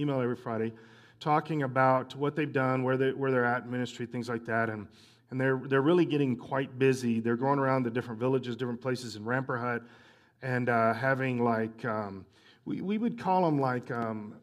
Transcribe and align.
email 0.00 0.20
every 0.20 0.36
Friday 0.36 0.72
talking 1.20 1.62
about 1.62 2.16
what 2.16 2.34
they've 2.34 2.52
done, 2.52 2.82
where, 2.82 2.96
they, 2.96 3.12
where 3.12 3.30
they're 3.30 3.44
at 3.44 3.64
in 3.64 3.70
ministry, 3.70 4.06
things 4.06 4.28
like 4.28 4.46
that. 4.46 4.70
And, 4.70 4.88
and 5.30 5.40
they're, 5.40 5.60
they're 5.66 5.82
really 5.82 6.06
getting 6.06 6.34
quite 6.34 6.78
busy. 6.78 7.20
They're 7.20 7.36
going 7.36 7.58
around 7.58 7.82
the 7.82 7.90
different 7.90 8.18
villages, 8.18 8.56
different 8.56 8.80
places 8.80 9.16
in 9.16 9.24
Rampurhat, 9.24 9.82
and 10.42 10.68
uh, 10.68 10.94
having 10.94 11.44
like, 11.44 11.84
um, 11.84 12.24
we, 12.64 12.80
we 12.80 12.98
would 12.98 13.18
call 13.18 13.44
them 13.44 13.60
like 13.60 13.90
um, 13.90 14.34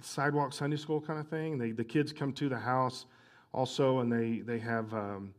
sidewalk 0.00 0.52
Sunday 0.52 0.76
school 0.76 1.00
kind 1.00 1.20
of 1.20 1.28
thing. 1.28 1.58
They, 1.58 1.70
the 1.70 1.84
kids 1.84 2.12
come 2.12 2.32
to 2.34 2.48
the 2.48 2.58
house 2.58 3.06
also, 3.52 4.00
and 4.00 4.12
they, 4.12 4.40
they 4.40 4.58
have, 4.58 4.92
um, 4.92 5.32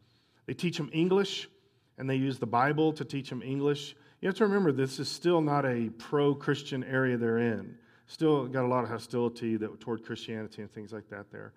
they 0.46 0.54
teach 0.54 0.78
them 0.78 0.90
English, 0.94 1.50
and 1.98 2.10
they 2.10 2.16
use 2.16 2.40
the 2.40 2.48
Bible 2.48 2.94
to 2.94 3.04
teach 3.04 3.30
them 3.30 3.42
English. 3.44 3.96
You 4.22 4.30
have 4.30 4.38
to 4.38 4.46
remember, 4.46 4.72
this 4.72 5.00
is 5.00 5.10
still 5.10 5.42
not 5.42 5.66
a 5.66 5.90
pro 5.98 6.34
Christian 6.34 6.84
area 6.86 7.18
they're 7.18 7.38
in. 7.40 7.78
Still 8.08 8.48
got 8.48 8.66
a 8.66 8.68
lot 8.68 8.84
of 8.84 8.90
hostility 8.90 9.58
that, 9.58 9.80
toward 9.80 10.06
Christianity 10.06 10.62
and 10.62 10.72
things 10.72 10.94
like 10.94 11.10
that 11.10 11.32
there. 11.32 11.54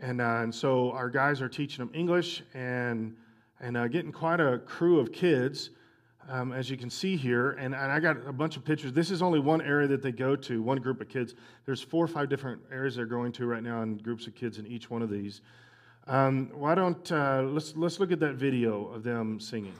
And, 0.00 0.20
uh, 0.20 0.40
and 0.42 0.54
so 0.54 0.90
our 0.92 1.10
guys 1.10 1.40
are 1.40 1.48
teaching 1.48 1.84
them 1.84 1.94
English 1.94 2.42
and, 2.54 3.14
and 3.60 3.76
uh, 3.76 3.88
getting 3.88 4.12
quite 4.12 4.40
a 4.40 4.58
crew 4.58 4.98
of 4.98 5.12
kids, 5.12 5.70
um, 6.28 6.52
as 6.52 6.70
you 6.70 6.76
can 6.76 6.90
see 6.90 7.16
here. 7.16 7.52
And, 7.52 7.74
and 7.74 7.92
I 7.92 8.00
got 8.00 8.16
a 8.26 8.32
bunch 8.32 8.56
of 8.56 8.64
pictures. 8.64 8.92
This 8.92 9.10
is 9.10 9.22
only 9.22 9.38
one 9.38 9.60
area 9.60 9.86
that 9.88 10.02
they 10.02 10.12
go 10.12 10.34
to, 10.36 10.62
one 10.62 10.78
group 10.78 11.00
of 11.00 11.08
kids. 11.08 11.34
There's 11.66 11.82
four 11.82 12.04
or 12.04 12.08
five 12.08 12.28
different 12.28 12.62
areas 12.72 12.96
they're 12.96 13.06
going 13.06 13.32
to 13.32 13.46
right 13.46 13.62
now, 13.62 13.82
and 13.82 14.02
groups 14.02 14.26
of 14.26 14.34
kids 14.34 14.58
in 14.58 14.66
each 14.66 14.90
one 14.90 15.02
of 15.02 15.10
these. 15.10 15.42
Um, 16.06 16.50
why 16.52 16.74
don't 16.74 17.10
uh, 17.12 17.42
let's 17.46 17.74
let's 17.76 17.98
look 17.98 18.12
at 18.12 18.20
that 18.20 18.34
video 18.34 18.88
of 18.88 19.04
them 19.04 19.40
singing. 19.40 19.72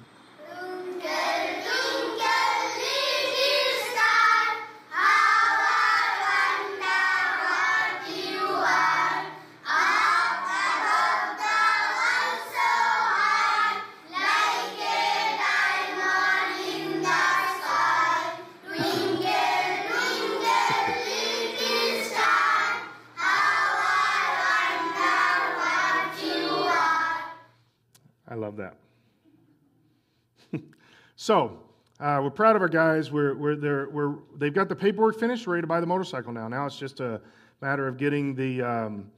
So 31.25 31.59
uh, 32.01 32.21
we're 32.23 32.29
proud 32.29 32.55
of 32.55 32.61
our 32.61 32.69
guys. 32.69 33.11
We're, 33.11 33.35
we're, 33.35 33.89
we're, 33.89 34.17
they've 34.37 34.53
got 34.53 34.69
the 34.69 34.77
paperwork 34.77 35.19
finished, 35.19 35.47
ready 35.47 35.63
to 35.63 35.67
buy 35.67 35.81
the 35.81 35.87
motorcycle 35.87 36.35
now. 36.35 36.49
Now 36.49 36.67
it's 36.67 36.77
just 36.77 37.01
a 37.01 37.19
matter 37.63 37.89
of 37.89 37.97
getting 37.97 38.35
the, 38.35 38.61
um, 38.61 39.11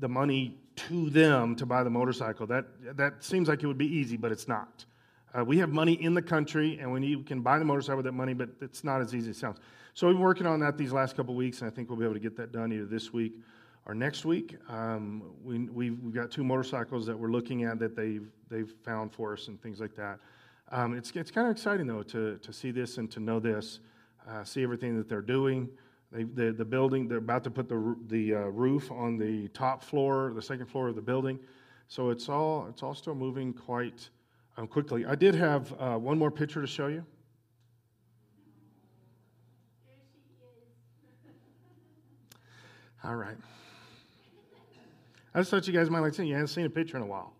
the 0.00 0.08
money 0.08 0.58
to 0.76 1.08
them 1.08 1.56
to 1.56 1.64
buy 1.64 1.82
the 1.82 1.88
motorcycle. 1.88 2.46
That, 2.46 2.66
that 2.98 3.24
seems 3.24 3.48
like 3.48 3.62
it 3.62 3.66
would 3.66 3.78
be 3.78 3.86
easy, 3.86 4.18
but 4.18 4.32
it's 4.32 4.46
not. 4.48 4.84
Uh, 5.32 5.42
we 5.42 5.56
have 5.56 5.70
money 5.70 5.94
in 5.94 6.12
the 6.12 6.20
country, 6.20 6.78
and 6.78 6.92
we, 6.92 7.00
need, 7.00 7.16
we 7.16 7.24
can 7.24 7.40
buy 7.40 7.58
the 7.58 7.64
motorcycle 7.64 7.96
with 7.96 8.04
that 8.04 8.12
money, 8.12 8.34
but 8.34 8.50
it's 8.60 8.84
not 8.84 9.00
as 9.00 9.14
easy 9.14 9.30
as 9.30 9.36
it 9.38 9.40
sounds. 9.40 9.60
So 9.94 10.06
we've 10.06 10.16
been 10.16 10.22
working 10.22 10.46
on 10.46 10.60
that 10.60 10.76
these 10.76 10.92
last 10.92 11.16
couple 11.16 11.34
weeks, 11.34 11.62
and 11.62 11.70
I 11.70 11.74
think 11.74 11.88
we'll 11.88 11.98
be 11.98 12.04
able 12.04 12.12
to 12.12 12.20
get 12.20 12.36
that 12.36 12.52
done 12.52 12.70
either 12.70 12.84
this 12.84 13.14
week 13.14 13.32
or 13.86 13.94
next 13.94 14.26
week. 14.26 14.58
Um, 14.68 15.22
we, 15.42 15.58
we've, 15.70 15.98
we've 16.00 16.14
got 16.14 16.30
two 16.30 16.44
motorcycles 16.44 17.06
that 17.06 17.18
we're 17.18 17.30
looking 17.30 17.64
at 17.64 17.78
that 17.78 17.96
they've, 17.96 18.28
they've 18.50 18.74
found 18.84 19.14
for 19.14 19.32
us 19.32 19.48
and 19.48 19.58
things 19.62 19.80
like 19.80 19.96
that. 19.96 20.18
Um, 20.70 20.94
it's, 20.96 21.10
it's 21.12 21.30
kind 21.30 21.46
of 21.46 21.52
exciting, 21.52 21.86
though, 21.86 22.02
to, 22.04 22.38
to 22.38 22.52
see 22.52 22.70
this 22.70 22.98
and 22.98 23.10
to 23.12 23.20
know 23.20 23.38
this, 23.38 23.80
uh, 24.28 24.44
see 24.44 24.62
everything 24.62 24.96
that 24.96 25.08
they're 25.08 25.20
doing. 25.20 25.68
They, 26.10 26.24
the, 26.24 26.52
the 26.52 26.64
building, 26.64 27.08
they're 27.08 27.18
about 27.18 27.44
to 27.44 27.50
put 27.50 27.68
the, 27.68 27.96
the 28.08 28.34
uh, 28.34 28.38
roof 28.38 28.90
on 28.90 29.18
the 29.18 29.48
top 29.48 29.82
floor, 29.82 30.32
the 30.34 30.42
second 30.42 30.66
floor 30.66 30.88
of 30.88 30.94
the 30.94 31.02
building. 31.02 31.38
So 31.88 32.10
it's 32.10 32.28
all, 32.28 32.66
it's 32.68 32.82
all 32.82 32.94
still 32.94 33.14
moving 33.14 33.52
quite 33.52 34.08
um, 34.56 34.66
quickly. 34.66 35.04
I 35.04 35.14
did 35.14 35.34
have 35.34 35.72
uh, 35.78 35.96
one 35.96 36.18
more 36.18 36.30
picture 36.30 36.60
to 36.60 36.66
show 36.66 36.86
you. 36.86 37.04
All 43.04 43.16
right. 43.16 43.36
I 45.34 45.40
just 45.40 45.50
thought 45.50 45.66
you 45.66 45.74
guys 45.74 45.90
might 45.90 46.00
like 46.00 46.14
seeing. 46.14 46.28
You 46.28 46.34
haven't 46.34 46.48
seen 46.48 46.64
a 46.64 46.70
picture 46.70 46.96
in 46.96 47.02
a 47.02 47.06
while. 47.06 47.34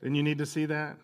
Then 0.00 0.14
you 0.16 0.22
need 0.22 0.38
to 0.38 0.46
see 0.46 0.66
that. 0.66 0.96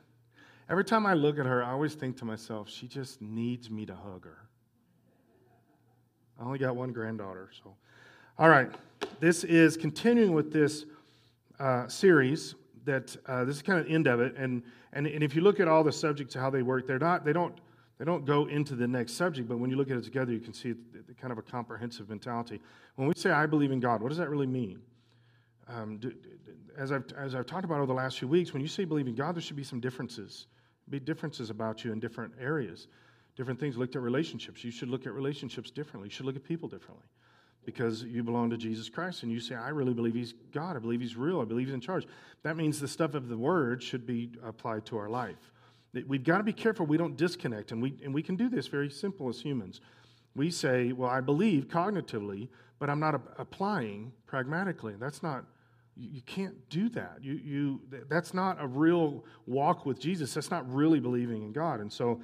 Every 0.71 0.85
time 0.85 1.05
I 1.05 1.15
look 1.15 1.37
at 1.41 1.47
her, 1.47 1.65
I 1.65 1.73
always 1.73 1.95
think 1.95 2.17
to 2.19 2.25
myself, 2.25 2.71
she 2.71 2.87
just 2.87 3.21
needs 3.21 3.69
me 3.69 3.85
to 3.87 3.95
hug 3.95 4.25
her. 4.25 4.39
I 6.39 6.45
only 6.45 6.61
got 6.61 6.77
one 6.77 6.93
granddaughter, 6.93 7.51
so. 7.61 7.75
All 8.39 8.49
right, 8.49 8.71
this 9.19 9.43
is 9.43 9.77
continuing 9.77 10.33
with 10.33 10.53
this 10.53 10.87
uh, 11.59 11.89
series. 11.89 12.55
That 12.85 13.15
uh, 13.27 13.45
this 13.45 13.57
is 13.57 13.63
kind 13.63 13.81
of 13.81 13.87
the 13.87 13.93
end 13.93 14.07
of 14.07 14.21
it, 14.21 14.37
and, 14.37 14.63
and 14.93 15.09
and 15.09 15.25
if 15.25 15.35
you 15.35 15.43
look 15.43 15.59
at 15.59 15.67
all 15.67 15.83
the 15.83 15.93
subjects 15.93 16.35
how 16.35 16.51
they 16.51 16.63
work, 16.63 16.87
they're 16.87 17.01
not 17.01 17.25
they 17.25 17.33
don't 17.33 17.61
they 17.99 18.05
don't 18.05 18.25
go 18.25 18.47
into 18.47 18.77
the 18.77 18.87
next 18.87 19.15
subject, 19.15 19.49
but 19.49 19.59
when 19.59 19.71
you 19.71 19.77
look 19.77 19.91
at 19.91 19.97
it 19.97 20.05
together, 20.05 20.33
you 20.33 20.39
can 20.39 20.55
see 20.55 20.75
kind 21.21 21.33
of 21.33 21.39
a 21.39 21.43
comprehensive 21.43 22.09
mentality. 22.09 22.61
When 22.95 23.09
we 23.09 23.15
say 23.17 23.33
I 23.33 23.45
believe 23.45 23.73
in 23.73 23.81
God, 23.81 24.01
what 24.01 24.09
does 24.09 24.19
that 24.19 24.31
really 24.31 24.47
mean? 24.47 24.81
Um, 25.69 25.99
do, 25.99 26.15
as 26.79 26.93
I've 26.93 27.05
as 27.19 27.35
I've 27.35 27.45
talked 27.45 27.65
about 27.65 27.79
over 27.79 27.87
the 27.87 27.93
last 27.93 28.19
few 28.21 28.29
weeks, 28.29 28.53
when 28.53 28.63
you 28.63 28.69
say 28.69 28.85
believe 28.85 29.09
in 29.09 29.17
God, 29.17 29.35
there 29.35 29.43
should 29.43 29.57
be 29.57 29.65
some 29.65 29.81
differences 29.81 30.47
be 30.91 31.01
differences 31.01 31.51
about 31.51 31.85
you 31.85 31.93
in 31.93 32.01
different 32.01 32.33
areas, 32.41 32.89
different 33.37 33.61
things. 33.61 33.77
Looked 33.77 33.97
at 33.97 34.03
relationships. 34.03 34.65
You 34.65 34.71
should 34.71 34.89
look 34.89 35.07
at 35.07 35.13
relationships 35.13 35.71
differently. 35.71 36.09
You 36.09 36.13
should 36.13 36.27
look 36.27 36.37
at 36.37 36.45
people 36.45 36.69
differently 36.69 37.05
because 37.65 38.03
you 38.05 38.23
belong 38.23 38.51
to 38.51 38.57
Jesus 38.57 38.89
Christ 38.89 39.23
and 39.23 39.31
you 39.31 39.41
say, 39.41 39.55
I 39.55 39.69
really 39.69 39.93
believe 39.93 40.15
He's 40.15 40.35
God. 40.53 40.77
I 40.77 40.79
believe 40.79 41.01
He's 41.01 41.17
real. 41.17 41.41
I 41.41 41.45
believe 41.45 41.67
He's 41.67 41.75
in 41.75 41.81
charge. 41.81 42.07
That 42.43 42.57
means 42.57 42.81
the 42.81 42.89
stuff 42.89 43.15
of 43.15 43.29
the 43.29 43.37
Word 43.37 43.83
should 43.83 44.07
be 44.07 44.31
applied 44.45 44.87
to 44.87 44.99
our 44.99 45.09
life. 45.09 45.53
We've 46.07 46.23
got 46.23 46.39
to 46.39 46.45
be 46.45 46.53
careful 46.53 46.87
we 46.87 46.97
don't 46.97 47.17
disconnect, 47.17 47.73
and 47.73 47.83
we, 47.83 47.95
and 48.05 48.15
we 48.15 48.23
can 48.23 48.37
do 48.37 48.49
this 48.49 48.69
very 48.69 48.89
simple 48.89 49.29
as 49.29 49.41
humans. 49.41 49.81
We 50.37 50.51
say, 50.51 50.93
Well, 50.93 51.11
I 51.11 51.21
believe 51.21 51.67
cognitively, 51.67 52.49
but 52.79 52.89
I'm 52.89 53.01
not 53.01 53.21
applying 53.39 54.13
pragmatically. 54.27 54.95
That's 54.99 55.23
not 55.23 55.45
you 56.01 56.23
can't 56.23 56.69
do 56.71 56.89
that. 56.91 57.19
You, 57.21 57.35
you, 57.35 57.81
that's 58.09 58.33
not 58.33 58.57
a 58.61 58.67
real 58.67 59.25
walk 59.47 59.85
with 59.85 60.01
Jesus. 60.01 60.33
That's 60.33 60.51
not 60.51 60.73
really 60.73 61.01
believing 61.01 61.43
in 61.43 61.53
God. 61.53 61.81
And 61.81 61.93
so, 61.93 62.21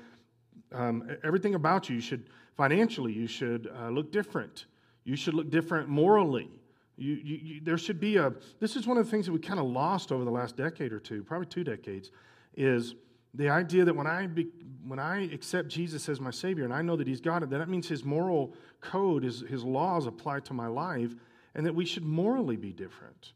um, 0.72 1.08
everything 1.22 1.54
about 1.54 1.88
you, 1.88 1.96
you 1.96 2.00
should 2.00 2.28
financially, 2.56 3.12
you 3.12 3.26
should 3.26 3.70
uh, 3.78 3.90
look 3.90 4.10
different. 4.10 4.66
You 5.04 5.16
should 5.16 5.34
look 5.34 5.50
different 5.50 5.88
morally. 5.88 6.50
You, 6.96 7.14
you, 7.14 7.40
you, 7.42 7.60
there 7.62 7.78
should 7.78 8.00
be 8.00 8.16
a. 8.16 8.32
This 8.58 8.74
is 8.74 8.86
one 8.86 8.96
of 8.96 9.04
the 9.04 9.10
things 9.10 9.26
that 9.26 9.32
we 9.32 9.38
kind 9.38 9.60
of 9.60 9.66
lost 9.66 10.10
over 10.10 10.24
the 10.24 10.30
last 10.30 10.56
decade 10.56 10.92
or 10.92 10.98
two, 10.98 11.22
probably 11.22 11.46
two 11.46 11.62
decades, 11.62 12.10
is 12.56 12.94
the 13.34 13.50
idea 13.50 13.84
that 13.84 13.94
when 13.94 14.06
I 14.06 14.26
be, 14.26 14.46
when 14.86 14.98
I 14.98 15.30
accept 15.32 15.68
Jesus 15.68 16.08
as 16.08 16.20
my 16.20 16.30
Savior 16.30 16.64
and 16.64 16.72
I 16.72 16.80
know 16.80 16.96
that 16.96 17.06
He's 17.06 17.20
God, 17.20 17.42
that 17.42 17.50
that 17.50 17.68
means 17.68 17.86
His 17.86 18.02
moral 18.02 18.54
code, 18.80 19.22
His, 19.22 19.40
His 19.42 19.62
laws 19.62 20.06
apply 20.06 20.40
to 20.40 20.54
my 20.54 20.66
life, 20.66 21.14
and 21.54 21.66
that 21.66 21.74
we 21.74 21.84
should 21.84 22.04
morally 22.04 22.56
be 22.56 22.72
different. 22.72 23.32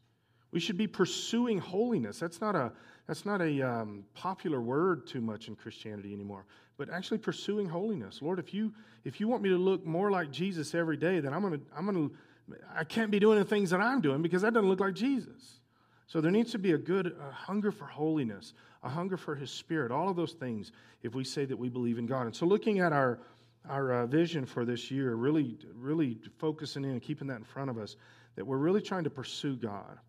We 0.51 0.59
should 0.59 0.77
be 0.77 0.87
pursuing 0.87 1.59
holiness. 1.59 2.19
That's 2.19 2.41
not 2.41 2.55
a, 2.55 2.73
that's 3.07 3.25
not 3.25 3.41
a 3.41 3.61
um, 3.61 4.03
popular 4.13 4.61
word 4.61 5.07
too 5.07 5.21
much 5.21 5.47
in 5.47 5.55
Christianity 5.55 6.13
anymore, 6.13 6.45
but 6.77 6.89
actually 6.89 7.19
pursuing 7.19 7.67
holiness. 7.67 8.21
Lord, 8.21 8.39
if 8.39 8.53
you, 8.53 8.73
if 9.05 9.19
you 9.19 9.27
want 9.27 9.43
me 9.43 9.49
to 9.49 9.57
look 9.57 9.85
more 9.85 10.11
like 10.11 10.31
Jesus 10.31 10.75
every 10.75 10.97
day, 10.97 11.19
then 11.19 11.33
I'm 11.33 11.41
going 11.41 11.59
to, 11.59 11.65
I'm 11.75 11.87
to, 11.87 12.11
I 12.75 12.83
can't 12.83 13.11
be 13.11 13.19
doing 13.19 13.39
the 13.39 13.45
things 13.45 13.69
that 13.69 13.79
I'm 13.79 14.01
doing 14.01 14.21
because 14.21 14.41
that 14.41 14.53
doesn't 14.53 14.69
look 14.69 14.81
like 14.81 14.93
Jesus. 14.93 15.59
So 16.07 16.19
there 16.19 16.31
needs 16.31 16.51
to 16.51 16.59
be 16.59 16.73
a 16.73 16.77
good 16.77 17.07
uh, 17.07 17.31
hunger 17.31 17.71
for 17.71 17.85
holiness, 17.85 18.53
a 18.83 18.89
hunger 18.89 19.15
for 19.15 19.35
His 19.35 19.49
Spirit, 19.49 19.91
all 19.91 20.09
of 20.09 20.17
those 20.17 20.33
things 20.33 20.73
if 21.01 21.15
we 21.15 21.23
say 21.23 21.45
that 21.45 21.57
we 21.57 21.69
believe 21.69 21.97
in 21.97 22.05
God. 22.05 22.25
And 22.25 22.35
so 22.35 22.45
looking 22.45 22.79
at 22.79 22.91
our, 22.91 23.19
our 23.69 23.93
uh, 23.93 24.07
vision 24.07 24.45
for 24.45 24.65
this 24.65 24.91
year, 24.91 25.15
really, 25.15 25.57
really 25.73 26.17
focusing 26.37 26.83
in 26.83 26.91
and 26.91 27.01
keeping 27.01 27.27
that 27.27 27.37
in 27.37 27.45
front 27.45 27.69
of 27.69 27.77
us, 27.77 27.95
that 28.35 28.45
we're 28.45 28.57
really 28.57 28.81
trying 28.81 29.05
to 29.05 29.09
pursue 29.09 29.55
God 29.55 29.99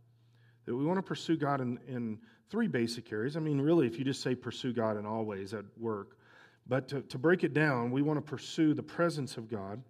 that 0.66 0.74
we 0.74 0.84
want 0.84 0.98
to 0.98 1.02
pursue 1.02 1.36
God 1.36 1.60
in, 1.60 1.78
in 1.88 2.18
three 2.50 2.68
basic 2.68 3.12
areas. 3.12 3.36
I 3.36 3.40
mean, 3.40 3.60
really, 3.60 3.86
if 3.86 3.98
you 3.98 4.04
just 4.04 4.22
say 4.22 4.34
pursue 4.34 4.72
God 4.72 4.96
in 4.96 5.06
all 5.06 5.24
ways, 5.24 5.50
that 5.50 5.64
work. 5.78 6.16
But 6.66 6.88
to, 6.88 7.02
to 7.02 7.18
break 7.18 7.44
it 7.44 7.54
down, 7.54 7.90
we 7.90 8.02
want 8.02 8.18
to 8.18 8.30
pursue 8.30 8.74
the 8.74 8.82
presence 8.82 9.36
of 9.36 9.50
God, 9.50 9.82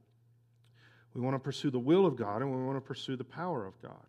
we 1.15 1.21
want 1.21 1.35
to 1.35 1.39
pursue 1.39 1.71
the 1.71 1.79
will 1.79 2.07
of 2.07 2.17
God, 2.17 2.41
and 2.41 2.51
we 2.51 2.65
want 2.65 2.77
to 2.77 2.81
pursue 2.81 3.17
the 3.17 3.25
power 3.25 3.67
of 3.67 3.81
God. 3.83 4.07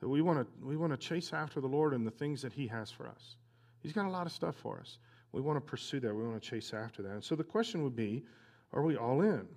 That 0.00 0.08
we 0.08 0.22
want 0.22 0.40
to 0.40 0.66
we 0.66 0.76
want 0.76 0.92
to 0.92 0.96
chase 0.96 1.32
after 1.32 1.60
the 1.60 1.66
Lord 1.66 1.94
and 1.94 2.06
the 2.06 2.10
things 2.10 2.42
that 2.42 2.52
He 2.52 2.66
has 2.68 2.90
for 2.90 3.08
us. 3.08 3.36
He's 3.80 3.92
got 3.92 4.06
a 4.06 4.10
lot 4.10 4.26
of 4.26 4.32
stuff 4.32 4.54
for 4.56 4.78
us. 4.78 4.98
We 5.32 5.40
want 5.40 5.56
to 5.56 5.60
pursue 5.60 5.98
that. 6.00 6.14
We 6.14 6.22
want 6.22 6.40
to 6.40 6.48
chase 6.48 6.72
after 6.72 7.02
that. 7.02 7.12
And 7.12 7.24
so 7.24 7.34
the 7.34 7.44
question 7.44 7.82
would 7.82 7.96
be, 7.96 8.24
are 8.72 8.82
we 8.82 8.96
all 8.96 9.22
in? 9.22 9.48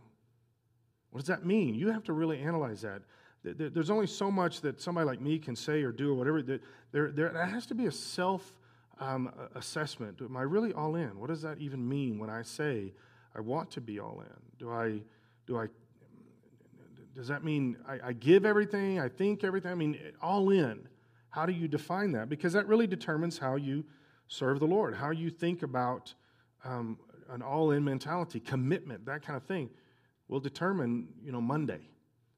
What 1.11 1.19
does 1.19 1.27
that 1.27 1.45
mean? 1.45 1.75
You 1.75 1.91
have 1.91 2.03
to 2.05 2.13
really 2.13 2.39
analyze 2.39 2.81
that 2.81 3.01
there's 3.53 3.89
only 3.89 4.07
so 4.07 4.31
much 4.31 4.61
that 4.61 4.81
somebody 4.81 5.05
like 5.05 5.21
me 5.21 5.39
can 5.39 5.55
say 5.55 5.83
or 5.83 5.91
do 5.91 6.11
or 6.11 6.15
whatever. 6.15 6.41
There, 6.91 7.11
there, 7.11 7.45
has 7.45 7.65
to 7.67 7.75
be 7.75 7.85
a 7.85 7.91
self 7.91 8.57
um, 8.99 9.31
assessment. 9.55 10.21
Am 10.21 10.35
I 10.35 10.41
really 10.41 10.73
all 10.73 10.95
in? 10.95 11.19
What 11.19 11.29
does 11.29 11.41
that 11.41 11.59
even 11.59 11.87
mean 11.87 12.17
when 12.17 12.29
I 12.29 12.41
say 12.41 12.93
I 13.35 13.41
want 13.41 13.71
to 13.71 13.81
be 13.81 13.99
all 13.99 14.21
in? 14.21 14.57
Do 14.57 14.71
I, 14.71 15.01
do 15.45 15.57
I, 15.57 15.67
does 17.13 17.27
that 17.27 17.43
mean 17.43 17.77
I, 17.87 18.09
I 18.09 18.13
give 18.13 18.45
everything? 18.45 18.99
I 18.99 19.09
think 19.09 19.43
everything? 19.43 19.71
I 19.71 19.75
mean, 19.75 19.99
all 20.21 20.49
in. 20.49 20.87
How 21.29 21.45
do 21.45 21.51
you 21.51 21.67
define 21.67 22.13
that? 22.13 22.29
Because 22.29 22.53
that 22.53 22.67
really 22.67 22.87
determines 22.87 23.37
how 23.37 23.55
you 23.55 23.83
serve 24.27 24.59
the 24.59 24.67
Lord, 24.67 24.95
how 24.95 25.11
you 25.11 25.29
think 25.29 25.63
about 25.63 26.13
um, 26.63 26.97
an 27.29 27.41
all 27.41 27.71
in 27.71 27.83
mentality, 27.83 28.39
commitment, 28.39 29.05
that 29.05 29.21
kind 29.21 29.37
of 29.37 29.43
thing 29.43 29.69
will 30.27 30.39
determine, 30.39 31.07
you 31.23 31.31
know, 31.31 31.41
Monday. 31.41 31.81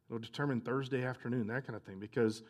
It'll 0.09 0.19
determine 0.19 0.61
Thursday 0.61 1.03
afternoon, 1.03 1.47
that 1.47 1.65
kind 1.65 1.75
of 1.75 1.83
thing, 1.83 1.99
because, 1.99 2.43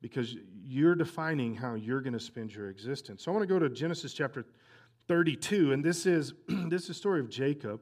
because 0.00 0.36
you're 0.64 0.94
defining 0.94 1.54
how 1.54 1.74
you're 1.74 2.00
going 2.00 2.12
to 2.12 2.20
spend 2.20 2.54
your 2.54 2.68
existence. 2.70 3.22
So 3.24 3.30
I 3.30 3.34
want 3.34 3.48
to 3.48 3.52
go 3.52 3.58
to 3.58 3.68
Genesis 3.68 4.12
chapter 4.12 4.44
32, 5.08 5.72
and 5.72 5.84
this 5.84 6.06
is 6.06 6.34
this 6.48 6.82
is 6.82 6.88
the 6.88 6.94
story 6.94 7.20
of 7.20 7.28
Jacob. 7.28 7.80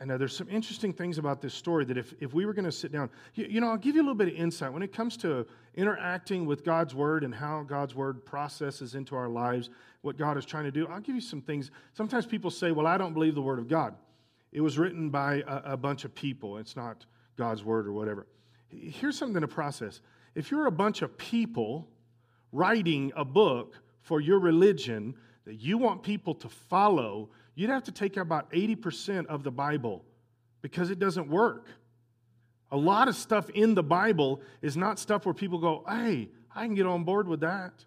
And 0.00 0.10
uh, 0.10 0.18
there's 0.18 0.36
some 0.36 0.48
interesting 0.48 0.92
things 0.92 1.18
about 1.18 1.40
this 1.40 1.54
story 1.54 1.84
that 1.84 1.96
if, 1.96 2.14
if 2.20 2.34
we 2.34 2.46
were 2.46 2.52
going 2.52 2.64
to 2.64 2.72
sit 2.72 2.90
down, 2.90 3.10
you, 3.34 3.46
you, 3.48 3.60
know, 3.60 3.68
I'll 3.68 3.76
give 3.76 3.94
you 3.94 4.02
a 4.02 4.04
little 4.04 4.16
bit 4.16 4.28
of 4.28 4.34
insight 4.34 4.72
when 4.72 4.82
it 4.82 4.92
comes 4.92 5.16
to 5.18 5.46
interacting 5.76 6.46
with 6.46 6.64
God's 6.64 6.94
word 6.94 7.22
and 7.22 7.32
how 7.32 7.62
God's 7.62 7.94
word 7.94 8.24
processes 8.24 8.96
into 8.96 9.14
our 9.14 9.28
lives, 9.28 9.70
what 10.02 10.16
God 10.18 10.36
is 10.36 10.44
trying 10.44 10.64
to 10.64 10.72
do. 10.72 10.88
I'll 10.88 11.00
give 11.00 11.14
you 11.14 11.20
some 11.20 11.40
things. 11.40 11.70
Sometimes 11.92 12.26
people 12.26 12.50
say, 12.50 12.72
well, 12.72 12.88
I 12.88 12.98
don't 12.98 13.14
believe 13.14 13.36
the 13.36 13.42
word 13.42 13.60
of 13.60 13.68
God. 13.68 13.94
It 14.50 14.60
was 14.60 14.78
written 14.78 15.10
by 15.10 15.44
a, 15.46 15.72
a 15.72 15.76
bunch 15.76 16.04
of 16.04 16.14
people, 16.14 16.58
it's 16.58 16.76
not 16.76 17.06
God's 17.36 17.64
word 17.64 17.86
or 17.86 17.92
whatever. 17.92 18.26
Here's 18.80 19.16
something 19.16 19.40
to 19.40 19.48
process. 19.48 20.00
If 20.34 20.50
you're 20.50 20.66
a 20.66 20.72
bunch 20.72 21.02
of 21.02 21.16
people 21.16 21.88
writing 22.52 23.12
a 23.16 23.24
book 23.24 23.80
for 24.00 24.20
your 24.20 24.38
religion 24.38 25.14
that 25.44 25.56
you 25.56 25.78
want 25.78 26.02
people 26.02 26.34
to 26.34 26.48
follow, 26.48 27.30
you'd 27.54 27.70
have 27.70 27.84
to 27.84 27.92
take 27.92 28.16
about 28.16 28.50
80% 28.52 29.26
of 29.26 29.42
the 29.42 29.50
Bible 29.50 30.04
because 30.62 30.90
it 30.90 30.98
doesn't 30.98 31.28
work. 31.28 31.68
A 32.70 32.76
lot 32.76 33.08
of 33.08 33.14
stuff 33.14 33.50
in 33.50 33.74
the 33.74 33.82
Bible 33.82 34.40
is 34.62 34.76
not 34.76 34.98
stuff 34.98 35.26
where 35.26 35.34
people 35.34 35.58
go, 35.58 35.84
hey, 35.88 36.28
I 36.54 36.64
can 36.64 36.74
get 36.74 36.86
on 36.86 37.04
board 37.04 37.28
with 37.28 37.40
that. 37.40 37.84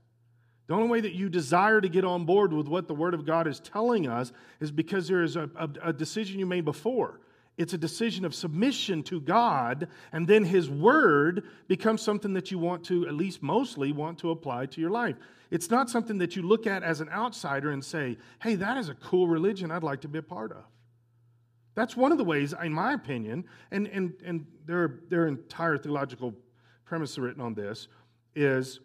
The 0.67 0.73
only 0.73 0.89
way 0.89 1.01
that 1.01 1.13
you 1.13 1.29
desire 1.29 1.79
to 1.79 1.89
get 1.89 2.03
on 2.03 2.25
board 2.25 2.51
with 2.51 2.67
what 2.67 2.87
the 2.87 2.93
Word 2.93 3.13
of 3.13 3.25
God 3.25 3.47
is 3.47 3.59
telling 3.59 4.07
us 4.07 4.31
is 4.59 4.71
because 4.71 5.07
there 5.07 5.23
is 5.23 5.35
a, 5.37 5.49
a, 5.55 5.69
a 5.85 5.93
decision 5.93 6.39
you 6.39 6.45
made 6.45 6.65
before. 6.65 7.21
It's 7.57 7.73
a 7.73 7.77
decision 7.77 8.23
of 8.23 8.35
submission 8.35 9.01
to 9.03 9.19
God, 9.19 9.87
and 10.11 10.27
then 10.27 10.43
His 10.43 10.69
Word 10.69 11.43
becomes 11.67 12.03
something 12.03 12.33
that 12.33 12.51
you 12.51 12.59
want 12.59 12.83
to, 12.85 13.07
at 13.07 13.15
least 13.15 13.41
mostly, 13.41 13.91
want 13.91 14.19
to 14.19 14.29
apply 14.29 14.67
to 14.67 14.81
your 14.81 14.91
life. 14.91 15.15
It's 15.49 15.71
not 15.71 15.89
something 15.89 16.19
that 16.19 16.35
you 16.35 16.43
look 16.43 16.67
at 16.67 16.83
as 16.83 17.01
an 17.01 17.09
outsider 17.09 17.71
and 17.71 17.83
say, 17.83 18.17
hey, 18.41 18.55
that 18.55 18.77
is 18.77 18.89
a 18.89 18.93
cool 18.95 19.27
religion 19.27 19.71
I'd 19.71 19.83
like 19.83 20.01
to 20.01 20.07
be 20.07 20.19
a 20.19 20.23
part 20.23 20.51
of. 20.51 20.63
That's 21.73 21.95
one 21.95 22.11
of 22.11 22.19
the 22.19 22.23
ways, 22.23 22.53
in 22.63 22.73
my 22.73 22.93
opinion, 22.93 23.45
and, 23.71 23.87
and, 23.87 24.13
and 24.23 24.45
their, 24.65 24.99
their 25.09 25.27
entire 25.27 25.77
theological 25.77 26.33
premise 26.85 27.17
written 27.17 27.41
on 27.41 27.55
this 27.55 27.87
is 28.35 28.79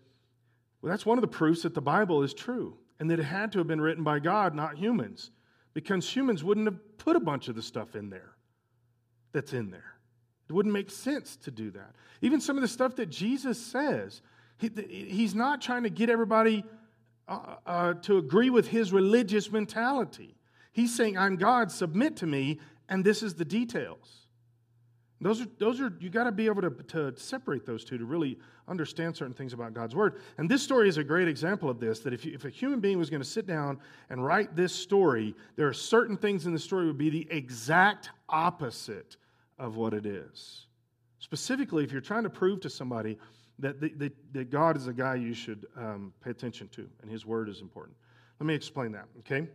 well, 0.81 0.91
that's 0.91 1.07
one 1.07 1.17
of 1.17 1.23
the 1.23 1.29
proofs 1.29 1.63
that 1.63 1.75
the 1.75 1.81
Bible 1.81 2.23
is 2.23 2.35
true 2.35 2.77
and 2.99 3.11
that 3.11 3.21
it 3.21 3.25
had 3.25 3.53
to 3.53 3.59
have 3.59 3.67
been 3.67 3.81
written 3.81 4.03
by 4.03 4.19
God, 4.19 4.55
not 4.55 4.77
humans, 4.77 5.31
because 5.75 6.09
humans 6.09 6.43
wouldn't 6.43 6.67
have 6.67 6.99
put 6.99 7.17
a 7.17 7.21
bunch 7.21 7.49
of 7.49 7.55
the 7.55 7.63
stuff 7.63 7.95
in 7.95 8.11
there 8.11 8.33
that's 9.33 9.53
in 9.53 9.71
there. 9.71 9.95
It 10.49 10.53
wouldn't 10.53 10.73
make 10.73 10.91
sense 10.91 11.37
to 11.37 11.51
do 11.51 11.71
that. 11.71 11.95
Even 12.21 12.41
some 12.41 12.57
of 12.57 12.63
the 12.63 12.69
stuff 12.69 12.97
that 12.97 13.07
Jesus 13.07 13.61
says, 13.61 14.23
he, 14.59 14.71
he's 15.09 15.35
not 15.35 15.61
trying 15.61 15.83
to 15.85 15.91
get 15.91 16.11
everybody 16.11 16.65
uh, 17.27 17.57
uh, 17.67 17.95
to 17.95 18.19
agree 18.19 18.51
with 18.51 18.69
his 18.69 18.93
religious 18.93 19.51
mentality. 19.51 20.37
He's 20.73 20.95
saying, 20.95 21.17
I'm 21.17 21.37
God, 21.37 21.71
submit 21.71 22.17
to 22.19 22.27
me, 22.27 22.61
and 22.89 23.05
this 23.05 23.23
is 23.23 23.35
the 23.35 23.45
details. 23.45 24.23
Those 25.21 25.41
are, 25.41 25.47
those 25.59 25.81
are 25.81 25.93
you 26.01 26.11
got 26.11 26.25
to 26.25 26.33
be 26.33 26.47
able 26.47 26.63
to, 26.63 26.71
to 26.71 27.17
separate 27.17 27.65
those 27.65 27.85
two 27.85 27.97
to 27.97 28.05
really 28.05 28.39
understand 28.67 29.17
certain 29.17 29.35
things 29.35 29.53
about 29.53 29.73
God's 29.73 29.95
Word. 29.95 30.21
And 30.37 30.51
this 30.51 30.63
story 30.63 30.89
is 30.89 30.97
a 30.97 31.05
great 31.05 31.29
example 31.29 31.71
of 31.71 31.79
this 31.79 32.01
that 32.01 32.13
if, 32.13 32.25
you, 32.25 32.35
if 32.35 32.45
a 32.45 32.51
human 32.51 32.81
being 32.81 32.99
was 32.99 33.09
going 33.09 33.23
to 33.23 33.29
sit 33.29 33.47
down 33.47 33.79
and 34.11 34.25
write 34.25 34.57
this 34.57 34.75
story, 34.75 35.37
there 35.55 35.69
are 35.69 35.73
certain 35.73 36.17
things 36.17 36.47
in 36.47 36.53
the 36.53 36.59
story 36.59 36.87
would 36.87 36.99
be 36.99 37.11
the 37.11 37.29
exact 37.31 38.11
opposite 38.29 39.17
of 39.63 39.77
what 39.77 39.95
it 39.95 40.05
is. 40.05 40.67
Specifically, 41.21 41.85
if 41.85 41.93
you're 41.93 42.01
trying 42.01 42.25
to 42.25 42.31
prove 42.31 42.61
to 42.63 42.69
somebody 42.69 43.17
that, 43.61 43.81
the, 43.81 43.91
the, 43.91 44.13
that 44.33 44.51
God 44.51 44.77
is 44.77 44.89
a 44.89 44.93
guy 44.93 45.15
you 45.15 45.33
should 45.33 45.67
um, 45.77 46.13
pay 46.23 46.31
attention 46.31 46.69
to 46.71 46.89
and 47.01 47.11
his 47.11 47.25
word 47.25 47.49
is 47.49 47.61
important. 47.61 47.97
Let 48.41 48.47
me 48.47 48.55
explain 48.55 48.91
that, 48.93 49.07
okay? 49.21 49.49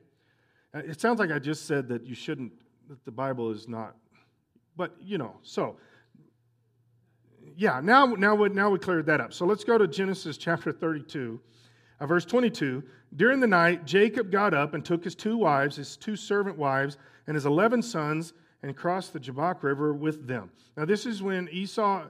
Uh, 0.73 0.79
it 0.79 1.01
sounds 1.01 1.19
like 1.19 1.29
I 1.29 1.39
just 1.39 1.65
said 1.65 1.89
that 1.89 2.05
you 2.05 2.15
shouldn't, 2.15 2.53
that 2.87 3.03
the 3.03 3.11
Bible 3.11 3.51
is 3.51 3.67
not, 3.67 3.97
but 4.77 4.95
you 5.01 5.17
know, 5.17 5.35
so 5.43 5.75
yeah, 7.57 7.81
now, 7.83 8.05
now, 8.05 8.33
we, 8.33 8.47
now 8.47 8.69
we 8.69 8.79
cleared 8.79 9.07
that 9.07 9.19
up. 9.19 9.33
So 9.33 9.45
let's 9.45 9.65
go 9.65 9.77
to 9.77 9.87
Genesis 9.87 10.37
chapter 10.37 10.71
32, 10.71 11.37
uh, 11.99 12.05
verse 12.07 12.23
22. 12.23 12.81
During 13.17 13.41
the 13.41 13.47
night, 13.47 13.83
Jacob 13.83 14.31
got 14.31 14.53
up 14.53 14.73
and 14.73 14.85
took 14.85 15.03
his 15.03 15.15
two 15.15 15.37
wives, 15.37 15.75
his 15.75 15.97
two 15.97 16.15
servant 16.15 16.57
wives, 16.57 16.97
and 17.25 17.35
his 17.35 17.45
11 17.45 17.81
sons 17.81 18.31
and 18.63 18.75
crossed 18.75 19.13
the 19.13 19.19
Jabbok 19.19 19.63
River 19.63 19.93
with 19.93 20.27
them. 20.27 20.49
Now, 20.75 20.85
this 20.85 21.05
is 21.05 21.21
when 21.21 21.47
Esau, 21.51 22.05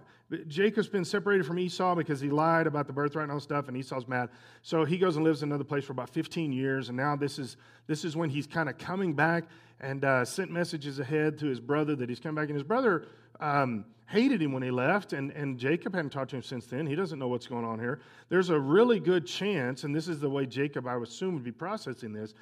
Jacob's 0.47 0.87
been 0.87 1.05
separated 1.05 1.45
from 1.45 1.59
Esau 1.59 1.95
because 1.95 2.19
he 2.19 2.29
lied 2.29 2.67
about 2.67 2.87
the 2.87 2.93
birthright 2.93 3.23
and 3.23 3.31
all 3.31 3.39
stuff, 3.39 3.67
and 3.67 3.75
Esau's 3.75 4.07
mad. 4.07 4.29
So 4.61 4.85
he 4.85 4.97
goes 4.97 5.17
and 5.17 5.25
lives 5.25 5.43
in 5.43 5.49
another 5.49 5.63
place 5.63 5.85
for 5.85 5.93
about 5.93 6.09
15 6.09 6.51
years, 6.51 6.89
and 6.89 6.97
now 6.97 7.15
this 7.15 7.37
is, 7.37 7.57
this 7.87 8.05
is 8.05 8.15
when 8.15 8.29
he's 8.29 8.47
kind 8.47 8.69
of 8.69 8.77
coming 8.77 9.13
back 9.13 9.45
and 9.79 10.03
uh, 10.05 10.25
sent 10.25 10.51
messages 10.51 10.99
ahead 10.99 11.37
to 11.39 11.47
his 11.47 11.59
brother 11.59 11.95
that 11.95 12.09
he's 12.09 12.19
coming 12.19 12.35
back. 12.35 12.49
And 12.49 12.55
his 12.55 12.63
brother 12.63 13.05
um, 13.39 13.85
hated 14.07 14.41
him 14.41 14.53
when 14.53 14.63
he 14.63 14.71
left, 14.71 15.13
and, 15.13 15.31
and 15.31 15.57
Jacob 15.57 15.93
hadn't 15.93 16.11
talked 16.11 16.31
to 16.31 16.37
him 16.37 16.43
since 16.43 16.65
then. 16.65 16.87
He 16.87 16.95
doesn't 16.95 17.19
know 17.19 17.27
what's 17.27 17.47
going 17.47 17.65
on 17.65 17.77
here. 17.77 17.99
There's 18.29 18.49
a 18.49 18.59
really 18.59 18.99
good 18.99 19.27
chance, 19.27 19.83
and 19.83 19.93
this 19.93 20.07
is 20.07 20.19
the 20.19 20.29
way 20.29 20.45
Jacob, 20.45 20.87
I 20.87 20.95
would 20.95 21.09
assume, 21.09 21.33
would 21.35 21.43
be 21.43 21.51
processing 21.51 22.13
this, 22.13 22.33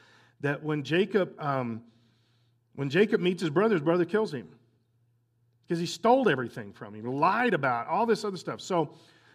that 0.42 0.64
when 0.64 0.84
Jacob. 0.84 1.34
Um, 1.40 1.82
when 2.76 2.90
Jacob 2.90 3.22
meets 3.22 3.42
his 3.42 3.50
brother, 3.50 3.76
his 3.76 3.84
brother 3.84 4.06
kills 4.06 4.34
him 4.34 4.48
because 5.68 5.80
he 5.80 5.86
stole 5.86 6.30
everything 6.30 6.72
from 6.74 6.94
him, 6.94 7.06
lied 7.06 7.54
about 7.54 7.88
all 7.88 8.06
this 8.06 8.24
other 8.24 8.38
stuff. 8.38 8.62
So, 8.62 8.92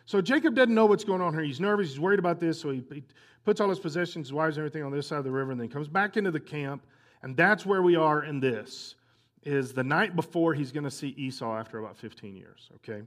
so 0.06 0.20
Jacob 0.20 0.54
doesn't 0.54 0.74
know 0.74 0.86
what's 0.86 1.04
going 1.04 1.20
on 1.20 1.32
here. 1.32 1.42
He's 1.42 1.60
nervous. 1.60 1.88
He's 1.88 2.00
worried 2.00 2.18
about 2.18 2.38
this. 2.38 2.60
So 2.60 2.70
he, 2.70 2.82
he 2.92 3.02
puts 3.44 3.60
all 3.60 3.68
his 3.68 3.80
possessions, 3.80 4.28
his 4.28 4.32
wives, 4.32 4.56
and 4.56 4.66
everything 4.66 4.84
on 4.84 4.92
this 4.92 5.08
side 5.08 5.18
of 5.18 5.24
the 5.24 5.30
river, 5.30 5.50
and 5.50 5.60
then 5.60 5.68
comes 5.68 5.88
back 5.88 6.16
into 6.16 6.30
the 6.30 6.40
camp. 6.40 6.84
And 7.22 7.36
that's 7.36 7.66
where 7.66 7.82
we 7.82 7.96
are 7.96 8.24
in 8.24 8.40
this. 8.40 8.94
Is 9.42 9.72
the 9.72 9.84
night 9.84 10.14
before 10.14 10.52
he's 10.52 10.70
going 10.70 10.84
to 10.84 10.90
see 10.90 11.08
Esau 11.16 11.56
after 11.56 11.78
about 11.78 11.96
15 11.96 12.36
years. 12.36 12.68
Okay, 12.76 13.02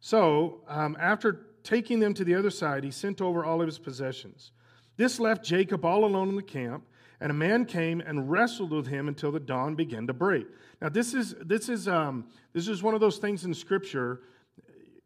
so 0.00 0.60
um, 0.68 0.94
after 1.00 1.46
taking 1.62 2.00
them 2.00 2.12
to 2.14 2.24
the 2.24 2.34
other 2.34 2.50
side, 2.50 2.84
he 2.84 2.90
sent 2.90 3.22
over 3.22 3.46
all 3.46 3.62
of 3.62 3.66
his 3.66 3.78
possessions. 3.78 4.52
This 4.98 5.18
left 5.18 5.42
Jacob 5.42 5.82
all 5.86 6.04
alone 6.04 6.28
in 6.28 6.36
the 6.36 6.42
camp. 6.42 6.84
And 7.20 7.30
a 7.30 7.34
man 7.34 7.66
came 7.66 8.00
and 8.00 8.30
wrestled 8.30 8.70
with 8.70 8.86
him 8.86 9.08
until 9.08 9.30
the 9.30 9.40
dawn 9.40 9.74
began 9.74 10.06
to 10.06 10.14
break. 10.14 10.46
Now, 10.80 10.88
this 10.88 11.12
is, 11.12 11.34
this 11.40 11.68
is, 11.68 11.86
um, 11.86 12.26
this 12.54 12.66
is 12.66 12.82
one 12.82 12.94
of 12.94 13.00
those 13.00 13.18
things 13.18 13.44
in 13.44 13.52
Scripture, 13.52 14.22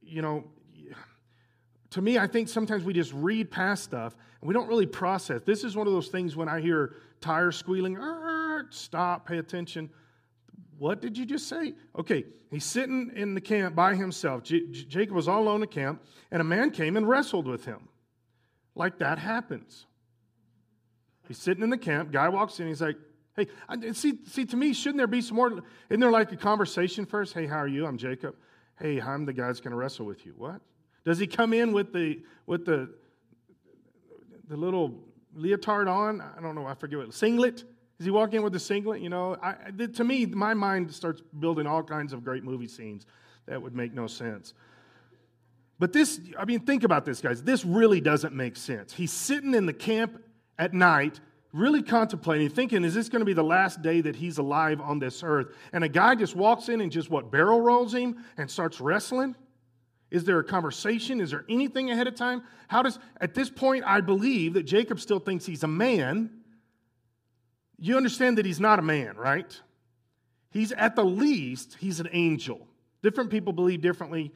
you 0.00 0.22
know, 0.22 0.44
to 1.94 2.02
me, 2.02 2.18
I 2.18 2.26
think 2.26 2.48
sometimes 2.48 2.82
we 2.82 2.92
just 2.92 3.12
read 3.12 3.52
past 3.52 3.84
stuff 3.84 4.16
and 4.40 4.48
we 4.48 4.52
don't 4.52 4.66
really 4.66 4.86
process. 4.86 5.42
This 5.44 5.62
is 5.62 5.76
one 5.76 5.86
of 5.86 5.92
those 5.92 6.08
things 6.08 6.34
when 6.34 6.48
I 6.48 6.60
hear 6.60 6.96
tires 7.20 7.56
squealing, 7.56 7.96
stop, 8.70 9.28
pay 9.28 9.38
attention. 9.38 9.90
What 10.76 11.00
did 11.00 11.16
you 11.16 11.24
just 11.24 11.48
say? 11.48 11.74
Okay, 11.96 12.24
he's 12.50 12.64
sitting 12.64 13.12
in 13.14 13.34
the 13.34 13.40
camp 13.40 13.76
by 13.76 13.94
himself. 13.94 14.42
J- 14.42 14.66
Jacob 14.72 15.14
was 15.14 15.28
all 15.28 15.42
alone 15.42 15.56
in 15.56 15.60
the 15.60 15.66
camp, 15.68 16.02
and 16.32 16.40
a 16.40 16.44
man 16.44 16.72
came 16.72 16.96
and 16.96 17.08
wrestled 17.08 17.46
with 17.46 17.64
him. 17.64 17.88
Like 18.74 18.98
that 18.98 19.20
happens. 19.20 19.86
He's 21.26 21.38
sitting 21.38 21.62
in 21.62 21.70
the 21.70 21.78
camp. 21.78 22.12
Guy 22.12 22.28
walks 22.28 22.60
in. 22.60 22.66
He's 22.66 22.82
like, 22.82 22.96
hey, 23.36 23.46
see, 23.92 24.18
see, 24.26 24.44
to 24.46 24.56
me, 24.56 24.72
shouldn't 24.72 24.98
there 24.98 25.06
be 25.06 25.20
some 25.20 25.36
more? 25.36 25.52
Isn't 25.88 26.00
there 26.00 26.10
like 26.10 26.32
a 26.32 26.36
conversation 26.36 27.06
first? 27.06 27.32
Hey, 27.32 27.46
how 27.46 27.58
are 27.58 27.68
you? 27.68 27.86
I'm 27.86 27.96
Jacob. 27.96 28.34
Hey, 28.78 29.00
I'm 29.00 29.24
the 29.24 29.32
guy 29.32 29.46
that's 29.46 29.60
going 29.60 29.70
to 29.72 29.76
wrestle 29.76 30.06
with 30.06 30.26
you. 30.26 30.34
What? 30.36 30.60
Does 31.04 31.18
he 31.18 31.26
come 31.26 31.52
in 31.52 31.72
with 31.72 31.92
the 31.92 32.22
with 32.46 32.64
the 32.64 32.90
the 34.48 34.56
little 34.56 35.00
leotard 35.34 35.88
on? 35.88 36.20
I 36.20 36.40
don't 36.40 36.54
know. 36.54 36.66
I 36.66 36.74
forget 36.74 36.98
what 36.98 37.12
singlet. 37.14 37.64
Does 37.98 38.06
he 38.06 38.10
walk 38.10 38.34
in 38.34 38.42
with 38.42 38.52
the 38.52 38.60
singlet? 38.60 39.00
You 39.00 39.08
know, 39.08 39.36
I, 39.40 39.54
to 39.94 40.04
me, 40.04 40.26
my 40.26 40.54
mind 40.54 40.92
starts 40.92 41.22
building 41.38 41.66
all 41.66 41.82
kinds 41.82 42.12
of 42.12 42.24
great 42.24 42.42
movie 42.42 42.66
scenes 42.66 43.06
that 43.46 43.62
would 43.62 43.74
make 43.74 43.94
no 43.94 44.06
sense. 44.06 44.54
But 45.78 45.92
this, 45.92 46.20
I 46.38 46.44
mean, 46.44 46.60
think 46.60 46.82
about 46.82 47.04
this, 47.04 47.20
guys. 47.20 47.42
This 47.42 47.64
really 47.64 48.00
doesn't 48.00 48.34
make 48.34 48.56
sense. 48.56 48.92
He's 48.92 49.12
sitting 49.12 49.54
in 49.54 49.66
the 49.66 49.72
camp 49.72 50.20
at 50.58 50.74
night, 50.74 51.20
really 51.52 51.82
contemplating, 51.82 52.48
thinking, 52.48 52.84
is 52.84 52.94
this 52.94 53.08
going 53.08 53.20
to 53.20 53.26
be 53.26 53.32
the 53.32 53.44
last 53.44 53.82
day 53.82 54.00
that 54.00 54.16
he's 54.16 54.38
alive 54.38 54.80
on 54.80 54.98
this 54.98 55.22
earth? 55.22 55.54
And 55.72 55.84
a 55.84 55.88
guy 55.88 56.14
just 56.14 56.34
walks 56.34 56.68
in 56.68 56.80
and 56.80 56.90
just 56.90 57.10
what, 57.10 57.30
barrel 57.30 57.60
rolls 57.60 57.94
him 57.94 58.24
and 58.36 58.50
starts 58.50 58.80
wrestling? 58.80 59.36
Is 60.10 60.24
there 60.24 60.38
a 60.38 60.44
conversation? 60.44 61.20
Is 61.20 61.30
there 61.30 61.44
anything 61.48 61.90
ahead 61.90 62.06
of 62.06 62.14
time? 62.14 62.42
How 62.68 62.82
does, 62.82 62.98
at 63.20 63.34
this 63.34 63.50
point, 63.50 63.84
I 63.86 64.00
believe 64.00 64.54
that 64.54 64.62
Jacob 64.62 65.00
still 65.00 65.18
thinks 65.18 65.44
he's 65.44 65.62
a 65.64 65.68
man. 65.68 66.30
You 67.78 67.96
understand 67.96 68.38
that 68.38 68.46
he's 68.46 68.60
not 68.60 68.78
a 68.78 68.82
man, 68.82 69.16
right? 69.16 69.60
He's 70.50 70.70
at 70.70 70.94
the 70.94 71.04
least, 71.04 71.76
he's 71.80 71.98
an 71.98 72.08
angel. 72.12 72.68
Different 73.02 73.28
people 73.28 73.52
believe 73.52 73.80
differently. 73.80 74.32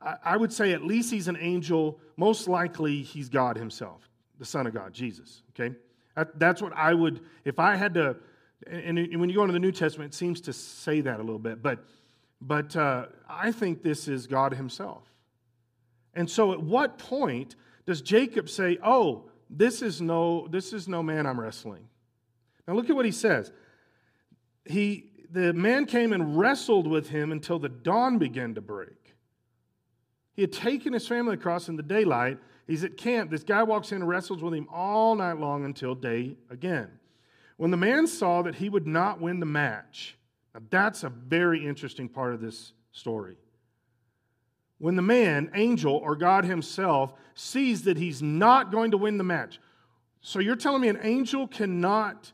I, 0.00 0.36
would 0.36 0.52
say 0.52 0.72
at 0.72 0.82
least 0.82 1.10
he's 1.10 1.28
an 1.28 1.36
angel. 1.38 2.00
Most 2.16 2.48
likely 2.48 3.02
he's 3.02 3.28
God 3.28 3.56
himself, 3.56 4.08
the 4.38 4.44
Son 4.44 4.66
of 4.66 4.74
God, 4.74 4.92
Jesus. 4.92 5.42
Okay? 5.50 5.74
That, 6.14 6.38
that's 6.38 6.62
what 6.62 6.72
I 6.74 6.94
would, 6.94 7.20
if 7.44 7.58
I 7.58 7.76
had 7.76 7.94
to, 7.94 8.16
and, 8.66 8.98
and 8.98 9.20
when 9.20 9.28
you 9.28 9.36
go 9.36 9.42
into 9.42 9.52
the 9.52 9.58
New 9.58 9.72
Testament, 9.72 10.14
it 10.14 10.16
seems 10.16 10.40
to 10.42 10.52
say 10.52 11.00
that 11.02 11.20
a 11.20 11.22
little 11.22 11.38
bit, 11.38 11.62
but, 11.62 11.84
but 12.40 12.74
uh, 12.76 13.06
I 13.28 13.52
think 13.52 13.82
this 13.82 14.08
is 14.08 14.26
God 14.26 14.54
himself. 14.54 15.04
And 16.14 16.30
so 16.30 16.52
at 16.52 16.62
what 16.62 16.98
point 16.98 17.56
does 17.84 18.00
Jacob 18.00 18.48
say, 18.48 18.78
oh, 18.82 19.30
this 19.50 19.82
is 19.82 20.00
no, 20.00 20.48
this 20.48 20.72
is 20.72 20.88
no 20.88 21.02
man 21.02 21.26
I'm 21.26 21.38
wrestling? 21.38 21.86
Now 22.66 22.74
look 22.74 22.90
at 22.90 22.96
what 22.96 23.04
he 23.04 23.12
says. 23.12 23.52
He, 24.64 25.10
the 25.30 25.52
man 25.52 25.86
came 25.86 26.12
and 26.12 26.38
wrestled 26.38 26.86
with 26.86 27.10
him 27.10 27.30
until 27.30 27.58
the 27.58 27.68
dawn 27.68 28.18
began 28.18 28.54
to 28.54 28.60
break. 28.60 29.14
He 30.34 30.42
had 30.42 30.52
taken 30.52 30.92
his 30.92 31.06
family 31.06 31.34
across 31.34 31.68
in 31.68 31.76
the 31.76 31.82
daylight. 31.82 32.38
He's 32.66 32.84
at 32.84 32.96
camp. 32.96 33.30
This 33.30 33.44
guy 33.44 33.62
walks 33.62 33.92
in 33.92 34.02
and 34.02 34.08
wrestles 34.08 34.42
with 34.42 34.54
him 34.54 34.68
all 34.72 35.14
night 35.14 35.38
long 35.38 35.64
until 35.64 35.94
day 35.94 36.36
again. 36.50 36.90
When 37.56 37.70
the 37.70 37.76
man 37.76 38.06
saw 38.06 38.42
that 38.42 38.56
he 38.56 38.68
would 38.68 38.86
not 38.86 39.20
win 39.20 39.40
the 39.40 39.46
match, 39.46 40.16
now 40.54 40.60
that's 40.70 41.04
a 41.04 41.08
very 41.08 41.64
interesting 41.64 42.08
part 42.08 42.34
of 42.34 42.40
this 42.40 42.72
story. 42.92 43.36
When 44.78 44.96
the 44.96 45.02
man, 45.02 45.50
angel, 45.54 45.94
or 45.94 46.16
God 46.16 46.44
himself 46.44 47.14
sees 47.34 47.82
that 47.84 47.96
he's 47.96 48.20
not 48.20 48.70
going 48.70 48.90
to 48.90 48.98
win 48.98 49.16
the 49.16 49.24
match. 49.24 49.58
So 50.20 50.38
you're 50.38 50.56
telling 50.56 50.82
me 50.82 50.88
an 50.88 50.98
angel 51.02 51.46
cannot 51.46 52.32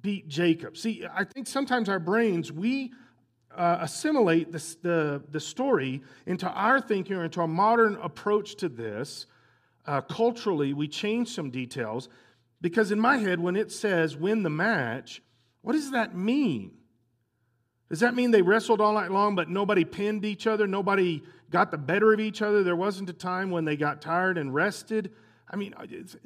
beat 0.00 0.28
Jacob. 0.28 0.76
See, 0.76 1.04
I 1.12 1.24
think 1.24 1.46
sometimes 1.46 1.88
our 1.88 2.00
brains, 2.00 2.50
we 2.50 2.92
uh, 3.54 3.78
assimilate 3.80 4.50
this, 4.50 4.74
the, 4.76 5.22
the 5.30 5.40
story 5.40 6.02
into 6.26 6.48
our 6.48 6.80
thinking 6.80 7.16
or 7.16 7.24
into 7.24 7.42
a 7.42 7.46
modern 7.46 7.96
approach 8.02 8.56
to 8.56 8.68
this. 8.68 9.26
Uh, 9.86 10.00
culturally, 10.00 10.72
we 10.72 10.88
change 10.88 11.28
some 11.28 11.50
details 11.50 12.08
because 12.60 12.90
in 12.90 12.98
my 12.98 13.18
head, 13.18 13.40
when 13.40 13.56
it 13.56 13.70
says 13.70 14.16
win 14.16 14.42
the 14.42 14.50
match, 14.50 15.22
what 15.60 15.72
does 15.72 15.90
that 15.90 16.16
mean? 16.16 16.72
Does 17.90 18.00
that 18.00 18.14
mean 18.14 18.30
they 18.30 18.42
wrestled 18.42 18.80
all 18.80 18.94
night 18.94 19.10
long, 19.10 19.34
but 19.34 19.50
nobody 19.50 19.84
pinned 19.84 20.24
each 20.24 20.46
other? 20.46 20.66
Nobody 20.66 21.22
got 21.50 21.70
the 21.70 21.78
better 21.78 22.12
of 22.12 22.20
each 22.20 22.42
other? 22.42 22.62
There 22.62 22.76
wasn't 22.76 23.10
a 23.10 23.12
time 23.12 23.50
when 23.50 23.64
they 23.64 23.76
got 23.76 24.00
tired 24.00 24.38
and 24.38 24.54
rested? 24.54 25.12
I 25.50 25.56
mean, 25.56 25.74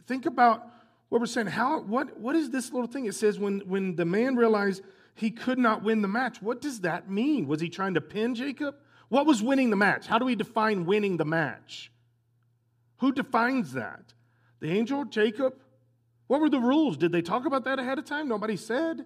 think 0.06 0.26
about 0.26 0.66
what 1.08 1.20
we're 1.20 1.26
saying. 1.26 1.48
How, 1.48 1.80
what, 1.80 2.18
what 2.18 2.36
is 2.36 2.50
this 2.50 2.72
little 2.72 2.86
thing? 2.86 3.06
It 3.06 3.14
says 3.14 3.38
when, 3.38 3.60
when 3.60 3.96
the 3.96 4.04
man 4.04 4.36
realized 4.36 4.82
he 5.14 5.30
could 5.30 5.58
not 5.58 5.82
win 5.82 6.02
the 6.02 6.08
match, 6.08 6.40
what 6.40 6.60
does 6.60 6.80
that 6.80 7.10
mean? 7.10 7.48
Was 7.48 7.60
he 7.60 7.68
trying 7.68 7.94
to 7.94 8.00
pin 8.00 8.34
Jacob? 8.34 8.76
What 9.08 9.26
was 9.26 9.42
winning 9.42 9.70
the 9.70 9.76
match? 9.76 10.06
How 10.06 10.18
do 10.18 10.24
we 10.24 10.36
define 10.36 10.86
winning 10.86 11.16
the 11.16 11.24
match? 11.24 11.90
Who 12.98 13.12
defines 13.12 13.72
that? 13.72 14.12
The 14.60 14.70
angel, 14.70 15.04
Jacob? 15.04 15.54
What 16.26 16.40
were 16.40 16.50
the 16.50 16.60
rules? 16.60 16.96
Did 16.96 17.12
they 17.12 17.22
talk 17.22 17.46
about 17.46 17.64
that 17.64 17.78
ahead 17.78 17.98
of 17.98 18.04
time? 18.04 18.28
Nobody 18.28 18.56
said. 18.56 19.04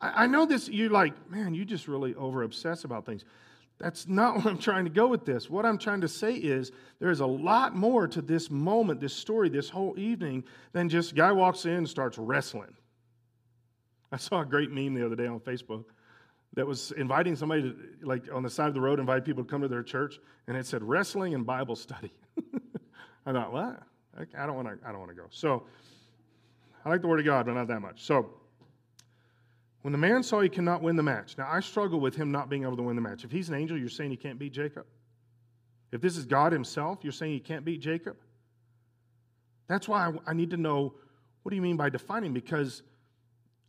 I, 0.00 0.24
I 0.24 0.26
know 0.26 0.46
this, 0.46 0.68
you're 0.68 0.90
like, 0.90 1.30
man, 1.30 1.54
you 1.54 1.64
just 1.64 1.88
really 1.88 2.14
over 2.14 2.42
obsess 2.42 2.84
about 2.84 3.04
things. 3.04 3.24
That's 3.78 4.06
not 4.06 4.36
what 4.36 4.46
I'm 4.46 4.58
trying 4.58 4.84
to 4.84 4.90
go 4.90 5.06
with 5.06 5.24
this. 5.24 5.50
What 5.50 5.66
I'm 5.66 5.78
trying 5.78 6.00
to 6.02 6.08
say 6.08 6.34
is 6.34 6.72
there 7.00 7.10
is 7.10 7.20
a 7.20 7.26
lot 7.26 7.74
more 7.74 8.06
to 8.08 8.22
this 8.22 8.50
moment, 8.50 9.00
this 9.00 9.14
story, 9.14 9.48
this 9.48 9.68
whole 9.68 9.98
evening 9.98 10.44
than 10.72 10.88
just 10.88 11.14
guy 11.14 11.32
walks 11.32 11.64
in 11.66 11.72
and 11.72 11.88
starts 11.88 12.16
wrestling. 12.16 12.74
I 14.12 14.16
saw 14.16 14.42
a 14.42 14.46
great 14.46 14.70
meme 14.70 14.94
the 14.94 15.04
other 15.04 15.16
day 15.16 15.26
on 15.26 15.40
Facebook 15.40 15.86
that 16.54 16.66
was 16.66 16.92
inviting 16.92 17.36
somebody 17.36 17.62
to, 17.62 17.76
like 18.02 18.24
on 18.32 18.42
the 18.42 18.50
side 18.50 18.68
of 18.68 18.74
the 18.74 18.80
road, 18.80 19.00
invite 19.00 19.24
people 19.24 19.44
to 19.44 19.50
come 19.50 19.62
to 19.62 19.68
their 19.68 19.82
church, 19.82 20.18
and 20.46 20.56
it 20.56 20.66
said 20.66 20.82
wrestling 20.82 21.34
and 21.34 21.44
Bible 21.44 21.76
study. 21.76 22.12
I 23.26 23.32
thought, 23.32 23.52
what? 23.52 23.82
I 24.38 24.46
don't 24.46 24.54
want 24.54 24.68
to. 24.68 24.88
I 24.88 24.92
don't 24.92 25.00
want 25.00 25.10
to 25.10 25.16
go. 25.16 25.26
So, 25.30 25.64
I 26.84 26.88
like 26.90 27.00
the 27.00 27.08
Word 27.08 27.18
of 27.20 27.26
God, 27.26 27.46
but 27.46 27.54
not 27.54 27.66
that 27.68 27.80
much. 27.80 28.04
So, 28.04 28.30
when 29.82 29.92
the 29.92 29.98
man 29.98 30.22
saw 30.22 30.40
he 30.40 30.48
cannot 30.48 30.82
win 30.82 30.96
the 30.96 31.02
match, 31.02 31.36
now 31.36 31.48
I 31.50 31.60
struggle 31.60 31.98
with 31.98 32.14
him 32.14 32.30
not 32.30 32.48
being 32.48 32.62
able 32.62 32.76
to 32.76 32.82
win 32.82 32.96
the 32.96 33.02
match. 33.02 33.24
If 33.24 33.32
he's 33.32 33.48
an 33.48 33.54
angel, 33.54 33.76
you're 33.76 33.88
saying 33.88 34.10
he 34.10 34.16
can't 34.16 34.38
beat 34.38 34.52
Jacob. 34.52 34.86
If 35.90 36.00
this 36.00 36.16
is 36.16 36.24
God 36.24 36.52
himself, 36.52 37.00
you're 37.02 37.12
saying 37.12 37.32
he 37.32 37.40
can't 37.40 37.64
beat 37.64 37.80
Jacob. 37.80 38.16
That's 39.66 39.88
why 39.88 40.08
I, 40.08 40.30
I 40.30 40.34
need 40.34 40.50
to 40.50 40.56
know 40.56 40.94
what 41.42 41.50
do 41.50 41.56
you 41.56 41.62
mean 41.62 41.76
by 41.76 41.90
defining? 41.90 42.32
Because 42.32 42.82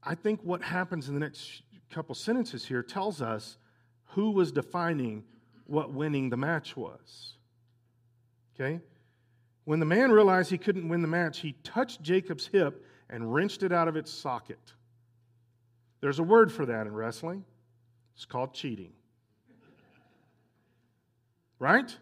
I 0.02 0.16
think 0.16 0.40
what 0.44 0.62
happens 0.62 1.10
in 1.10 1.14
the 1.14 1.20
next 1.20 1.64
couple 1.94 2.16
sentences 2.16 2.66
here 2.66 2.84
tells 2.84 3.22
us 3.22 3.58
who 4.10 4.32
was 4.32 4.52
defining 4.52 5.24
what 5.66 5.92
winning 5.94 6.30
the 6.30 6.38
match 6.38 6.76
was. 6.76 7.36
Okay? 8.56 8.80
When 9.66 9.80
the 9.80 9.86
man 9.86 10.12
realized 10.12 10.52
he 10.52 10.58
couldn't 10.58 10.88
win 10.88 11.02
the 11.02 11.08
match, 11.08 11.40
he 11.40 11.54
touched 11.64 12.02
Jacob's 12.02 12.48
hip 12.48 12.86
and 13.10 13.34
wrenched 13.34 13.64
it 13.64 13.72
out 13.72 13.88
of 13.88 13.96
its 13.96 14.12
socket. 14.12 14.74
There's 16.02 16.20
a 16.20 16.24
word 16.24 16.52
for 16.52 16.66
that 16.68 16.88
in 16.88 16.94
wrestling. 16.94 17.44
It's 18.16 18.26
called 18.26 18.54
cheating. 18.54 18.94
Right? 21.58 21.96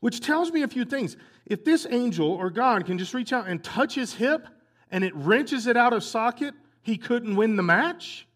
Which 0.00 0.20
tells 0.20 0.50
me 0.50 0.62
a 0.62 0.68
few 0.68 0.84
things. 0.84 1.16
If 1.46 1.64
this 1.64 1.86
angel 1.88 2.30
or 2.30 2.50
God 2.50 2.86
can 2.86 2.98
just 2.98 3.14
reach 3.14 3.32
out 3.32 3.46
and 3.46 3.62
touch 3.62 3.94
his 3.94 4.14
hip 4.14 4.48
and 4.90 5.04
it 5.04 5.14
wrenches 5.14 5.66
it 5.66 5.76
out 5.76 5.92
of 5.92 6.02
socket, 6.02 6.54
he 6.82 6.96
couldn't 6.96 7.36
win 7.36 7.56
the 7.56 7.62
match. 7.62 8.26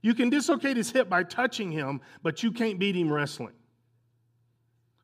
You 0.00 0.14
can 0.14 0.30
dislocate 0.30 0.76
his 0.76 0.90
hip 0.90 1.08
by 1.08 1.24
touching 1.24 1.72
him, 1.72 2.00
but 2.22 2.42
you 2.42 2.52
can't 2.52 2.78
beat 2.78 2.96
him 2.96 3.12
wrestling. 3.12 3.54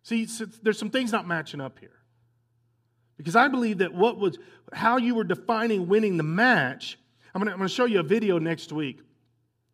See, 0.03 0.27
there's 0.63 0.79
some 0.79 0.91
things 0.91 1.11
not 1.11 1.27
matching 1.27 1.61
up 1.61 1.79
here. 1.79 1.91
Because 3.17 3.37
I 3.37 3.49
believe 3.49 3.79
that 3.79 3.95
what 3.95 4.19
was 4.19 4.39
how 4.73 4.97
you 4.97 5.15
were 5.15 5.25
defining 5.25 5.89
winning 5.89 6.17
the 6.17 6.23
match 6.23 6.99
I'm 7.35 7.43
going 7.43 7.59
to 7.59 7.69
show 7.69 7.85
you 7.85 7.99
a 7.99 8.05
video 8.05 8.39
next 8.39 8.71
week 8.71 9.01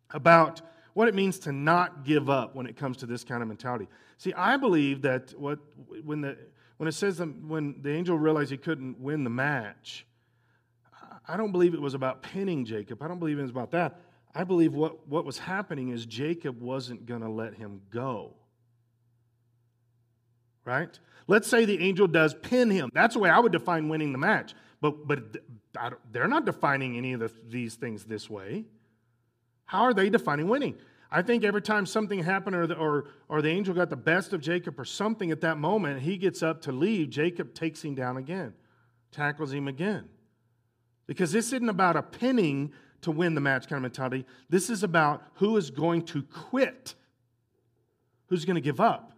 about 0.09 0.61
what 0.93 1.07
it 1.07 1.13
means 1.13 1.37
to 1.39 1.51
not 1.51 2.03
give 2.03 2.27
up 2.29 2.55
when 2.55 2.65
it 2.65 2.75
comes 2.75 2.97
to 2.97 3.05
this 3.05 3.23
kind 3.23 3.43
of 3.43 3.47
mentality. 3.47 3.87
See, 4.17 4.33
I 4.33 4.57
believe 4.57 5.03
that 5.03 5.31
what, 5.39 5.59
when, 6.03 6.21
the, 6.21 6.37
when 6.77 6.87
it 6.89 6.93
says 6.93 7.17
that 7.17 7.27
when 7.43 7.75
the 7.81 7.91
angel 7.91 8.17
realized 8.17 8.49
he 8.49 8.57
couldn't 8.57 8.99
win 8.99 9.23
the 9.23 9.29
match, 9.29 10.07
I 11.27 11.37
don't 11.37 11.51
believe 11.51 11.75
it 11.75 11.81
was 11.81 11.93
about 11.93 12.23
pinning 12.23 12.65
Jacob. 12.65 13.03
I 13.03 13.07
don't 13.07 13.19
believe 13.19 13.37
it 13.37 13.43
was 13.43 13.51
about 13.51 13.71
that. 13.71 13.99
I 14.33 14.43
believe 14.43 14.73
what, 14.73 15.07
what 15.07 15.25
was 15.25 15.37
happening 15.37 15.89
is 15.89 16.05
Jacob 16.05 16.61
wasn't 16.61 17.05
going 17.05 17.21
to 17.21 17.29
let 17.29 17.53
him 17.53 17.81
go. 17.89 18.33
Right? 20.63 20.97
Let's 21.27 21.47
say 21.47 21.65
the 21.65 21.79
angel 21.79 22.07
does 22.07 22.33
pin 22.33 22.69
him. 22.69 22.89
That's 22.93 23.15
the 23.15 23.19
way 23.19 23.29
I 23.29 23.39
would 23.39 23.51
define 23.51 23.89
winning 23.89 24.11
the 24.11 24.17
match. 24.17 24.53
But, 24.79 25.07
but 25.07 25.37
they're 26.11 26.27
not 26.27 26.45
defining 26.45 26.97
any 26.97 27.13
of 27.13 27.19
the, 27.19 27.31
these 27.47 27.75
things 27.75 28.05
this 28.05 28.29
way. 28.29 28.65
How 29.65 29.83
are 29.83 29.93
they 29.93 30.09
defining 30.09 30.47
winning? 30.47 30.75
I 31.11 31.21
think 31.21 31.43
every 31.43 31.61
time 31.61 31.85
something 31.85 32.23
happened 32.23 32.55
or 32.55 32.67
the, 32.67 32.75
or, 32.75 33.05
or 33.27 33.41
the 33.41 33.49
angel 33.49 33.73
got 33.73 33.89
the 33.89 33.97
best 33.97 34.31
of 34.31 34.41
Jacob 34.41 34.79
or 34.79 34.85
something 34.85 35.29
at 35.29 35.41
that 35.41 35.57
moment, 35.57 36.01
he 36.01 36.17
gets 36.17 36.41
up 36.41 36.61
to 36.63 36.71
leave, 36.71 37.09
Jacob 37.09 37.53
takes 37.53 37.83
him 37.83 37.95
down 37.95 38.15
again, 38.15 38.53
tackles 39.11 39.51
him 39.51 39.67
again. 39.67 40.07
Because 41.07 41.33
this 41.33 41.47
isn't 41.47 41.67
about 41.67 41.97
a 41.97 42.01
pinning 42.01 42.71
to 43.01 43.11
win 43.11 43.35
the 43.35 43.41
match 43.41 43.67
kind 43.67 43.77
of 43.77 43.81
mentality. 43.81 44.25
This 44.49 44.69
is 44.69 44.83
about 44.83 45.23
who 45.35 45.57
is 45.57 45.69
going 45.71 46.03
to 46.03 46.23
quit, 46.23 46.95
who's 48.27 48.45
going 48.45 48.55
to 48.55 48.61
give 48.61 48.79
up. 48.79 49.11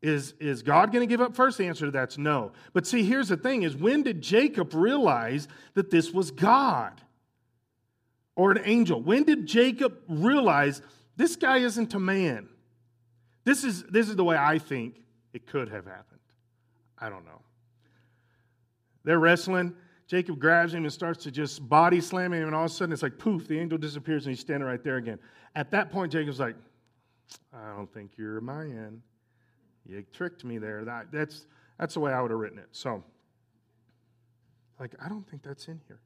Is, 0.00 0.34
is 0.38 0.62
God 0.62 0.92
going 0.92 1.06
to 1.06 1.12
give 1.12 1.20
up 1.20 1.34
first? 1.34 1.58
The 1.58 1.66
answer 1.66 1.86
to 1.86 1.90
that's 1.90 2.18
no. 2.18 2.52
But 2.72 2.86
see, 2.86 3.02
here's 3.02 3.28
the 3.28 3.36
thing 3.36 3.62
is 3.62 3.76
when 3.76 4.02
did 4.02 4.22
Jacob 4.22 4.72
realize 4.74 5.48
that 5.74 5.90
this 5.90 6.12
was 6.12 6.30
God 6.30 7.00
or 8.36 8.52
an 8.52 8.60
angel? 8.64 9.02
When 9.02 9.24
did 9.24 9.46
Jacob 9.46 9.98
realize 10.08 10.82
this 11.16 11.34
guy 11.34 11.58
isn't 11.58 11.94
a 11.94 11.98
man? 11.98 12.48
This 13.44 13.64
is, 13.64 13.82
this 13.84 14.08
is 14.08 14.14
the 14.14 14.24
way 14.24 14.36
I 14.36 14.58
think 14.58 15.00
it 15.32 15.46
could 15.46 15.68
have 15.70 15.84
happened. 15.84 16.20
I 16.96 17.08
don't 17.08 17.24
know. 17.24 17.40
They're 19.02 19.18
wrestling. 19.18 19.74
Jacob 20.08 20.38
grabs 20.38 20.72
him 20.72 20.84
and 20.84 20.92
starts 20.92 21.22
to 21.24 21.30
just 21.30 21.68
body 21.68 22.00
slam 22.00 22.32
him, 22.32 22.46
and 22.46 22.54
all 22.54 22.64
of 22.64 22.70
a 22.70 22.74
sudden 22.74 22.92
it's 22.92 23.02
like 23.02 23.18
poof, 23.18 23.46
the 23.46 23.58
angel 23.58 23.76
disappears 23.76 24.24
and 24.24 24.34
he's 24.34 24.40
standing 24.40 24.66
right 24.66 24.82
there 24.82 24.96
again. 24.96 25.18
At 25.54 25.70
that 25.72 25.90
point, 25.92 26.10
Jacob's 26.10 26.40
like, 26.40 26.56
I 27.52 27.76
don't 27.76 27.92
think 27.92 28.12
you're 28.16 28.38
a 28.38 28.42
man. 28.42 29.02
You 29.86 30.02
tricked 30.12 30.44
me 30.44 30.56
there. 30.56 30.84
That, 30.84 31.12
that's, 31.12 31.46
that's 31.78 31.94
the 31.94 32.00
way 32.00 32.12
I 32.12 32.22
would 32.22 32.30
have 32.30 32.40
written 32.40 32.58
it. 32.58 32.68
So, 32.72 33.04
like, 34.80 34.94
I 35.04 35.10
don't 35.10 35.28
think 35.28 35.42
that's 35.42 35.68
in 35.68 35.80
here. 35.86 36.00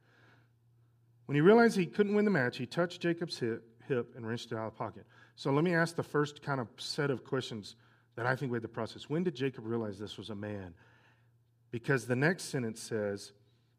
When 1.27 1.37
he 1.37 1.41
realized 1.41 1.77
he 1.77 1.87
couldn't 1.87 2.15
win 2.15 2.25
the 2.25 2.31
match, 2.31 2.57
he 2.57 2.67
touched 2.67 3.01
Jacob's 3.01 3.39
hip, 3.39 3.63
hip 3.87 4.15
and 4.17 4.27
wrenched 4.27 4.51
it 4.51 4.59
out 4.59 4.67
of 4.67 4.73
the 4.73 4.79
pocket. 4.79 5.05
So 5.37 5.53
let 5.53 5.63
me 5.63 5.75
ask 5.75 5.95
the 5.95 6.03
first 6.03 6.43
kind 6.43 6.61
of 6.61 6.67
set 6.77 7.11
of 7.11 7.23
questions 7.23 7.77
that 8.17 8.27
I 8.27 8.35
think 8.35 8.51
we 8.51 8.57
had 8.57 8.63
to 8.63 8.69
process. 8.69 9.09
When 9.09 9.23
did 9.23 9.37
Jacob 9.37 9.65
realize 9.65 9.99
this 9.99 10.19
was 10.19 10.31
a 10.31 10.35
man? 10.35 10.75
Because 11.71 12.07
the 12.07 12.17
next 12.17 12.45
sentence 12.45 12.81
says, 12.81 13.33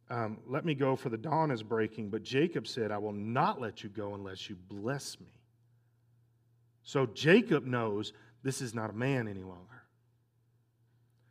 um, 0.09 0.39
Let 0.47 0.65
me 0.65 0.75
go, 0.75 0.95
for 0.95 1.09
the 1.09 1.17
dawn 1.17 1.51
is 1.51 1.63
breaking. 1.63 2.09
But 2.09 2.23
Jacob 2.23 2.67
said, 2.67 2.91
I 2.91 2.97
will 2.97 3.13
not 3.13 3.61
let 3.61 3.83
you 3.83 3.89
go 3.89 4.13
unless 4.13 4.49
you 4.49 4.55
bless 4.55 5.19
me. 5.19 5.27
So 6.83 7.05
Jacob 7.05 7.65
knows 7.65 8.13
this 8.43 8.61
is 8.61 8.73
not 8.73 8.89
a 8.89 8.93
man 8.93 9.27
any 9.27 9.41
longer. 9.41 9.83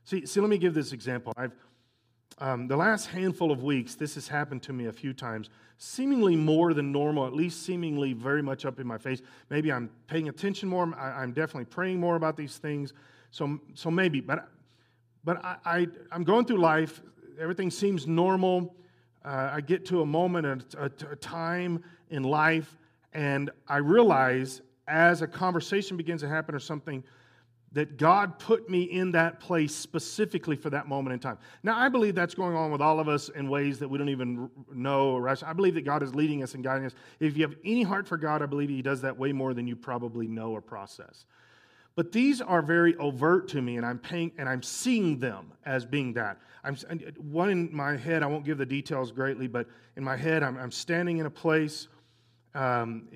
See, 0.05 0.27
see 0.27 0.41
let 0.41 0.51
me 0.51 0.59
give 0.59 0.75
this 0.75 0.93
example. 0.93 1.33
I've, 1.37 1.53
um, 2.39 2.67
the 2.67 2.77
last 2.77 3.07
handful 3.07 3.53
of 3.53 3.63
weeks, 3.63 3.95
this 3.95 4.15
has 4.15 4.27
happened 4.27 4.63
to 4.65 4.73
me 4.73 4.87
a 4.87 4.93
few 4.93 5.13
times, 5.13 5.51
seemingly 5.77 6.35
more 6.35 6.73
than 6.75 6.91
normal, 6.91 7.27
at 7.27 7.35
least 7.35 7.65
seemingly 7.65 8.15
very 8.15 8.43
much 8.43 8.65
up 8.65 8.81
in 8.81 8.87
my 8.87 8.99
face. 8.99 9.21
Maybe 9.51 9.71
I'm 9.71 9.91
paying 10.07 10.29
attention 10.29 10.69
more. 10.69 10.93
I, 10.99 11.23
am 11.23 11.33
definitely 11.33 11.67
praying 11.67 12.01
more 12.01 12.17
about 12.17 12.37
these 12.37 12.57
things. 12.57 12.95
So, 13.31 13.61
so 13.75 13.91
maybe, 13.91 14.21
but, 14.21 14.49
but 15.25 15.45
I, 15.45 15.57
I, 15.65 15.87
am 16.13 16.25
going 16.25 16.47
through 16.47 16.59
life. 16.59 17.03
Everything 17.41 17.71
seems 17.71 18.07
normal. 18.07 18.75
Uh, 19.25 19.51
I 19.53 19.61
get 19.61 19.87
to 19.87 20.03
a 20.03 20.07
moment, 20.07 20.47
a, 20.75 20.83
a, 20.83 21.13
a 21.13 21.17
time 21.17 21.83
in 22.11 22.23
life, 22.23 22.77
and 23.13 23.51
I 23.69 23.77
realize 23.79 24.63
as 24.89 25.23
a 25.23 25.27
conversation 25.27 25.97
begins 25.97 26.23
to 26.23 26.29
happen 26.29 26.55
or 26.55 26.59
something, 26.59 27.05
that 27.73 27.97
God 27.97 28.39
put 28.39 28.69
me 28.69 28.83
in 28.83 29.13
that 29.13 29.41
place 29.41 29.75
specifically 29.75 30.57
for 30.57 30.69
that 30.71 30.89
moment 30.89 31.15
in 31.15 31.21
time. 31.21 31.39
Now, 31.63 31.79
I 31.79 31.89
believe 31.89 32.15
that's 32.15 32.35
going 32.35 32.55
on 32.55 32.71
with 32.71 32.83
all 32.83 33.01
of 33.01 33.09
us 33.09 33.31
in 33.31 33.49
ways 33.49 33.79
that 33.79 33.89
we 33.89 33.97
don't 33.97 34.11
even 34.11 34.51
know 34.71 35.13
or 35.13 35.29
I 35.29 35.53
believe 35.55 35.75
that 35.75 35.85
God 35.85 36.03
is 36.03 36.15
leading 36.15 36.43
us 36.43 36.55
and 36.55 36.63
guiding 36.63 36.85
us. 36.85 36.95
If 37.19 37.37
you 37.37 37.43
have 37.45 37.57
any 37.65 37.83
heart 37.83 38.07
for 38.07 38.19
God, 38.19 38.43
I 38.43 38.47
believe 38.47 38.69
He 38.69 38.83
does 38.83 39.01
that 39.03 39.17
way 39.17 39.33
more 39.33 39.55
than 39.55 39.67
you 39.67 39.75
probably 39.75 40.29
know 40.29 40.51
or 40.51 40.61
process. 40.61 41.25
But 41.95 42.11
these 42.13 42.41
are 42.41 42.63
very 42.63 42.97
overt 42.97 43.49
to 43.49 43.61
me, 43.61 43.77
and 43.77 43.85
I'm 43.85 43.99
paying 43.99 44.33
and 44.39 44.49
I'm 44.49 44.63
seeing 44.63 45.19
them 45.19 45.53
as 45.67 45.85
being 45.85 46.15
that. 46.15 46.39
I'm 46.65 46.77
one 47.19 47.51
in 47.51 47.75
my 47.75 47.97
head. 47.97 48.23
I 48.23 48.27
won't 48.27 48.45
give 48.45 48.59
the 48.59 48.67
details 48.67 49.13
greatly, 49.13 49.47
but 49.47 49.67
in 49.97 50.05
my 50.05 50.17
head, 50.17 50.43
I'm, 50.43 50.57
I'm 50.57 50.71
standing 50.71 51.19
in 51.19 51.27
a 51.27 51.31
place 51.31 51.89
um, 52.55 53.09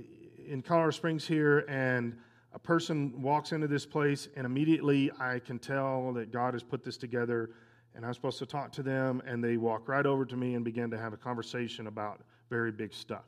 in 0.47 0.62
Colorado 0.62 0.90
Springs 0.90 1.26
here, 1.26 1.64
and 1.68 2.16
a 2.52 2.59
person 2.59 3.21
walks 3.21 3.52
into 3.52 3.68
this 3.68 3.87
place, 3.87 4.28
and 4.37 4.45
immediately 4.45 5.11
I 5.18 5.38
can 5.38 5.59
tell 5.59 6.12
that 6.14 6.33
God 6.33 6.54
has 6.54 6.62
put 6.62 6.85
this 6.85 6.97
together, 6.97 7.50
and 7.95 8.04
I'm 8.04 8.14
supposed 8.14 8.38
to 8.40 8.47
talk 8.47 8.73
to 8.73 8.83
them, 8.83 9.23
and 9.26 9.42
they 9.42 9.56
walk 9.56 9.88
right 9.88 10.06
over 10.06 10.25
to 10.25 10.37
me 10.37 10.54
and 10.54 10.64
begin 10.64 10.90
to 10.90 10.99
have 10.99 11.12
a 11.12 11.16
conversation 11.16 11.87
about 11.87 12.21
very 12.50 12.73
big 12.73 12.92
stuff. 12.92 13.25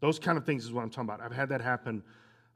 Those 0.00 0.18
kind 0.18 0.38
of 0.38 0.44
things 0.44 0.64
is 0.64 0.72
what 0.72 0.82
I'm 0.82 0.90
talking 0.90 1.10
about. 1.10 1.20
I've 1.20 1.32
had 1.32 1.48
that 1.50 1.60
happen 1.60 2.02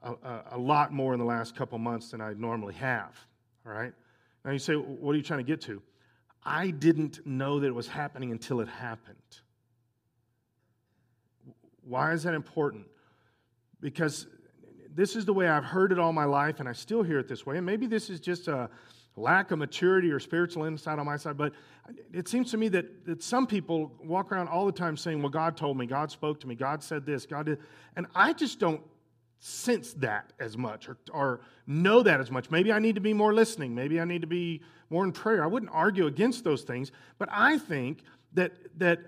a, 0.02 0.42
a 0.52 0.58
lot 0.58 0.92
more 0.92 1.12
in 1.12 1.18
the 1.18 1.26
last 1.26 1.54
couple 1.54 1.78
months 1.78 2.10
than 2.10 2.20
I 2.20 2.32
normally 2.34 2.74
have. 2.74 3.16
All 3.66 3.72
right? 3.72 3.92
Now 4.44 4.50
you 4.50 4.58
say, 4.58 4.74
what 4.74 5.12
are 5.12 5.16
you 5.16 5.22
trying 5.22 5.40
to 5.40 5.44
get 5.44 5.60
to? 5.62 5.80
I 6.44 6.70
didn't 6.70 7.24
know 7.24 7.60
that 7.60 7.66
it 7.66 7.74
was 7.74 7.86
happening 7.86 8.32
until 8.32 8.60
it 8.60 8.68
happened. 8.68 9.16
Why 11.84 12.12
is 12.12 12.24
that 12.24 12.34
important? 12.34 12.86
Because 13.80 14.26
this 14.94 15.16
is 15.16 15.24
the 15.24 15.32
way 15.32 15.48
I've 15.48 15.64
heard 15.64 15.92
it 15.92 15.98
all 15.98 16.12
my 16.12 16.24
life, 16.24 16.60
and 16.60 16.68
I 16.68 16.72
still 16.72 17.02
hear 17.02 17.18
it 17.18 17.28
this 17.28 17.46
way. 17.46 17.56
And 17.56 17.66
maybe 17.66 17.86
this 17.86 18.10
is 18.10 18.20
just 18.20 18.48
a 18.48 18.68
lack 19.16 19.50
of 19.50 19.58
maturity 19.58 20.10
or 20.10 20.18
spiritual 20.18 20.64
insight 20.64 20.98
on 20.98 21.06
my 21.06 21.16
side, 21.16 21.36
but 21.36 21.52
it 22.12 22.28
seems 22.28 22.50
to 22.50 22.56
me 22.56 22.68
that, 22.68 23.04
that 23.04 23.22
some 23.22 23.46
people 23.46 23.92
walk 24.02 24.32
around 24.32 24.48
all 24.48 24.64
the 24.66 24.72
time 24.72 24.96
saying, 24.96 25.20
Well, 25.20 25.30
God 25.30 25.56
told 25.56 25.76
me, 25.76 25.86
God 25.86 26.10
spoke 26.10 26.40
to 26.40 26.46
me, 26.46 26.54
God 26.54 26.82
said 26.82 27.04
this, 27.04 27.26
God 27.26 27.46
did. 27.46 27.58
And 27.96 28.06
I 28.14 28.32
just 28.32 28.58
don't 28.58 28.80
sense 29.44 29.92
that 29.94 30.32
as 30.38 30.56
much 30.56 30.88
or, 30.88 30.96
or 31.12 31.40
know 31.66 32.00
that 32.00 32.20
as 32.20 32.30
much. 32.30 32.48
Maybe 32.48 32.72
I 32.72 32.78
need 32.78 32.94
to 32.94 33.00
be 33.00 33.12
more 33.12 33.34
listening. 33.34 33.74
Maybe 33.74 34.00
I 34.00 34.04
need 34.04 34.20
to 34.20 34.28
be 34.28 34.62
more 34.88 35.02
in 35.02 35.10
prayer. 35.10 35.42
I 35.42 35.48
wouldn't 35.48 35.72
argue 35.74 36.06
against 36.06 36.44
those 36.44 36.62
things, 36.62 36.92
but 37.18 37.28
I 37.32 37.58
think 37.58 38.04
that, 38.34 38.52
that 38.78 39.00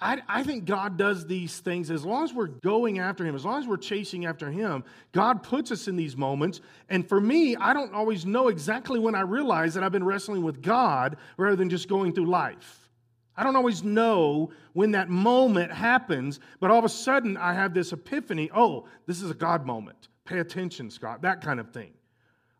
I, 0.00 0.20
I, 0.26 0.42
think 0.42 0.64
God 0.64 0.96
does 0.96 1.28
these 1.28 1.60
things 1.60 1.92
as 1.92 2.04
long 2.04 2.24
as 2.24 2.34
we're 2.34 2.48
going 2.48 2.98
after 2.98 3.24
Him, 3.24 3.36
as 3.36 3.44
long 3.44 3.62
as 3.62 3.68
we're 3.68 3.76
chasing 3.76 4.26
after 4.26 4.50
Him. 4.50 4.82
God 5.12 5.44
puts 5.44 5.70
us 5.70 5.86
in 5.86 5.94
these 5.94 6.16
moments. 6.16 6.60
And 6.88 7.08
for 7.08 7.20
me, 7.20 7.54
I 7.54 7.72
don't 7.72 7.94
always 7.94 8.26
know 8.26 8.48
exactly 8.48 8.98
when 8.98 9.14
I 9.14 9.20
realize 9.20 9.74
that 9.74 9.84
I've 9.84 9.92
been 9.92 10.02
wrestling 10.02 10.42
with 10.42 10.60
God 10.60 11.18
rather 11.36 11.54
than 11.54 11.70
just 11.70 11.88
going 11.88 12.12
through 12.12 12.26
life. 12.26 12.81
I 13.36 13.44
don't 13.44 13.56
always 13.56 13.82
know 13.82 14.50
when 14.74 14.90
that 14.92 15.08
moment 15.08 15.72
happens, 15.72 16.40
but 16.60 16.70
all 16.70 16.78
of 16.78 16.84
a 16.84 16.88
sudden 16.88 17.36
I 17.36 17.54
have 17.54 17.74
this 17.74 17.92
epiphany 17.92 18.50
oh, 18.54 18.86
this 19.06 19.22
is 19.22 19.30
a 19.30 19.34
God 19.34 19.66
moment. 19.66 20.08
Pay 20.24 20.38
attention, 20.38 20.90
Scott, 20.90 21.22
that 21.22 21.40
kind 21.40 21.58
of 21.58 21.70
thing. 21.72 21.92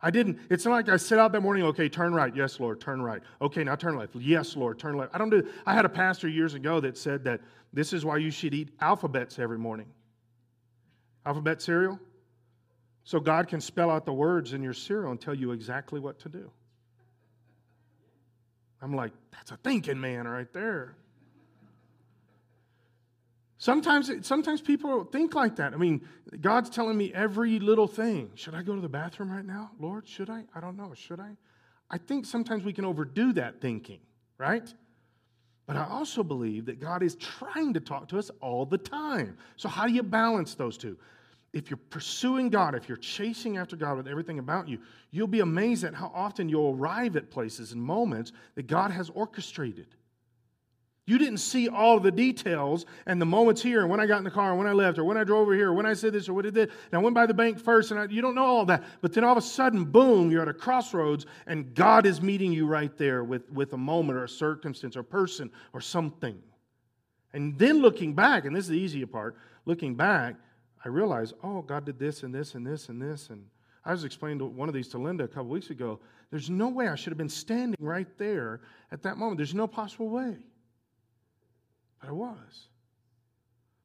I 0.05 0.11
didn't, 0.11 0.41
it's 0.51 0.65
not 0.65 0.73
like 0.73 0.89
I 0.89 0.97
set 0.97 1.21
out 1.21 1.31
that 1.31 1.43
morning, 1.43 1.63
okay, 1.65 1.89
turn 1.89 2.13
right. 2.13 2.35
Yes, 2.35 2.59
Lord, 2.59 2.81
turn 2.81 3.01
right. 3.01 3.23
Okay, 3.41 3.63
now 3.63 3.77
turn 3.77 3.97
left. 3.97 4.17
Yes, 4.17 4.57
Lord, 4.57 4.79
turn 4.79 4.97
left. 4.97 5.15
I 5.15 5.19
don't 5.19 5.31
do, 5.31 5.47
I 5.65 5.75
had 5.75 5.85
a 5.85 5.89
pastor 5.89 6.29
years 6.29 6.55
ago 6.55 6.81
that 6.81 6.99
said 6.99 7.23
that 7.25 7.41
this 7.73 7.93
is 7.93 8.05
why 8.05 8.17
you 8.17 8.33
should 8.33 8.53
eat 8.53 8.71
alphabets 8.81 9.39
every 9.39 9.59
morning. 9.59 9.87
Alphabet 11.25 11.63
cereal? 11.63 12.01
So 13.05 13.21
God 13.21 13.47
can 13.47 13.61
spell 13.61 13.91
out 13.91 14.05
the 14.05 14.13
words 14.13 14.55
in 14.55 14.63
your 14.63 14.75
cereal 14.75 15.13
and 15.13 15.21
tell 15.21 15.35
you 15.35 15.53
exactly 15.53 16.01
what 16.01 16.19
to 16.21 16.29
do. 16.29 16.51
I'm 18.83 18.95
like, 18.95 19.13
that's 19.31 19.53
a 19.53 19.57
thinking 19.57 20.01
man 20.01 20.27
right 20.27 20.53
there. 20.53 20.97
Sometimes, 23.59 24.11
sometimes 24.27 24.61
people 24.61 25.05
think 25.05 25.37
like 25.37 25.55
that. 25.57 25.73
I 25.73 25.77
mean, 25.77 26.01
God's 26.41 26.69
telling 26.69 26.99
me 26.99 27.13
every 27.15 27.61
little 27.61 27.87
thing. 27.87 28.33
Should 28.35 28.57
I 28.57 28.63
go 28.63 28.75
to 28.75 28.81
the 28.81 28.89
bathroom 28.89 29.31
right 29.31 29.45
now? 29.45 29.71
Lord, 29.79 30.09
should 30.09 30.29
I? 30.29 30.43
I 30.53 30.61
don't 30.61 30.77
know. 30.77 30.93
Should 30.95 31.21
I? 31.21 31.37
I 31.89 31.99
think 31.99 32.27
sometimes 32.27 32.65
we 32.65 32.73
can 32.73 32.85
overdo 32.85 33.33
that 33.35 33.61
thinking, 33.61 34.01
right? 34.37 34.69
But 35.67 35.77
I 35.77 35.87
also 35.89 36.25
believe 36.25 36.67
that 36.67 36.81
God 36.81 37.05
is 37.05 37.15
trying 37.15 37.73
to 37.75 37.81
talk 37.81 38.09
to 38.09 38.19
us 38.19 38.33
all 38.41 38.67
the 38.67 38.79
time. 38.79 39.37
So, 39.57 39.69
how 39.69 39.87
do 39.87 39.93
you 39.93 40.03
balance 40.03 40.57
those 40.57 40.77
two? 40.77 40.99
If 41.53 41.69
you're 41.69 41.81
pursuing 41.91 42.49
God, 42.49 42.75
if 42.75 42.89
you're 42.89 42.97
chasing 42.97 43.59
after 43.59 43.77
God 43.77 43.99
with 43.99 44.09
everything 44.09 44.39
about 44.39 44.69
you, 44.69 44.79
you'll 45.11 45.27
be 45.27 45.41
amazed 45.41 45.85
at 45.85 45.95
how 45.95 46.11
often 46.15 46.49
you'll 46.49 46.75
arrive 46.75 47.15
at 47.17 47.31
places 47.31 47.73
and 47.73 47.83
moments 47.83 48.33
that 48.55 48.67
God 48.67 48.91
has 48.91 49.11
orchestrated. 49.11 49.89
You 51.05 51.19
didn't 51.19 51.39
see 51.39 51.69
all 51.69 51.99
the 51.99 52.13
details 52.13 52.87
and 53.07 53.21
the 53.21 53.27
moments 53.27 53.61
here, 53.61 53.81
and 53.81 53.91
when 53.91 53.99
I 53.99 54.07
got 54.07 54.19
in 54.19 54.25
the 54.25 54.31
car, 54.31 54.51
and 54.51 54.59
when 54.59 54.69
I 54.69 54.73
left, 54.73 54.99
or 54.99 55.05
when 55.05 55.17
I 55.17 55.25
drove 55.25 55.43
over 55.43 55.55
here, 55.55 55.71
or 55.71 55.73
when 55.75 55.85
I 55.85 55.95
said 55.95 56.13
this, 56.13 56.29
or 56.29 56.33
what 56.33 56.47
I 56.47 56.51
did. 56.51 56.71
And 56.71 56.95
I 56.95 56.99
went 56.99 57.15
by 57.15 57.27
the 57.27 57.35
bank 57.35 57.59
first, 57.59 57.91
and 57.91 57.99
I, 57.99 58.05
you 58.05 58.23
don't 58.23 58.37
know 58.37 58.45
all 58.45 58.65
that. 58.67 58.85
But 59.01 59.13
then 59.13 59.25
all 59.25 59.33
of 59.33 59.39
a 59.39 59.43
sudden, 59.43 59.85
boom, 59.85 60.31
you're 60.31 60.43
at 60.43 60.49
a 60.49 60.55
crossroads, 60.55 61.27
and 61.49 61.75
God 61.75 62.07
is 62.07 62.23
meeting 62.23 62.53
you 62.53 62.67
right 62.67 62.97
there 62.97 63.25
with, 63.25 63.51
with 63.51 63.73
a 63.73 63.77
moment, 63.77 64.17
or 64.17 64.25
a 64.25 64.29
circumstance, 64.29 64.97
or 64.97 65.01
a 65.01 65.05
person, 65.05 65.51
or 65.73 65.81
something. 65.81 66.41
And 67.33 67.59
then 67.59 67.83
looking 67.83 68.15
back, 68.15 68.45
and 68.45 68.55
this 68.55 68.65
is 68.67 68.71
the 68.71 68.79
easier 68.79 69.07
part, 69.07 69.37
looking 69.65 69.97
back, 69.97 70.37
I 70.85 70.89
realized, 70.89 71.35
oh, 71.43 71.63
God 71.63 71.85
did 71.85 71.99
this, 71.99 72.23
and 72.23 72.35
this, 72.35 72.55
and 72.55 72.67
this, 72.67 72.89
and 72.89 73.01
this. 73.01 73.31
And 73.31 73.45
I 73.85 73.93
was 73.93 74.05
explaining 74.05 74.57
one 74.57 74.69
of 74.69 74.75
these 74.75 74.89
to 74.89 74.99
Linda 74.99 75.25
a 75.25 75.29
couple 75.29 75.47
weeks 75.47 75.71
ago. 75.71 76.01
There's 76.31 76.51
no 76.51 76.69
way 76.69 76.89
I 76.89 76.95
should 76.95 77.11
have 77.11 77.19
been 77.19 77.29
standing 77.29 77.77
right 77.81 78.09
there 78.19 78.61
at 78.91 79.03
that 79.03 79.17
moment. 79.17 79.37
There's 79.37 79.55
no 79.55 79.67
possible 79.67 80.09
way. 80.09 80.37
But 82.01 82.09
I 82.09 82.13
was. 82.13 82.69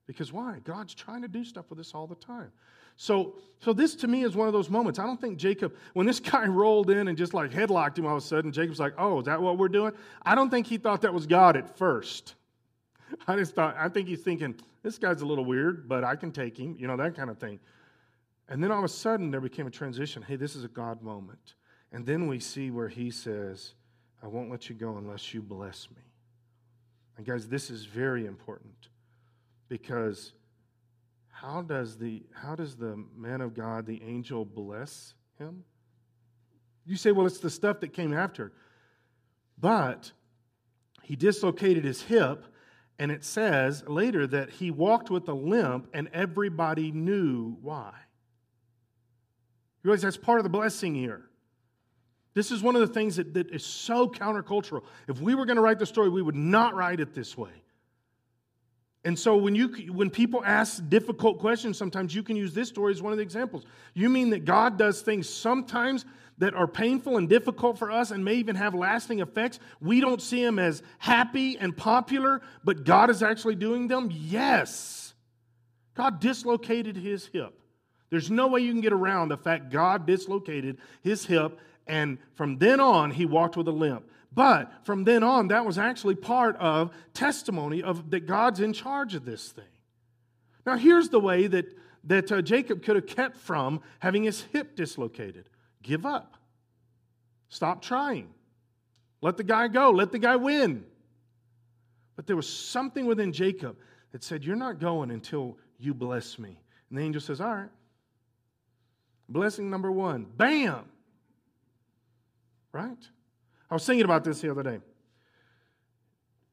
Because 0.08 0.32
why? 0.32 0.60
God's 0.64 0.94
trying 0.94 1.22
to 1.22 1.28
do 1.28 1.44
stuff 1.44 1.66
with 1.70 1.80
us 1.80 1.94
all 1.94 2.08
the 2.08 2.16
time. 2.16 2.52
So, 2.96 3.36
so 3.60 3.74
this 3.74 3.94
to 3.96 4.08
me 4.08 4.24
is 4.24 4.36
one 4.36 4.48
of 4.48 4.54
those 4.54 4.70
moments. 4.70 4.98
I 4.98 5.06
don't 5.06 5.22
think 5.22 5.38
Jacob, 5.38 5.76
when 5.94 6.08
this 6.08 6.20
guy 6.22 6.46
rolled 6.48 6.90
in 6.90 7.08
and 7.08 7.18
just 7.18 7.34
like 7.34 7.52
headlocked 7.52 7.98
him 7.98 8.06
all 8.06 8.18
of 8.18 8.24
a 8.24 8.26
sudden, 8.26 8.52
Jacob's 8.52 8.80
like, 8.80 8.94
oh, 8.98 9.20
is 9.20 9.26
that 9.26 9.42
what 9.42 9.58
we're 9.58 9.68
doing? 9.68 9.92
I 10.24 10.34
don't 10.34 10.50
think 10.50 10.66
he 10.66 10.78
thought 10.78 11.02
that 11.02 11.14
was 11.14 11.28
God 11.28 11.56
at 11.58 11.78
first. 11.78 12.36
I 13.28 13.36
just 13.36 13.54
thought, 13.54 13.76
I 13.78 13.90
think 13.90 14.08
he's 14.08 14.22
thinking, 14.22 14.56
this 14.84 14.98
guy's 14.98 15.22
a 15.22 15.26
little 15.26 15.46
weird, 15.46 15.88
but 15.88 16.04
I 16.04 16.16
can 16.16 16.32
take 16.32 16.58
him, 16.58 16.76
you 16.80 16.88
know, 16.88 16.98
that 16.98 17.16
kind 17.16 17.30
of 17.30 17.38
thing. 17.38 17.60
And 18.50 18.64
then 18.64 18.72
all 18.72 18.80
of 18.80 18.86
a 18.86 18.90
sudden 18.90 19.32
there 19.32 19.42
became 19.42 19.68
a 19.68 19.72
transition. 19.72 20.22
Hey, 20.22 20.36
this 20.36 20.56
is 20.56 20.64
a 20.64 20.70
God 20.70 21.02
moment. 21.02 21.56
And 21.92 22.06
then 22.06 22.28
we 22.28 22.40
see 22.40 22.72
where 22.72 22.88
he 22.88 23.12
says, 23.12 23.74
I 24.22 24.28
won't 24.28 24.50
let 24.50 24.70
you 24.70 24.76
go 24.76 24.98
unless 24.98 25.34
you 25.34 25.42
bless 25.42 25.90
me. 25.92 26.02
And 27.18 27.26
guys, 27.26 27.48
this 27.48 27.70
is 27.70 27.86
very 27.86 28.26
important 28.26 28.90
because 29.70 30.34
how 31.30 31.62
does 31.62 31.98
the 31.98 32.24
how 32.34 32.56
does 32.56 32.76
the 32.76 33.04
man 33.16 33.42
of 33.42 33.54
God, 33.54 33.86
the 33.86 34.02
angel, 34.04 34.46
bless 34.46 35.14
him? 35.38 35.64
You 36.86 36.96
say, 36.96 37.12
well, 37.12 37.26
it's 37.28 37.40
the 37.40 37.50
stuff 37.50 37.80
that 37.82 37.94
came 37.94 38.14
after. 38.14 38.54
But 39.60 40.12
he 41.04 41.16
dislocated 41.16 41.84
his 41.84 42.02
hip, 42.02 42.46
and 43.00 43.12
it 43.12 43.24
says 43.24 43.84
later 43.88 44.26
that 44.28 44.50
he 44.50 44.72
walked 44.72 45.10
with 45.10 45.28
a 45.28 45.34
limp, 45.34 45.88
and 45.94 46.10
everybody 46.14 46.92
knew 46.92 47.58
why. 47.62 47.94
You 49.84 49.90
realize 49.90 50.02
that's 50.02 50.18
part 50.18 50.40
of 50.40 50.44
the 50.44 50.50
blessing 50.50 50.96
here. 50.96 51.24
This 52.34 52.52
is 52.52 52.62
one 52.62 52.76
of 52.76 52.82
the 52.82 52.94
things 52.94 53.16
that, 53.16 53.34
that 53.34 53.50
is 53.52 53.66
so 53.66 54.08
countercultural. 54.08 54.84
If 55.08 55.20
we 55.22 55.34
were 55.34 55.46
going 55.46 55.56
to 55.56 55.62
write 55.62 55.80
the 55.80 55.86
story, 55.86 56.10
we 56.10 56.22
would 56.22 56.36
not 56.36 56.76
write 56.76 57.00
it 57.00 57.14
this 57.14 57.38
way. 57.38 57.52
And 59.04 59.18
so 59.18 59.38
when 59.38 59.56
you 59.56 59.70
when 59.94 60.10
people 60.10 60.44
ask 60.44 60.84
difficult 60.90 61.40
questions, 61.40 61.78
sometimes 61.78 62.14
you 62.14 62.24
can 62.24 62.36
use 62.36 62.54
this 62.54 62.68
story 62.68 62.92
as 62.92 63.02
one 63.02 63.14
of 63.14 63.18
the 63.18 63.24
examples. 63.24 63.64
You 63.94 64.10
mean 64.10 64.32
that 64.32 64.44
God 64.44 64.78
does 64.78 65.02
things 65.02 65.30
sometimes 65.30 66.06
that 66.40 66.54
are 66.54 66.68
painful 66.68 67.18
and 67.18 67.28
difficult 67.28 67.80
for 67.80 67.92
us 67.92 68.12
and 68.12 68.24
may 68.24 68.36
even 68.36 68.56
have 68.56 68.76
lasting 68.76 69.20
effects? 69.20 69.60
We 69.82 70.02
don't 70.02 70.22
see 70.22 70.44
them 70.44 70.60
as 70.60 70.84
happy 71.00 71.58
and 71.58 71.76
popular, 71.76 72.42
but 72.64 72.84
God 72.84 73.10
is 73.10 73.24
actually 73.24 73.56
doing 73.56 73.88
them? 73.88 74.10
Yes. 74.12 75.14
God 75.96 76.20
dislocated 76.20 76.96
his 76.96 77.26
hip. 77.28 77.60
There's 78.10 78.32
no 78.32 78.48
way 78.48 78.62
you 78.62 78.72
can 78.72 78.82
get 78.82 78.94
around 78.94 79.30
the 79.30 79.38
fact 79.38 79.72
God 79.72 80.06
dislocated 80.06 80.78
his 81.02 81.26
hip, 81.26 81.60
and 81.88 82.18
from 82.36 82.58
then 82.58 82.80
on, 82.80 83.12
he 83.12 83.26
walked 83.26 83.58
with 83.58 83.68
a 83.68 83.72
limp. 83.72 84.10
But 84.32 84.72
from 84.86 85.04
then 85.04 85.24
on, 85.24 85.48
that 85.48 85.66
was 85.66 85.78
actually 85.78 86.16
part 86.16 86.56
of 86.58 86.92
testimony 87.14 87.82
of 87.82 88.12
that 88.12 88.28
God's 88.28 88.60
in 88.60 88.74
charge 88.74 89.16
of 89.16 89.26
this 89.26 89.50
thing. 89.52 89.66
Now, 90.66 90.78
here's 90.78 91.10
the 91.10 91.20
way 91.20 91.48
that, 91.48 91.66
that 92.04 92.32
uh, 92.32 92.42
Jacob 92.42 92.84
could 92.84 92.98
have 92.98 93.08
kept 93.08 93.38
from 93.38 93.82
having 94.00 94.24
his 94.24 94.42
hip 94.54 94.76
dislocated 94.76 95.50
give 95.84 96.06
up, 96.06 96.38
stop 97.50 97.82
trying, 97.82 98.30
let 99.22 99.38
the 99.38 99.44
guy 99.44 99.68
go, 99.68 99.92
let 99.92 100.12
the 100.12 100.20
guy 100.20 100.36
win. 100.36 100.86
But 102.16 102.28
there 102.28 102.36
was 102.36 102.50
something 102.50 103.06
within 103.06 103.32
Jacob 103.32 103.78
that 104.12 104.24
said, 104.24 104.44
You're 104.44 104.56
not 104.56 104.80
going 104.80 105.12
until 105.12 105.58
you 105.80 105.94
bless 105.94 106.40
me. 106.40 106.60
And 106.90 106.98
the 106.98 107.04
angel 107.04 107.22
says, 107.22 107.40
All 107.40 107.56
right. 107.56 107.70
Blessing 109.30 109.70
number 109.70 109.92
one, 109.92 110.26
bam. 110.36 110.86
Right? 112.72 112.98
I 113.70 113.74
was 113.74 113.86
thinking 113.86 114.06
about 114.06 114.24
this 114.24 114.42
the 114.42 114.50
other 114.50 114.64
day. 114.64 114.80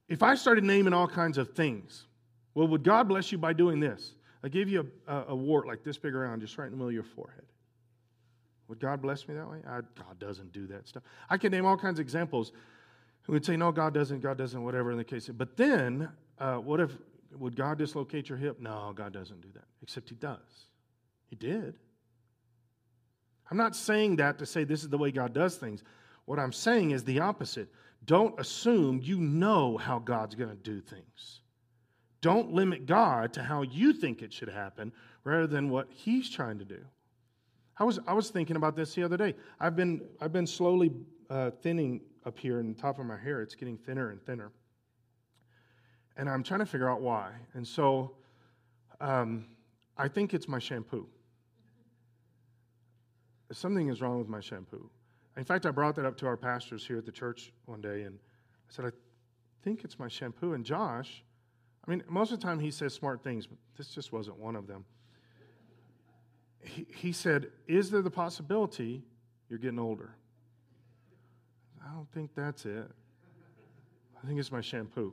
If 0.09 0.23
I 0.23 0.35
started 0.35 0.65
naming 0.65 0.93
all 0.93 1.09
kinds 1.09 1.39
of 1.39 1.55
things, 1.55 2.07
well, 2.55 2.69
would 2.69 2.83
God 2.83 3.09
bless 3.09 3.33
you 3.33 3.39
by 3.39 3.53
doing 3.53 3.81
this? 3.81 4.15
I 4.43 4.49
give 4.49 4.69
you 4.69 4.91
a, 5.07 5.13
a, 5.13 5.25
a 5.29 5.35
wart 5.35 5.67
like 5.67 5.83
this 5.83 5.97
big 5.97 6.15
around, 6.15 6.41
just 6.41 6.59
right 6.59 6.67
in 6.67 6.73
the 6.73 6.77
middle 6.77 6.89
of 6.89 6.95
your 6.95 7.05
forehead. 7.05 7.45
Would 8.75 8.81
God 8.81 9.03
bless 9.03 9.29
me 9.29 9.37
that 9.37 9.49
way? 9.49 9.59
I, 9.69 9.77
God 9.77 10.19
doesn't 10.19 10.53
do 10.53 10.67
that 10.67 10.89
stuff. 10.89 11.05
I 11.31 11.39
can 11.39 11.53
name 11.53 11.65
all 11.65 11.77
kinds 11.77 12.01
of 12.01 12.03
examples 12.03 12.51
who 13.23 13.33
would 13.33 13.45
say, 13.45 13.57
no, 13.57 13.71
God 13.71 13.95
doesn't, 13.95 14.19
God 14.19 14.37
doesn't, 14.37 14.65
whatever 14.65 14.91
in 14.91 14.99
the 14.99 15.05
case. 15.05 15.29
But 15.29 15.57
then, 15.57 16.09
uh, 16.41 16.57
what 16.57 16.81
if, 16.81 16.91
would 17.39 17.55
God 17.55 17.79
dislocate 17.79 18.29
your 18.29 18.37
hip? 18.37 18.61
No, 18.61 18.93
God 18.93 19.13
doesn't 19.13 19.43
do 19.43 19.49
that, 19.55 19.67
except 19.81 20.09
He 20.09 20.17
does. 20.17 20.67
He 21.29 21.37
did. 21.37 21.77
I'm 23.49 23.57
not 23.57 23.77
saying 23.77 24.17
that 24.17 24.41
to 24.41 24.47
say 24.47 24.65
this 24.65 24.83
is 24.83 24.89
the 24.89 24.99
way 24.99 25.13
God 25.13 25.33
does 25.33 25.55
things. 25.55 25.85
What 26.25 26.41
I'm 26.41 26.53
saying 26.53 26.91
is 26.91 27.05
the 27.05 27.21
opposite. 27.21 27.69
Don't 28.05 28.39
assume 28.41 29.03
you 29.05 29.21
know 29.21 29.77
how 29.77 30.01
God's 30.01 30.35
going 30.35 30.51
to 30.51 30.57
do 30.57 30.81
things. 30.81 31.43
Don't 32.23 32.53
limit 32.53 32.87
God 32.87 33.35
to 33.35 33.43
how 33.45 33.63
you 33.63 33.93
think 33.93 34.21
it 34.21 34.33
should 34.33 34.49
happen 34.49 34.91
rather 35.23 35.47
than 35.47 35.71
what 35.71 35.87
He's 35.93 36.29
trying 36.29 36.59
to 36.59 36.65
do. 36.65 36.81
I 37.77 37.85
was, 37.85 37.99
I 38.07 38.13
was 38.13 38.31
thinking 38.31 38.57
about 38.57 38.77
this 38.77 38.95
the 38.95 39.03
other 39.03 39.17
day. 39.17 39.35
I've 39.59 39.75
been, 39.75 40.03
I've 40.21 40.33
been 40.33 40.47
slowly 40.47 40.93
uh, 41.29 41.51
thinning 41.63 42.01
up 42.25 42.39
here 42.39 42.61
in 42.61 42.69
the 42.69 42.81
top 42.81 42.99
of 42.99 43.07
my 43.07 43.17
hair. 43.17 43.43
It's 43.43 43.55
getting 43.55 43.77
thinner 43.77 44.11
and 44.11 44.25
thinner. 44.25 44.53
And 46.17 46.29
I'm 46.29 46.43
trying 46.43 46.61
to 46.61 46.67
figure 46.67 46.89
out 46.89 47.01
why. 47.01 47.33
And 47.55 47.67
so 47.67 48.13
um, 49.01 49.47
I 49.99 50.09
think 50.09 50.35
it's 50.35 50.49
my 50.49 50.59
shampoo. 50.59 51.09
Something 53.53 53.89
is 53.89 54.01
wrong 54.01 54.19
with 54.19 54.29
my 54.29 54.41
shampoo. 54.41 54.91
In 55.37 55.45
fact, 55.45 55.67
I 55.67 55.71
brought 55.71 55.97
that 55.97 56.05
up 56.05 56.17
to 56.19 56.27
our 56.27 56.37
pastors 56.37 56.87
here 56.87 56.99
at 56.99 57.05
the 57.05 57.13
church 57.13 57.53
one 57.67 57.81
day, 57.81 58.03
and 58.03 58.17
I 58.17 58.73
said, 58.73 58.85
I 58.85 58.91
think 59.63 59.85
it's 59.85 59.99
my 59.99 60.09
shampoo. 60.09 60.55
And 60.55 60.65
Josh, 60.65 61.25
I 61.87 61.91
mean, 61.91 62.03
most 62.09 62.33
of 62.33 62.41
the 62.41 62.47
time 62.47 62.61
he 62.61 62.71
says 62.71 62.95
smart 62.95 63.23
things, 63.23 63.47
but 63.47 63.59
this 63.77 63.89
just 63.89 64.13
wasn't 64.13 64.39
one 64.39 64.57
of 64.57 64.67
them. 64.67 64.85
He, 66.65 67.13
said, 67.13 67.49
Is 67.67 67.91
there 67.91 68.03
the 68.03 68.11
possibility 68.11 69.03
you're 69.49 69.59
getting 69.59 69.79
older? 69.79 70.15
I 71.85 71.93
don't 71.93 72.11
think 72.13 72.35
that's 72.35 72.65
it. 72.65 72.91
I 74.23 74.27
think 74.27 74.41
it's 74.41 74.51
my 74.51 74.61
shampoo. 74.61 75.13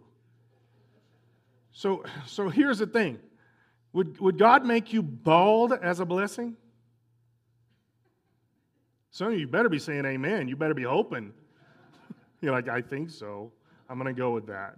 So, 1.73 2.03
so 2.25 2.49
here's 2.49 2.79
the 2.79 2.87
thing 2.87 3.19
would, 3.93 4.19
would 4.19 4.37
God 4.37 4.65
make 4.65 4.93
you 4.93 5.01
bald 5.01 5.73
as 5.73 5.99
a 5.99 6.05
blessing? 6.05 6.55
Some 9.09 9.33
of 9.33 9.39
you 9.39 9.47
better 9.47 9.67
be 9.67 9.79
saying 9.79 10.05
amen. 10.05 10.47
You 10.47 10.55
better 10.55 10.73
be 10.73 10.83
hoping. 10.83 11.33
You're 12.41 12.53
like, 12.53 12.69
I 12.69 12.81
think 12.81 13.09
so. 13.09 13.51
I'm 13.89 13.99
going 13.99 14.13
to 14.13 14.17
go 14.17 14.31
with 14.31 14.47
that. 14.47 14.77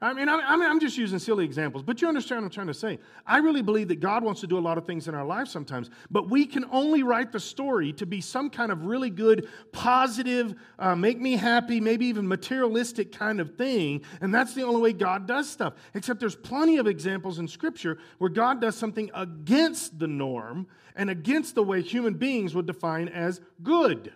I 0.00 0.12
mean, 0.12 0.28
I'm 0.28 0.78
just 0.78 0.96
using 0.96 1.18
silly 1.18 1.44
examples, 1.44 1.82
but 1.82 2.00
you 2.00 2.06
understand 2.06 2.42
what 2.42 2.46
I'm 2.46 2.50
trying 2.52 2.66
to 2.68 2.74
say. 2.74 3.00
I 3.26 3.38
really 3.38 3.62
believe 3.62 3.88
that 3.88 3.98
God 3.98 4.22
wants 4.22 4.40
to 4.42 4.46
do 4.46 4.56
a 4.56 4.60
lot 4.60 4.78
of 4.78 4.86
things 4.86 5.08
in 5.08 5.14
our 5.16 5.24
lives 5.24 5.50
sometimes, 5.50 5.90
but 6.08 6.30
we 6.30 6.46
can 6.46 6.64
only 6.70 7.02
write 7.02 7.32
the 7.32 7.40
story 7.40 7.92
to 7.94 8.06
be 8.06 8.20
some 8.20 8.48
kind 8.48 8.70
of 8.70 8.84
really 8.84 9.10
good, 9.10 9.48
positive, 9.72 10.54
uh, 10.78 10.94
make 10.94 11.20
me 11.20 11.32
happy, 11.32 11.80
maybe 11.80 12.06
even 12.06 12.28
materialistic 12.28 13.10
kind 13.10 13.40
of 13.40 13.56
thing, 13.56 14.02
and 14.20 14.32
that's 14.32 14.54
the 14.54 14.62
only 14.62 14.80
way 14.80 14.92
God 14.92 15.26
does 15.26 15.50
stuff. 15.50 15.74
Except 15.94 16.20
there's 16.20 16.36
plenty 16.36 16.76
of 16.76 16.86
examples 16.86 17.40
in 17.40 17.48
Scripture 17.48 17.98
where 18.18 18.30
God 18.30 18.60
does 18.60 18.76
something 18.76 19.10
against 19.14 19.98
the 19.98 20.06
norm 20.06 20.68
and 20.94 21.10
against 21.10 21.56
the 21.56 21.62
way 21.64 21.82
human 21.82 22.14
beings 22.14 22.54
would 22.54 22.66
define 22.66 23.08
as 23.08 23.40
good. 23.64 24.12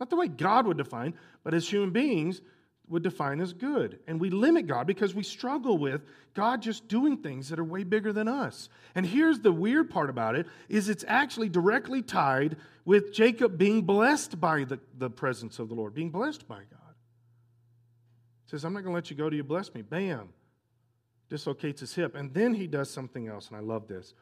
Not 0.00 0.10
the 0.10 0.16
way 0.16 0.26
God 0.26 0.66
would 0.66 0.76
define, 0.76 1.14
but 1.44 1.54
as 1.54 1.68
human 1.68 1.90
beings, 1.90 2.40
would 2.92 3.02
define 3.02 3.40
as 3.40 3.52
good. 3.52 3.98
And 4.06 4.20
we 4.20 4.30
limit 4.30 4.66
God 4.66 4.86
because 4.86 5.14
we 5.14 5.22
struggle 5.22 5.78
with 5.78 6.02
God 6.34 6.62
just 6.62 6.86
doing 6.88 7.16
things 7.16 7.48
that 7.48 7.58
are 7.58 7.64
way 7.64 7.84
bigger 7.84 8.12
than 8.12 8.28
us. 8.28 8.68
And 8.94 9.06
here's 9.06 9.40
the 9.40 9.50
weird 9.50 9.90
part 9.90 10.10
about 10.10 10.36
it 10.36 10.46
is 10.68 10.88
it's 10.88 11.04
actually 11.08 11.48
directly 11.48 12.02
tied 12.02 12.56
with 12.84 13.12
Jacob 13.12 13.56
being 13.56 13.82
blessed 13.82 14.38
by 14.38 14.64
the, 14.64 14.78
the 14.98 15.10
presence 15.10 15.58
of 15.58 15.68
the 15.68 15.74
Lord, 15.74 15.94
being 15.94 16.10
blessed 16.10 16.46
by 16.46 16.58
God. 16.58 16.94
He 18.44 18.50
says, 18.50 18.64
I'm 18.64 18.74
not 18.74 18.80
going 18.80 18.92
to 18.92 18.94
let 18.94 19.10
you 19.10 19.16
go 19.16 19.30
till 19.30 19.36
you 19.36 19.44
bless 19.44 19.72
me. 19.74 19.80
Bam. 19.80 20.28
Dislocates 21.30 21.80
his 21.80 21.94
hip. 21.94 22.14
And 22.14 22.32
then 22.34 22.52
he 22.52 22.66
does 22.66 22.90
something 22.90 23.26
else, 23.26 23.48
and 23.48 23.56
I 23.56 23.60
love 23.60 23.88
this. 23.88 24.12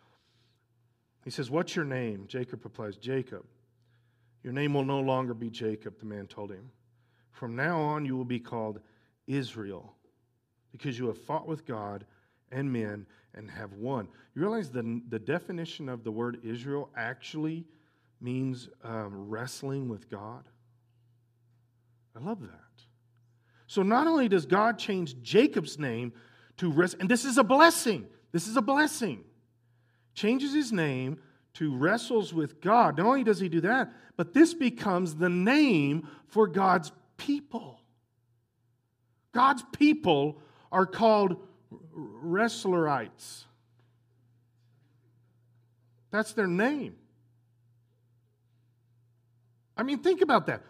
He 1.25 1.31
says, 1.31 1.51
What's 1.51 1.75
your 1.75 1.85
name? 1.85 2.27
Jacob 2.29 2.65
replies, 2.65 2.97
Jacob. 2.97 3.45
Your 4.45 4.53
name 4.53 4.75
will 4.75 4.85
no 4.85 5.01
longer 5.01 5.35
be 5.35 5.51
Jacob, 5.51 5.99
the 5.99 6.07
man 6.07 6.27
told 6.27 6.51
him. 6.51 6.71
From 7.31 7.57
now 7.57 7.81
on, 7.81 8.05
you 8.05 8.16
will 8.16 8.25
be 8.25 8.40
called 8.40 8.81
Israel 9.27 9.95
because 10.73 10.99
you 10.99 11.07
have 11.07 11.19
fought 11.19 11.47
with 11.47 11.66
God 11.66 12.05
and 12.53 12.73
men 12.73 13.07
and 13.35 13.51
have 13.51 13.73
won. 13.75 14.09
You 14.35 14.43
realize 14.43 14.71
the, 14.71 15.01
the 15.09 15.19
definition 15.19 15.88
of 15.88 16.05
the 16.05 16.11
word 16.11 16.40
Israel 16.43 16.90
actually 16.97 17.64
means 18.21 18.69
um, 18.85 19.29
wrestling 19.29 19.88
with 19.88 20.11
God? 20.11 20.45
I 22.16 22.21
love 22.21 22.40
that. 22.40 22.85
So 23.66 23.83
not 23.83 24.07
only 24.07 24.29
does 24.29 24.47
God 24.47 24.79
change 24.79 25.23
Jacob's 25.23 25.79
name 25.79 26.12
to 26.57 26.71
rest, 26.71 26.97
and 26.99 27.09
this 27.09 27.25
is 27.25 27.38
a 27.38 27.45
blessing. 27.45 28.07
This 28.33 28.49
is 28.49 28.57
a 28.57 28.62
blessing. 28.62 29.25
Changes 30.14 30.53
his 30.53 30.73
name 30.73 31.19
to 31.55 31.77
wrestles 31.77 32.35
with 32.35 32.61
God. 32.61 32.99
Not 32.99 33.07
only 33.07 33.25
does 33.25 33.40
he 33.40 33.49
do 33.49 33.61
that, 33.62 33.93
but 34.16 34.35
this 34.35 34.55
becomes 34.55 35.14
the 35.14 35.29
name 35.29 36.09
for 36.27 36.47
God's 36.47 36.93
people. 37.21 37.81
God's 39.33 39.63
people 39.73 40.41
are 40.73 40.87
called 40.87 41.37
wrestlerites. 41.95 43.45
That's 46.11 46.33
their 46.33 46.47
name. 46.47 46.97
I 49.77 49.83
mean, 49.83 49.99
think 49.99 50.23
about 50.23 50.47
that. 50.47 50.63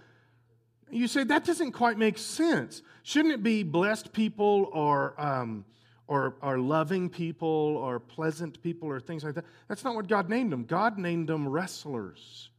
You 0.91 1.07
say 1.07 1.25
that 1.25 1.45
doesn't 1.45 1.73
quite 1.73 1.97
make 1.97 2.19
sense. 2.19 2.83
Shouldn't 3.05 3.33
it 3.33 3.43
be 3.43 3.63
blessed 3.63 4.13
people 4.13 4.69
or, 4.73 5.15
um, 5.19 5.65
or, 6.09 6.37
or 6.43 6.59
loving 6.59 7.09
people 7.09 7.49
or 7.49 8.01
pleasant 8.01 8.61
people 8.61 8.89
or 8.89 9.01
things 9.01 9.25
like 9.25 9.35
that? 9.37 9.45
That's 9.69 9.85
not 9.85 9.95
what 9.95 10.09
God 10.09 10.29
named 10.29 10.53
them. 10.53 10.65
God 10.65 10.99
named 10.99 11.29
them 11.29 11.49
wrestlers, 11.49 12.51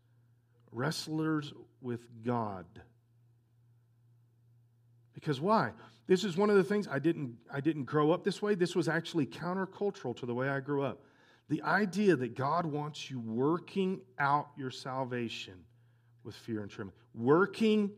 wrestlers 0.72 1.54
with 1.82 2.02
God. 2.24 2.66
Because 5.22 5.40
why? 5.40 5.72
This 6.08 6.24
is 6.24 6.36
one 6.36 6.50
of 6.50 6.58
the 6.58 6.64
things 6.64 6.88
I 6.90 7.00
didn't, 7.00 7.38
I 7.54 7.62
didn't 7.62 7.86
grow 7.86 8.12
up 8.12 8.24
this 8.24 8.42
way. 8.42 8.56
This 8.56 8.76
was 8.76 8.90
actually 8.90 9.28
countercultural 9.28 10.18
to 10.18 10.26
the 10.26 10.34
way 10.34 10.50
I 10.50 10.60
grew 10.60 10.84
up. 10.84 11.04
The 11.48 11.62
idea 11.62 12.16
that 12.16 12.36
God 12.36 12.66
wants 12.66 13.10
you 13.10 13.20
working 13.20 14.02
out 14.20 14.50
your 14.58 14.72
salvation 14.72 15.54
with 16.24 16.36
fear 16.36 16.62
and 16.62 16.72
trembling, 16.72 16.98
working 17.14 17.92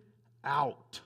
out, 0.44 1.00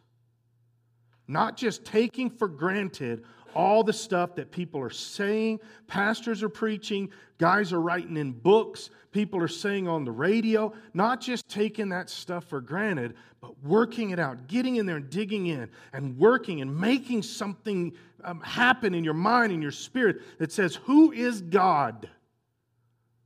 not 1.28 1.56
just 1.56 1.86
taking 1.86 2.30
for 2.30 2.48
granted 2.48 3.24
all 3.58 3.84
the 3.84 3.92
stuff 3.92 4.36
that 4.36 4.52
people 4.52 4.80
are 4.80 4.92
saying, 4.92 5.60
pastors 5.88 6.44
are 6.44 6.50
preaching, 6.50 7.10
guys 7.40 7.74
are 7.74 7.82
writing 7.82 8.16
in 8.16 8.32
books, 8.32 8.92
people 9.12 9.42
are 9.42 9.48
saying 9.48 9.88
on 9.88 10.06
the 10.06 10.12
radio, 10.12 10.72
not 10.94 11.20
just 11.20 11.50
taking 11.50 11.90
that 11.90 12.08
stuff 12.08 12.46
for 12.46 12.62
granted, 12.62 13.16
but 13.42 13.52
working 13.64 14.12
it 14.12 14.20
out, 14.20 14.48
getting 14.48 14.76
in 14.76 14.86
there 14.86 14.98
and 14.98 15.10
digging 15.10 15.48
in 15.48 15.68
and 15.92 16.16
working 16.20 16.62
and 16.62 16.80
making 16.80 17.24
something 17.24 17.92
um, 18.24 18.40
happen 18.42 18.94
in 18.94 19.04
your 19.04 19.16
mind 19.16 19.52
and 19.52 19.64
your 19.64 19.72
spirit 19.72 20.18
that 20.38 20.52
says, 20.52 20.76
Who 20.84 21.12
is 21.12 21.42
God? 21.42 22.08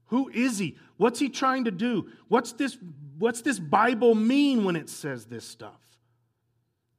Who 0.05 0.29
is 0.29 0.57
He? 0.57 0.77
What's 0.95 1.19
He 1.19 1.27
trying 1.27 1.65
to 1.65 1.71
do? 1.71 2.07
What's 2.29 2.53
this, 2.53 2.77
what's 3.19 3.41
this 3.41 3.59
Bible 3.59 4.15
mean 4.15 4.63
when 4.63 4.77
it 4.77 4.89
says 4.89 5.25
this 5.25 5.43
stuff? 5.45 5.90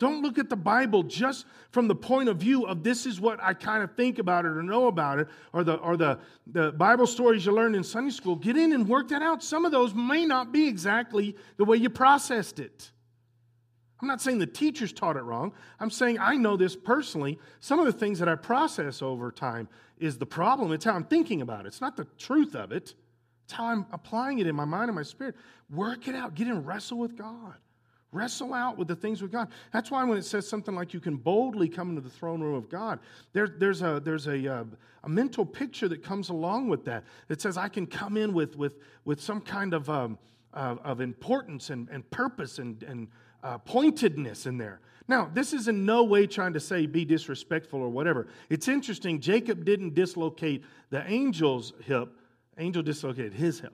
Don't 0.02 0.20
look 0.20 0.36
at 0.36 0.50
the 0.50 0.56
Bible 0.56 1.04
just 1.04 1.46
from 1.70 1.86
the 1.86 1.94
point 1.94 2.28
of 2.28 2.38
view 2.38 2.64
of 2.64 2.82
this 2.82 3.06
is 3.06 3.20
what 3.20 3.40
I 3.40 3.54
kind 3.54 3.84
of 3.84 3.94
think 3.94 4.18
about 4.18 4.44
it 4.44 4.48
or 4.48 4.60
know 4.60 4.88
about 4.88 5.20
it, 5.20 5.28
or 5.52 5.62
the 5.62 5.76
or 5.76 5.96
the, 5.96 6.18
the 6.48 6.72
Bible 6.72 7.06
stories 7.06 7.46
you 7.46 7.52
learned 7.52 7.76
in 7.76 7.84
Sunday 7.84 8.10
school. 8.10 8.34
Get 8.34 8.56
in 8.56 8.72
and 8.72 8.88
work 8.88 9.06
that 9.10 9.22
out. 9.22 9.44
Some 9.44 9.64
of 9.64 9.70
those 9.70 9.94
may 9.94 10.26
not 10.26 10.50
be 10.50 10.66
exactly 10.66 11.36
the 11.56 11.64
way 11.64 11.76
you 11.76 11.88
processed 11.88 12.58
it. 12.58 12.90
I'm 14.00 14.08
not 14.08 14.20
saying 14.20 14.40
the 14.40 14.46
teachers 14.46 14.92
taught 14.92 15.16
it 15.16 15.22
wrong. 15.22 15.52
I'm 15.78 15.88
saying 15.88 16.18
I 16.18 16.34
know 16.34 16.56
this 16.56 16.74
personally. 16.74 17.38
Some 17.60 17.78
of 17.78 17.86
the 17.86 17.92
things 17.92 18.18
that 18.18 18.28
I 18.28 18.34
process 18.34 19.02
over 19.02 19.30
time 19.30 19.68
is 20.00 20.18
the 20.18 20.26
problem. 20.26 20.72
It's 20.72 20.84
how 20.84 20.94
I'm 20.94 21.04
thinking 21.04 21.42
about 21.42 21.64
it. 21.64 21.68
It's 21.68 21.80
not 21.80 21.96
the 21.96 22.08
truth 22.18 22.56
of 22.56 22.72
it. 22.72 22.94
It's 23.44 23.52
how 23.52 23.66
I'm 23.66 23.86
applying 23.92 24.40
it 24.40 24.48
in 24.48 24.56
my 24.56 24.64
mind 24.64 24.88
and 24.88 24.96
my 24.96 25.04
spirit. 25.04 25.36
Work 25.70 26.08
it 26.08 26.16
out. 26.16 26.34
Get 26.34 26.48
in 26.48 26.64
wrestle 26.64 26.98
with 26.98 27.16
God. 27.16 27.54
Wrestle 28.12 28.52
out 28.52 28.76
with 28.76 28.88
the 28.88 28.94
things 28.94 29.22
with 29.22 29.32
God. 29.32 29.48
That's 29.72 29.90
why 29.90 30.04
when 30.04 30.18
it 30.18 30.26
says 30.26 30.46
something 30.46 30.74
like 30.74 30.92
you 30.92 31.00
can 31.00 31.16
boldly 31.16 31.66
come 31.66 31.88
into 31.88 32.02
the 32.02 32.10
throne 32.10 32.42
room 32.42 32.54
of 32.54 32.68
God, 32.68 33.00
there, 33.32 33.48
there's, 33.48 33.80
a, 33.80 34.02
there's 34.04 34.26
a, 34.26 34.44
a, 34.44 34.60
uh, 34.60 34.64
a, 35.04 35.08
mental 35.08 35.46
picture 35.46 35.88
that 35.88 36.02
comes 36.02 36.28
along 36.28 36.68
with 36.68 36.84
that. 36.84 37.04
That 37.28 37.40
says 37.40 37.56
I 37.56 37.68
can 37.68 37.86
come 37.86 38.18
in 38.18 38.34
with, 38.34 38.54
with, 38.56 38.76
with 39.06 39.20
some 39.20 39.40
kind 39.40 39.72
of, 39.72 39.88
um, 39.88 40.18
of, 40.52 40.78
of, 40.84 41.00
importance 41.00 41.70
and, 41.70 41.88
and 41.88 42.08
purpose 42.10 42.58
and, 42.58 42.82
and 42.82 43.08
uh, 43.42 43.56
pointedness 43.58 44.44
in 44.44 44.58
there. 44.58 44.80
Now, 45.08 45.30
this 45.32 45.54
is 45.54 45.66
in 45.66 45.86
no 45.86 46.04
way 46.04 46.26
trying 46.26 46.52
to 46.52 46.60
say 46.60 46.84
be 46.84 47.06
disrespectful 47.06 47.80
or 47.80 47.88
whatever. 47.88 48.28
It's 48.50 48.68
interesting, 48.68 49.20
Jacob 49.20 49.64
didn't 49.64 49.94
dislocate 49.94 50.64
the 50.90 51.00
angel's 51.00 51.72
hip, 51.84 52.10
angel 52.58 52.82
dislocated 52.82 53.32
his 53.32 53.60
hip. 53.60 53.72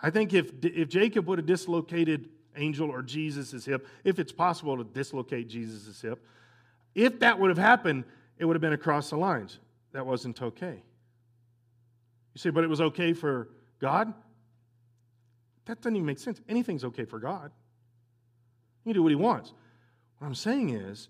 I 0.00 0.10
think 0.10 0.34
if, 0.34 0.52
if 0.62 0.88
Jacob 0.90 1.26
would 1.26 1.38
have 1.38 1.46
dislocated 1.46 2.28
angel 2.58 2.90
or 2.90 3.02
Jesus' 3.02 3.64
hip, 3.64 3.86
if 4.04 4.18
it's 4.18 4.32
possible 4.32 4.76
to 4.76 4.84
dislocate 4.84 5.48
Jesus' 5.48 6.00
hip. 6.00 6.24
If 6.94 7.20
that 7.20 7.38
would 7.38 7.48
have 7.48 7.58
happened, 7.58 8.04
it 8.38 8.44
would 8.44 8.54
have 8.54 8.60
been 8.60 8.72
across 8.72 9.10
the 9.10 9.16
lines. 9.16 9.58
That 9.92 10.04
wasn't 10.04 10.42
okay. 10.42 10.82
You 12.34 12.38
say, 12.38 12.50
but 12.50 12.64
it 12.64 12.68
was 12.68 12.80
okay 12.80 13.12
for 13.12 13.48
God? 13.78 14.12
That 15.66 15.80
doesn't 15.80 15.96
even 15.96 16.06
make 16.06 16.18
sense. 16.18 16.40
Anything's 16.48 16.84
okay 16.84 17.04
for 17.04 17.18
God. 17.18 17.50
He 18.84 18.90
can 18.90 18.94
do 18.94 19.02
what 19.02 19.10
he 19.10 19.16
wants. 19.16 19.52
What 20.18 20.26
I'm 20.26 20.34
saying 20.34 20.70
is, 20.70 21.08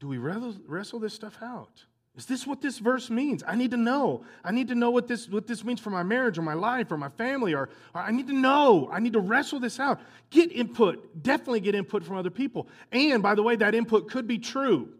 do 0.00 0.08
we 0.08 0.18
wrestle, 0.18 0.56
wrestle 0.66 0.98
this 0.98 1.14
stuff 1.14 1.38
out? 1.42 1.84
Is 2.16 2.26
this 2.26 2.46
what 2.46 2.60
this 2.60 2.78
verse 2.78 3.10
means? 3.10 3.42
I 3.44 3.56
need 3.56 3.72
to 3.72 3.76
know. 3.76 4.24
I 4.44 4.52
need 4.52 4.68
to 4.68 4.76
know 4.76 4.90
what 4.90 5.08
this, 5.08 5.28
what 5.28 5.48
this 5.48 5.64
means 5.64 5.80
for 5.80 5.90
my 5.90 6.04
marriage 6.04 6.38
or 6.38 6.42
my 6.42 6.54
life 6.54 6.92
or 6.92 6.96
my 6.96 7.08
family, 7.08 7.54
or, 7.54 7.68
or 7.92 8.00
I 8.00 8.12
need 8.12 8.28
to 8.28 8.32
know. 8.32 8.88
I 8.92 9.00
need 9.00 9.14
to 9.14 9.20
wrestle 9.20 9.58
this 9.58 9.80
out. 9.80 10.00
Get 10.30 10.52
input. 10.52 11.22
Definitely 11.24 11.60
get 11.60 11.74
input 11.74 12.04
from 12.04 12.16
other 12.16 12.30
people. 12.30 12.68
And 12.92 13.20
by 13.20 13.34
the 13.34 13.42
way, 13.42 13.56
that 13.56 13.74
input 13.74 14.08
could 14.08 14.28
be 14.28 14.38
true. 14.38 14.90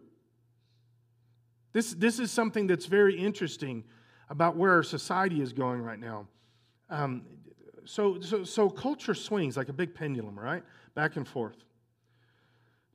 This, 1.71 1.93
this 1.93 2.19
is 2.19 2.31
something 2.31 2.67
that's 2.67 2.85
very 2.85 3.17
interesting 3.17 3.85
about 4.29 4.57
where 4.57 4.71
our 4.71 4.83
society 4.83 5.41
is 5.41 5.53
going 5.53 5.81
right 5.81 5.99
now. 5.99 6.27
Um, 6.89 7.21
so, 7.85 8.19
so, 8.19 8.43
so 8.43 8.69
culture 8.69 9.13
swings 9.13 9.55
like 9.55 9.69
a 9.69 9.73
big 9.73 9.95
pendulum, 9.95 10.37
right? 10.37 10.63
Back 10.95 11.15
and 11.15 11.27
forth. 11.27 11.64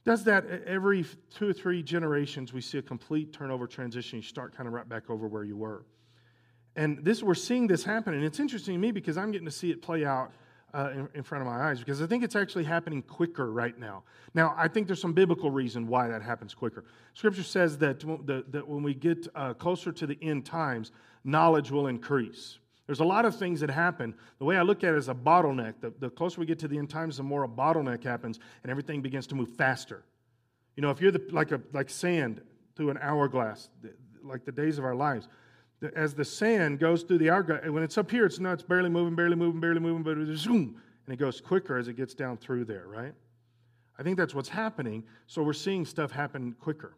Does 0.05 0.25
that 0.25 0.47
every 0.67 1.05
two 1.35 1.49
or 1.49 1.53
three 1.53 1.83
generations, 1.83 2.53
we 2.53 2.61
see 2.61 2.79
a 2.79 2.83
complete 2.83 3.33
turnover 3.33 3.67
transition. 3.67 4.19
You 4.19 4.23
start 4.23 4.57
kind 4.57 4.67
of 4.67 4.73
right 4.73 4.89
back 4.89 5.11
over 5.11 5.27
where 5.29 5.45
you 5.45 5.57
were. 5.57 5.85
And 6.77 7.05
this, 7.05 7.23
we're 7.23 7.35
seeing 7.35 7.67
this 7.67 7.85
happen. 7.85 8.15
And 8.15 8.25
it's 8.25 8.41
interesting 8.41 8.75
to 8.75 8.81
me 8.81 8.93
because 8.93 9.19
I'm 9.19 9.33
getting 9.33 9.47
to 9.47 9.53
see 9.53 9.71
it 9.71 9.83
play 9.83 10.05
out 10.05 10.33
uh, 10.73 10.91
in, 10.95 11.09
in, 11.15 11.23
front 11.25 11.43
of 11.43 11.53
my 11.53 11.69
eyes 11.69 11.81
because 11.81 12.01
I 12.01 12.07
think 12.07 12.23
it's 12.23 12.37
actually 12.37 12.65
happening 12.65 13.03
quicker 13.03 13.53
right 13.53 13.77
now. 13.77 14.05
Now, 14.35 14.55
I 14.57 14.69
think 14.69 14.87
there's 14.87 15.01
some 15.01 15.13
biblical 15.13 15.51
reason 15.51 15.89
why 15.89 16.07
that 16.09 16.23
happens 16.23 16.55
quicker. 16.55 16.85
Scripture 17.15 17.43
says 17.43 17.77
that, 17.79 18.01
that 18.53 18.69
when 18.69 18.83
we 18.85 18.95
get 18.95 19.27
uh, 19.35 19.53
closer 19.55 19.91
to 19.91 20.07
the 20.07 20.17
end 20.23 20.47
times, 20.47 20.93
knowledge 21.25 21.73
will 21.73 21.89
increase. 21.89 22.60
There's 22.91 22.99
a 22.99 23.05
lot 23.05 23.25
of 23.25 23.37
things 23.37 23.61
that 23.61 23.71
happen. 23.71 24.17
The 24.41 24.45
way 24.45 24.57
I 24.57 24.63
look 24.63 24.83
at 24.83 24.95
it 24.95 24.99
is 24.99 25.09
a 25.09 25.15
bottleneck. 25.15 25.75
The, 25.81 25.95
the 26.01 26.11
closer 26.11 26.41
we 26.41 26.45
get 26.45 26.59
to 26.59 26.67
the 26.67 26.77
end 26.77 26.91
times, 26.91 27.19
the 27.19 27.23
more 27.23 27.45
a 27.45 27.49
bottleneck 27.49 28.03
happens, 28.03 28.41
and 28.65 28.71
everything 28.73 29.01
begins 29.01 29.29
to 29.29 29.37
move 29.37 29.51
faster. 29.51 30.03
You 30.75 30.83
know, 30.83 30.91
if 30.91 31.01
you're 31.01 31.13
the, 31.13 31.25
like, 31.31 31.53
a, 31.53 31.61
like 31.73 31.89
sand 31.89 32.41
through 32.75 32.91
an 32.91 32.99
hourglass, 33.01 33.69
like 34.25 34.45
the 34.45 34.51
days 34.51 34.77
of 34.77 34.85
our 34.85 34.97
lives, 34.97 35.29
as 35.95 36.15
the 36.15 36.25
sand 36.25 36.81
goes 36.81 37.05
through 37.05 37.19
the 37.19 37.31
hourglass, 37.31 37.65
when 37.71 37.85
it's 37.85 37.97
up 37.97 38.11
here, 38.11 38.27
it's 38.27 38.41
not, 38.41 38.55
it's 38.55 38.65
barely 38.65 38.89
moving, 38.91 39.15
barely 39.15 39.37
moving, 39.37 39.61
barely 39.61 39.79
moving, 39.79 40.03
but 40.03 40.19
it's 40.19 40.41
zoom, 40.41 40.75
and 41.07 41.15
it 41.15 41.17
goes 41.17 41.41
quicker 41.41 41.79
as 41.79 41.87
it 41.87 41.95
gets 41.95 42.13
down 42.13 42.39
through 42.39 42.65
there, 42.65 42.89
right? 42.89 43.15
I 44.01 44.03
think 44.03 44.17
that's 44.17 44.35
what's 44.35 44.49
happening. 44.49 45.05
So 45.29 45.45
we're 45.45 45.53
seeing 45.53 45.87
stuff 45.87 46.11
happen 46.11 46.57
quicker. 46.59 46.97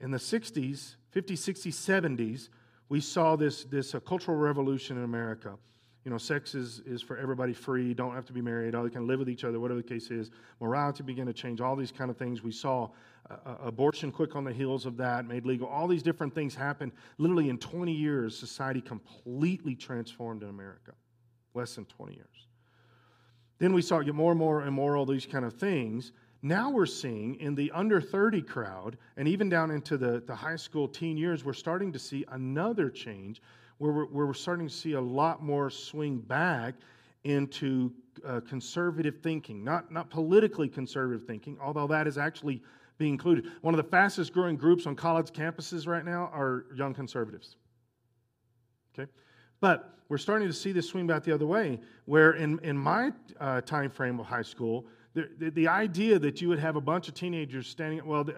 In 0.00 0.10
the 0.10 0.18
60s, 0.18 0.96
50s, 1.14 1.38
60s, 1.38 2.16
70s, 2.16 2.48
we 2.90 3.00
saw 3.00 3.36
this, 3.36 3.64
this 3.64 3.94
uh, 3.94 4.00
cultural 4.00 4.36
revolution 4.36 4.98
in 4.98 5.04
America. 5.04 5.56
You 6.04 6.10
know, 6.10 6.18
sex 6.18 6.54
is, 6.54 6.80
is 6.84 7.00
for 7.00 7.16
everybody 7.16 7.52
free, 7.52 7.94
don't 7.94 8.14
have 8.14 8.26
to 8.26 8.32
be 8.32 8.42
married, 8.42 8.74
all 8.74 8.82
they 8.82 8.90
can 8.90 9.06
live 9.06 9.20
with 9.20 9.28
each 9.28 9.44
other, 9.44 9.60
whatever 9.60 9.80
the 9.80 9.88
case 9.88 10.10
is. 10.10 10.30
Morality 10.60 11.04
began 11.04 11.26
to 11.26 11.32
change, 11.32 11.60
all 11.60 11.76
these 11.76 11.92
kind 11.92 12.10
of 12.10 12.16
things. 12.16 12.42
We 12.42 12.52
saw 12.52 12.88
uh, 13.30 13.36
uh, 13.46 13.56
abortion 13.62 14.10
quick 14.10 14.34
on 14.34 14.44
the 14.44 14.52
heels 14.52 14.86
of 14.86 14.96
that, 14.96 15.24
made 15.26 15.46
legal. 15.46 15.68
All 15.68 15.86
these 15.86 16.02
different 16.02 16.34
things 16.34 16.54
happened. 16.54 16.92
Literally 17.18 17.48
in 17.48 17.58
20 17.58 17.92
years, 17.92 18.36
society 18.36 18.80
completely 18.80 19.76
transformed 19.76 20.42
in 20.42 20.48
America. 20.48 20.92
Less 21.54 21.76
than 21.76 21.84
20 21.84 22.14
years. 22.14 22.26
Then 23.58 23.72
we 23.72 23.82
saw 23.82 24.00
get 24.00 24.14
more 24.14 24.32
and 24.32 24.38
more 24.38 24.64
immoral, 24.64 25.06
these 25.06 25.26
kind 25.26 25.44
of 25.44 25.54
things. 25.54 26.12
Now 26.42 26.70
we're 26.70 26.86
seeing 26.86 27.34
in 27.36 27.54
the 27.54 27.70
under 27.72 28.00
30 28.00 28.42
crowd, 28.42 28.96
and 29.16 29.28
even 29.28 29.48
down 29.48 29.70
into 29.70 29.98
the, 29.98 30.22
the 30.26 30.34
high 30.34 30.56
school 30.56 30.88
teen 30.88 31.16
years, 31.16 31.44
we're 31.44 31.52
starting 31.52 31.92
to 31.92 31.98
see 31.98 32.24
another 32.30 32.88
change 32.88 33.42
where 33.78 33.92
we're, 33.92 34.06
where 34.06 34.26
we're 34.26 34.34
starting 34.34 34.66
to 34.66 34.74
see 34.74 34.92
a 34.92 35.00
lot 35.00 35.42
more 35.42 35.68
swing 35.68 36.18
back 36.18 36.74
into 37.24 37.92
uh, 38.26 38.40
conservative 38.40 39.18
thinking, 39.22 39.62
not, 39.62 39.92
not 39.92 40.08
politically 40.08 40.68
conservative 40.68 41.26
thinking, 41.26 41.58
although 41.60 41.86
that 41.86 42.06
is 42.06 42.16
actually 42.16 42.62
being 42.96 43.12
included. 43.12 43.46
One 43.60 43.74
of 43.74 43.78
the 43.78 43.90
fastest 43.90 44.32
growing 44.32 44.56
groups 44.56 44.86
on 44.86 44.94
college 44.94 45.30
campuses 45.30 45.86
right 45.86 46.04
now 46.04 46.30
are 46.32 46.66
young 46.74 46.94
conservatives. 46.94 47.56
Okay? 48.94 49.10
But 49.60 49.94
we're 50.08 50.18
starting 50.18 50.48
to 50.48 50.54
see 50.54 50.72
this 50.72 50.88
swing 50.88 51.06
back 51.06 51.22
the 51.24 51.32
other 51.32 51.46
way, 51.46 51.80
where 52.04 52.32
in, 52.32 52.58
in 52.60 52.76
my 52.76 53.12
uh, 53.38 53.60
time 53.60 53.90
frame 53.90 54.18
of 54.18 54.26
high 54.26 54.42
school, 54.42 54.86
the, 55.14 55.28
the, 55.38 55.50
the, 55.50 55.68
idea 55.68 56.18
that 56.18 56.40
you 56.40 56.48
would 56.48 56.58
have 56.58 56.76
a 56.76 56.80
bunch 56.80 57.08
of 57.08 57.14
teenagers 57.14 57.66
standing, 57.66 58.04
well, 58.04 58.24
the, 58.24 58.36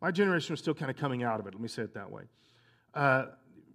my 0.00 0.10
generation 0.10 0.52
was 0.52 0.60
still 0.60 0.74
kind 0.74 0.90
of 0.90 0.96
coming 0.96 1.22
out 1.22 1.40
of 1.40 1.46
it, 1.46 1.54
let 1.54 1.60
me 1.60 1.68
say 1.68 1.82
it 1.82 1.94
that 1.94 2.10
way. 2.10 2.22
Uh, 2.94 3.26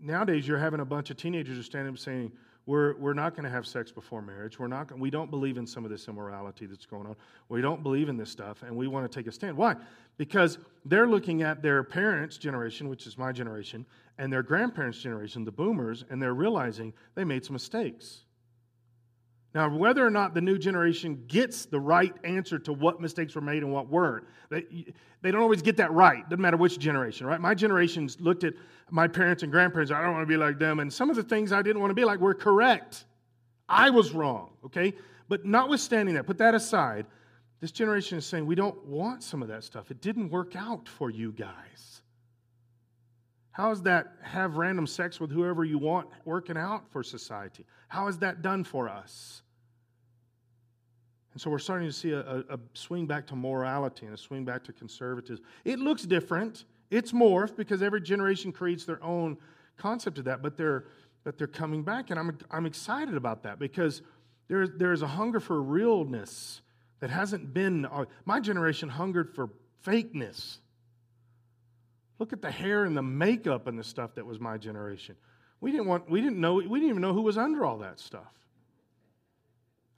nowadays, 0.02 0.48
you're 0.48 0.58
having 0.58 0.80
a 0.80 0.86
bunch 0.86 1.10
of 1.10 1.18
teenagers 1.18 1.64
standing 1.66 1.94
up 1.94 2.00
saying, 2.00 2.32
we're, 2.68 2.98
we're 2.98 3.14
not 3.14 3.34
going 3.34 3.46
to 3.46 3.50
have 3.50 3.66
sex 3.66 3.92
before 3.92 4.22
marriage. 4.22 4.60
We're 4.60 4.68
not, 4.68 4.98
we 5.00 5.10
don't 5.10 5.32
believe 5.32 5.58
in 5.58 5.66
some 5.66 5.86
of 5.86 5.90
this 5.90 6.10
immorality 6.10 6.66
that's 6.66 6.86
going 6.86 7.08
on. 7.08 7.16
We 7.48 7.62
don't 7.62 7.82
believe 7.82 8.10
in 8.10 8.18
this 8.18 8.30
stuff, 8.30 8.62
and 8.62 8.76
we 8.76 8.88
want 8.88 9.10
to 9.10 9.20
take 9.20 9.26
a 9.26 9.32
stand. 9.32 9.56
Why? 9.56 9.78
Because 10.18 10.58
they're 10.84 11.08
looking 11.08 11.44
at 11.44 11.62
their 11.62 11.82
parents' 11.82 12.38
generation, 12.38 12.90
which 12.90 13.08
is 13.08 13.18
my 13.18 13.32
generation, 13.32 13.86
and 14.18 14.32
their 14.32 14.44
grandparents' 14.44 15.00
generation, 15.00 15.46
the 15.46 15.52
boomers, 15.52 16.04
and 16.10 16.22
they're 16.22 16.34
realizing 16.34 16.94
they 17.16 17.24
made 17.24 17.46
some 17.46 17.54
mistakes. 17.54 18.26
Now, 19.56 19.76
whether 19.76 20.06
or 20.06 20.10
not 20.10 20.34
the 20.34 20.42
new 20.42 20.58
generation 20.58 21.24
gets 21.28 21.66
the 21.66 21.80
right 21.80 22.14
answer 22.24 22.60
to 22.60 22.74
what 22.74 23.02
mistakes 23.02 23.34
were 23.34 23.42
made 23.42 23.64
and 23.64 23.72
what 23.72 23.90
weren't, 23.90 24.26
they, 24.50 24.66
they 25.22 25.32
don't 25.32 25.42
always 25.42 25.62
get 25.62 25.78
that 25.78 25.92
right. 25.92 26.28
Doesn't 26.30 26.42
matter 26.42 26.58
which 26.58 26.78
generation, 26.78 27.26
right? 27.26 27.40
My 27.40 27.56
generation's 27.56 28.20
looked 28.20 28.44
at 28.44 28.54
my 28.92 29.08
parents 29.08 29.44
and 29.44 29.52
grandparents, 29.52 29.92
I 29.92 30.02
don't 30.02 30.14
want 30.14 30.24
to 30.24 30.28
be 30.28 30.38
like 30.38 30.60
them. 30.60 30.80
And 30.80 30.92
some 30.92 31.10
of 31.10 31.16
the 31.16 31.24
things 31.24 31.52
I 31.52 31.62
didn't 31.62 31.82
want 31.82 31.92
to 31.92 31.96
be 31.96 32.06
like 32.06 32.20
were 32.20 32.34
correct. 32.34 33.06
I 33.68 33.90
was 33.90 34.14
wrong, 34.14 34.52
okay? 34.66 34.94
But 35.28 35.46
notwithstanding 35.46 36.16
that, 36.16 36.26
put 36.26 36.38
that 36.38 36.54
aside, 36.54 37.06
this 37.60 37.72
generation 37.72 38.18
is 38.18 38.26
saying 38.26 38.46
we 38.46 38.56
don't 38.56 38.86
want 38.86 39.24
some 39.24 39.42
of 39.42 39.48
that 39.48 39.64
stuff. 39.64 39.92
It 39.92 40.02
didn't 40.02 40.30
work 40.30 40.56
out 40.56 40.88
for 40.88 41.10
you 41.10 41.32
guys. 41.32 41.97
How 43.58 43.72
is 43.72 43.82
that 43.82 44.14
have 44.22 44.58
random 44.58 44.86
sex 44.86 45.20
with 45.20 45.32
whoever 45.32 45.66
you 45.66 45.80
want 45.80 46.10
working 46.26 46.58
out 46.58 46.92
for 46.92 47.02
society? 47.02 47.66
How 47.88 48.08
is 48.08 48.20
that 48.20 48.44
done 48.44 48.64
for 48.64 48.88
us? 48.88 49.42
And 51.34 51.42
so 51.42 51.50
we're 51.50 51.58
starting 51.58 51.88
to 51.88 51.94
see 51.94 52.12
a, 52.12 52.20
a, 52.20 52.40
a, 52.52 52.60
swing 52.76 53.08
back 53.08 53.26
to 53.28 53.36
morality 53.36 54.06
and 54.06 54.14
a 54.14 54.18
swing 54.18 54.46
back 54.46 54.64
to 54.66 54.74
conservatism. 54.74 55.44
It 55.66 55.80
looks 55.80 56.04
different. 56.04 56.66
It's 56.92 57.14
morphed 57.14 57.56
because 57.56 57.82
every 57.82 58.00
generation 58.00 58.52
creates 58.52 58.86
their 58.86 59.04
own 59.04 59.38
concept 59.76 60.20
of 60.20 60.26
that, 60.26 60.44
but 60.44 60.56
they're, 60.56 60.86
but 61.24 61.40
they're 61.40 61.48
coming 61.48 61.82
back. 61.82 62.12
And 62.12 62.20
I'm, 62.20 62.38
I'm 62.52 62.68
excited 62.68 63.16
about 63.16 63.42
that 63.42 63.58
because 63.58 64.04
there, 64.50 64.68
there's 64.68 65.02
a 65.02 65.08
hunger 65.08 65.40
for 65.40 65.60
realness 65.64 66.62
that 67.00 67.10
hasn't 67.10 67.56
been. 67.56 67.88
Uh, 67.88 68.06
my 68.24 68.40
generation 68.40 68.88
hungered 68.88 69.34
for 69.34 69.50
fakeness. 69.84 70.60
Look 72.20 72.34
at 72.34 72.42
the 72.42 72.52
hair 72.52 72.86
and 72.86 72.98
the 72.98 73.04
makeup 73.04 73.68
and 73.68 73.78
the 73.78 73.84
stuff 73.84 74.16
that 74.16 74.26
was 74.26 74.40
my 74.40 74.58
generation. 74.58 75.16
We 75.60 75.72
didn't 75.72 75.88
want, 75.88 76.10
we 76.10 76.22
didn't 76.22 76.40
know, 76.40 76.56
we 76.56 76.80
didn't 76.80 76.90
even 76.90 77.02
know 77.02 77.14
who 77.14 77.22
was 77.22 77.38
under 77.38 77.66
all 77.66 77.78
that 77.80 78.00
stuff. 78.00 78.34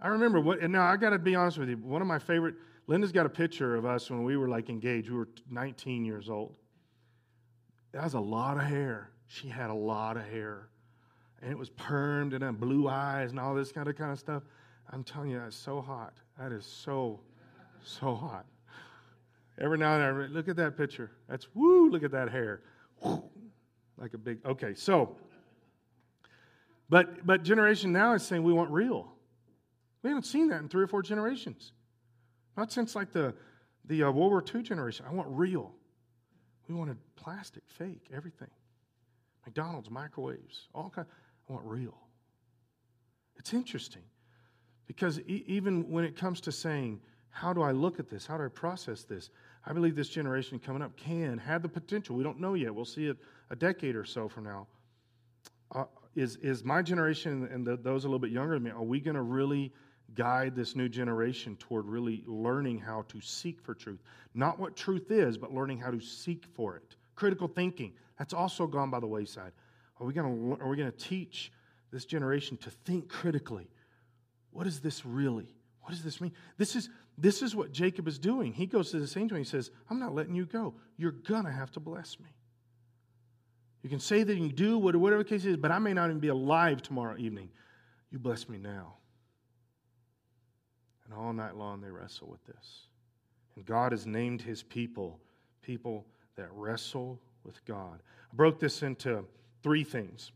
I 0.02 0.08
remember 0.10 0.40
what, 0.40 0.60
and 0.60 0.72
now 0.72 0.86
I 0.86 0.96
got 0.98 1.10
to 1.10 1.20
be 1.20 1.36
honest 1.36 1.58
with 1.58 1.70
you. 1.70 1.78
One 1.78 2.02
of 2.02 2.08
my 2.08 2.20
favorite, 2.20 2.56
Linda's 2.88 3.12
got 3.12 3.26
a 3.26 3.30
picture 3.30 3.76
of 3.76 3.86
us 3.86 4.10
when 4.10 4.24
we 4.24 4.38
were 4.38 4.48
like 4.48 4.70
engaged. 4.70 5.10
We 5.10 5.18
were 5.18 5.28
19 5.50 6.06
years 6.06 6.30
old. 6.30 6.56
That 7.92 8.04
was 8.04 8.14
a 8.14 8.20
lot 8.20 8.58
of 8.58 8.64
hair. 8.64 9.12
She 9.28 9.48
had 9.48 9.70
a 9.70 9.76
lot 9.76 10.16
of 10.16 10.24
hair. 10.24 10.70
And 11.42 11.52
it 11.52 11.58
was 11.58 11.70
permed 11.70 12.34
and 12.34 12.44
had 12.44 12.60
blue 12.60 12.88
eyes 12.88 13.32
and 13.32 13.40
all 13.40 13.54
this 13.54 13.72
kind 13.72 13.88
of 13.88 13.96
kind 13.98 14.12
of 14.12 14.20
stuff. 14.20 14.44
I'm 14.92 15.04
telling 15.04 15.30
you, 15.30 15.40
that's 15.40 15.56
so 15.56 15.82
hot. 15.82 16.14
That 16.38 16.52
is 16.52 16.66
so, 16.66 17.20
so 17.84 18.16
hot. 18.16 18.46
Every 19.60 19.78
now 19.78 19.96
and 19.96 20.22
then, 20.22 20.34
look 20.34 20.48
at 20.48 20.56
that 20.56 20.78
picture. 20.78 21.12
That's 21.28 21.48
woo, 21.54 21.90
look 21.90 22.04
at 22.04 22.12
that 22.12 22.30
hair. 22.30 22.62
Like 23.98 24.14
a 24.14 24.18
big, 24.18 24.40
okay, 24.46 24.74
so, 24.74 25.18
but, 26.90 27.26
but 27.26 27.44
generation 27.44 27.92
now 27.92 28.14
is 28.14 28.24
saying 28.24 28.44
we 28.44 28.54
want 28.54 28.72
real. 28.72 29.12
We 30.02 30.10
haven't 30.10 30.26
seen 30.26 30.48
that 30.50 30.62
in 30.62 30.70
three 30.70 30.84
or 30.84 30.88
four 30.88 31.02
generations. 31.02 31.74
Not 32.56 32.72
since 32.72 32.96
like 32.96 33.12
the, 33.12 33.34
the 33.86 34.04
uh, 34.04 34.12
World 34.12 34.32
War 34.32 34.44
II 34.56 34.62
generation. 34.62 35.06
I 35.10 35.14
want 35.14 35.28
real. 35.30 35.74
We 36.70 36.76
wanted 36.76 36.98
plastic, 37.16 37.64
fake, 37.68 38.08
everything. 38.14 38.50
McDonald's, 39.46 39.90
microwaves, 39.90 40.68
all 40.74 40.90
kind. 40.90 41.08
I 41.50 41.54
want 41.54 41.66
real. 41.66 41.98
It's 43.38 43.54
interesting 43.54 44.04
because 44.88 45.20
e- 45.22 45.44
even 45.48 45.90
when 45.90 46.04
it 46.04 46.16
comes 46.16 46.40
to 46.42 46.52
saying, 46.52 47.02
how 47.30 47.54
do 47.54 47.62
I 47.62 47.72
look 47.72 48.00
at 48.00 48.10
this? 48.10 48.26
How 48.26 48.38
do 48.38 48.46
I 48.46 48.50
process 48.50 49.04
this? 49.04 49.30
I 49.70 49.74
believe 49.74 49.96
this 49.96 50.10
generation 50.10 50.58
coming 50.58 50.82
up 50.82 50.98
can 50.98 51.38
have 51.38 51.62
the 51.62 51.70
potential. 51.70 52.16
We 52.16 52.24
don't 52.24 52.40
know 52.40 52.56
yet. 52.56 52.74
We'll 52.74 52.86
see 52.86 53.06
it 53.06 53.18
a 53.52 53.56
decade 53.56 53.96
or 53.96 54.04
so 54.04 54.28
from 54.28 54.46
now. 54.46 54.68
Uh, 55.72 55.84
is, 56.16 56.38
is 56.38 56.64
my 56.64 56.82
generation 56.82 57.48
and 57.54 57.66
the, 57.66 57.78
those 57.78 58.04
a 58.04 58.08
little 58.08 58.20
bit 58.20 58.32
younger 58.32 58.56
than 58.56 58.64
me, 58.64 58.72
are 58.72 58.82
we 58.82 59.00
going 59.00 59.16
to 59.16 59.22
really 59.22 59.72
guide 60.16 60.56
this 60.56 60.76
new 60.76 60.90
generation 60.90 61.56
toward 61.58 61.86
really 61.86 62.24
learning 62.26 62.80
how 62.80 63.04
to 63.10 63.22
seek 63.22 63.62
for 63.62 63.76
truth? 63.76 64.00
Not 64.34 64.60
what 64.60 64.76
truth 64.76 65.12
is, 65.12 65.38
but 65.38 65.54
learning 65.54 65.78
how 65.78 65.92
to 65.92 66.00
seek 66.00 66.46
for 66.56 66.76
it. 66.76 66.96
Critical 67.14 67.48
thinking, 67.48 67.94
that's 68.18 68.34
also 68.34 68.66
gone 68.66 68.90
by 68.90 69.00
the 69.00 69.08
wayside. 69.08 69.52
Are 70.00 70.08
we 70.08 70.14
going 70.14 70.58
to, 70.58 70.64
are 70.64 70.68
we 70.68 70.78
going 70.78 70.92
to 70.92 70.98
teach 70.98 71.52
this 71.92 72.06
generation 72.06 72.58
to 72.58 72.72
think 72.72 73.08
critically? 73.08 73.70
What 74.50 74.66
is 74.66 74.80
this 74.80 75.06
really? 75.06 75.54
What 75.82 75.92
does 75.92 76.04
this 76.04 76.22
mean? 76.22 76.32
This 76.58 76.76
is, 76.76 76.90
this 77.22 77.42
is 77.42 77.56
what 77.56 77.72
Jacob 77.72 78.08
is 78.08 78.20
doing. 78.20 78.54
He 78.54 78.66
goes 78.66 78.92
to 78.92 79.00
the 79.00 79.08
same 79.08 79.24
and 79.30 79.38
he 79.38 79.44
says, 79.44 79.72
I'm 79.90 80.00
not 80.00 80.16
letting 80.16 80.36
you 80.36 80.46
go. 80.46 80.74
You're 80.98 81.12
going 81.12 81.46
to 81.46 81.52
have 81.52 81.72
to 81.72 81.80
bless 81.80 82.20
me. 82.20 82.30
You 83.82 83.90
can 83.90 84.00
say 84.00 84.24
that 84.24 84.36
you 84.36 84.52
do, 84.52 84.78
whatever 84.78 85.18
the 85.18 85.30
case 85.30 85.46
is, 85.46 85.58
but 85.58 85.72
I 85.72 85.80
may 85.80 85.94
not 85.94 86.10
even 86.10 86.20
be 86.20 86.28
alive 86.28 86.82
tomorrow 86.82 87.16
evening. 87.18 87.50
You 88.12 88.20
bless 88.20 88.50
me 88.50 88.58
now. 88.58 88.96
And 91.06 91.14
all 91.14 91.34
night 91.34 91.56
long 91.56 91.82
they 91.82 91.90
wrestle 91.90 92.28
with 92.30 92.46
this. 92.46 92.88
And 93.56 93.66
God 93.66 93.92
has 93.92 94.06
named 94.06 94.42
his 94.42 94.64
people 94.64 95.20
people 95.62 96.06
that 96.36 96.50
wrestle 96.52 97.20
with 97.44 97.64
God. 97.66 98.02
I 98.32 98.36
broke 98.36 98.60
this 98.60 98.82
into 98.82 99.24
three 99.62 99.84
things. 99.84 100.32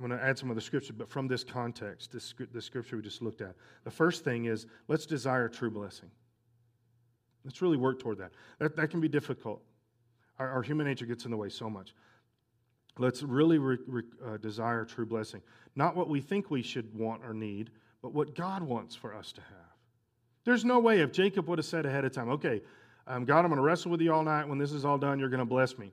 I'm 0.00 0.08
going 0.08 0.18
to 0.18 0.24
add 0.24 0.38
some 0.38 0.50
other 0.50 0.62
scripture, 0.62 0.94
but 0.94 1.10
from 1.10 1.28
this 1.28 1.44
context, 1.44 2.10
this, 2.10 2.32
this 2.52 2.64
scripture 2.64 2.96
we 2.96 3.02
just 3.02 3.20
looked 3.20 3.42
at. 3.42 3.54
The 3.84 3.90
first 3.90 4.24
thing 4.24 4.46
is 4.46 4.66
let's 4.88 5.04
desire 5.04 5.46
true 5.48 5.70
blessing. 5.70 6.10
Let's 7.44 7.60
really 7.60 7.76
work 7.76 7.98
toward 7.98 8.18
that. 8.18 8.32
That, 8.58 8.76
that 8.76 8.90
can 8.90 9.00
be 9.00 9.08
difficult. 9.08 9.62
Our, 10.38 10.48
our 10.48 10.62
human 10.62 10.86
nature 10.86 11.04
gets 11.04 11.26
in 11.26 11.30
the 11.30 11.36
way 11.36 11.50
so 11.50 11.68
much. 11.68 11.94
Let's 12.98 13.22
really 13.22 13.58
re, 13.58 13.76
re, 13.86 14.02
uh, 14.26 14.36
desire 14.38 14.86
true 14.86 15.06
blessing. 15.06 15.42
Not 15.76 15.96
what 15.96 16.08
we 16.08 16.22
think 16.22 16.50
we 16.50 16.62
should 16.62 16.94
want 16.94 17.22
or 17.22 17.34
need, 17.34 17.70
but 18.00 18.14
what 18.14 18.34
God 18.34 18.62
wants 18.62 18.94
for 18.94 19.14
us 19.14 19.32
to 19.32 19.42
have. 19.42 19.76
There's 20.44 20.64
no 20.64 20.78
way 20.78 21.00
if 21.00 21.12
Jacob 21.12 21.46
would 21.48 21.58
have 21.58 21.66
said 21.66 21.84
ahead 21.84 22.06
of 22.06 22.12
time, 22.12 22.30
okay, 22.30 22.62
um, 23.06 23.26
God, 23.26 23.40
I'm 23.40 23.48
going 23.48 23.56
to 23.56 23.62
wrestle 23.62 23.90
with 23.90 24.00
you 24.00 24.14
all 24.14 24.22
night. 24.22 24.48
When 24.48 24.58
this 24.58 24.72
is 24.72 24.86
all 24.86 24.96
done, 24.96 25.18
you're 25.18 25.28
going 25.28 25.40
to 25.40 25.44
bless 25.44 25.76
me. 25.76 25.92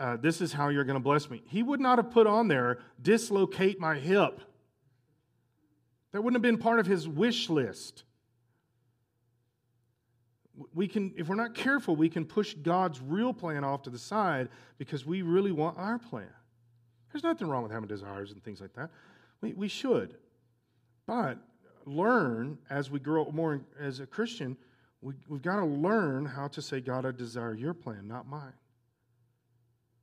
Uh, 0.00 0.16
this 0.16 0.40
is 0.40 0.50
how 0.50 0.70
you're 0.70 0.84
going 0.84 0.94
to 0.94 1.02
bless 1.02 1.28
me. 1.28 1.42
He 1.46 1.62
would 1.62 1.78
not 1.78 1.98
have 1.98 2.10
put 2.10 2.26
on 2.26 2.48
there, 2.48 2.78
dislocate 3.02 3.78
my 3.78 3.96
hip. 3.96 4.40
That 6.12 6.22
wouldn't 6.22 6.42
have 6.42 6.42
been 6.42 6.58
part 6.58 6.80
of 6.80 6.86
his 6.86 7.06
wish 7.06 7.50
list. 7.50 8.04
We 10.74 10.88
can, 10.88 11.12
if 11.18 11.28
we're 11.28 11.34
not 11.34 11.54
careful, 11.54 11.96
we 11.96 12.08
can 12.08 12.24
push 12.24 12.54
God's 12.54 12.98
real 13.00 13.34
plan 13.34 13.62
off 13.62 13.82
to 13.82 13.90
the 13.90 13.98
side 13.98 14.48
because 14.78 15.04
we 15.04 15.20
really 15.20 15.52
want 15.52 15.76
our 15.78 15.98
plan. 15.98 16.32
There's 17.12 17.22
nothing 17.22 17.48
wrong 17.48 17.62
with 17.62 17.72
having 17.72 17.88
desires 17.88 18.32
and 18.32 18.42
things 18.42 18.60
like 18.62 18.72
that. 18.74 18.88
We, 19.42 19.52
we 19.52 19.68
should. 19.68 20.16
But 21.06 21.36
learn 21.84 22.56
as 22.70 22.90
we 22.90 23.00
grow 23.00 23.30
more 23.32 23.60
as 23.78 24.00
a 24.00 24.06
Christian, 24.06 24.56
we, 25.02 25.12
we've 25.28 25.42
got 25.42 25.56
to 25.56 25.66
learn 25.66 26.24
how 26.24 26.48
to 26.48 26.62
say, 26.62 26.80
God, 26.80 27.04
I 27.04 27.10
desire 27.10 27.54
your 27.54 27.74
plan, 27.74 28.08
not 28.08 28.26
mine. 28.26 28.52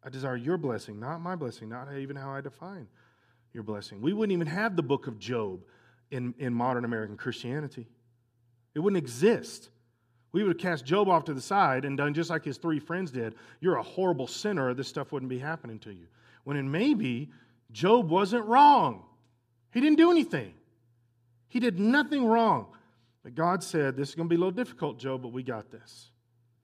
I 0.03 0.09
desire 0.09 0.35
your 0.35 0.57
blessing, 0.57 0.99
not 0.99 1.21
my 1.21 1.35
blessing, 1.35 1.69
not 1.69 1.93
even 1.95 2.15
how 2.15 2.31
I 2.31 2.41
define 2.41 2.87
your 3.53 3.63
blessing. 3.63 4.01
We 4.01 4.13
wouldn't 4.13 4.33
even 4.33 4.47
have 4.47 4.75
the 4.75 4.83
book 4.83 5.07
of 5.07 5.19
Job 5.19 5.61
in, 6.11 6.33
in 6.37 6.53
modern 6.53 6.85
American 6.85 7.17
Christianity, 7.17 7.87
it 8.73 8.79
wouldn't 8.79 9.01
exist. 9.01 9.69
We 10.33 10.43
would 10.43 10.53
have 10.53 10.61
cast 10.61 10.85
Job 10.85 11.07
off 11.07 11.23
to 11.25 11.33
the 11.33 11.41
side 11.41 11.83
and 11.85 11.97
done 11.97 12.13
just 12.13 12.29
like 12.29 12.43
his 12.43 12.57
three 12.57 12.79
friends 12.79 13.11
did. 13.11 13.33
You're 13.59 13.77
a 13.77 13.83
horrible 13.83 14.27
sinner, 14.27 14.73
this 14.73 14.87
stuff 14.87 15.11
wouldn't 15.11 15.29
be 15.29 15.39
happening 15.39 15.79
to 15.79 15.91
you. 15.91 16.05
When 16.43 16.57
in 16.57 16.69
maybe 16.69 17.31
Job 17.71 18.09
wasn't 18.09 18.45
wrong. 18.45 19.03
He 19.71 19.81
didn't 19.81 19.97
do 19.97 20.11
anything. 20.11 20.53
He 21.47 21.59
did 21.59 21.79
nothing 21.79 22.25
wrong. 22.25 22.67
But 23.23 23.35
God 23.35 23.63
said, 23.63 23.95
This 23.95 24.09
is 24.09 24.15
going 24.15 24.27
to 24.27 24.29
be 24.29 24.35
a 24.35 24.39
little 24.39 24.51
difficult, 24.51 24.99
Job, 24.99 25.21
but 25.21 25.31
we 25.31 25.43
got 25.43 25.71
this. 25.71 26.09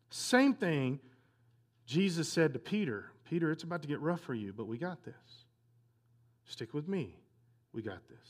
Same 0.09 0.53
thing 0.53 0.99
Jesus 1.85 2.29
said 2.29 2.53
to 2.53 2.59
Peter 2.59 3.05
Peter, 3.33 3.51
it's 3.51 3.63
about 3.63 3.81
to 3.81 3.87
get 3.87 3.99
rough 3.99 4.19
for 4.19 4.35
you, 4.35 4.53
but 4.53 4.67
we 4.67 4.77
got 4.77 5.03
this. 5.03 5.15
Stick 6.45 6.71
with 6.71 6.87
me. 6.87 7.15
We 7.73 7.81
got 7.81 8.07
this. 8.07 8.29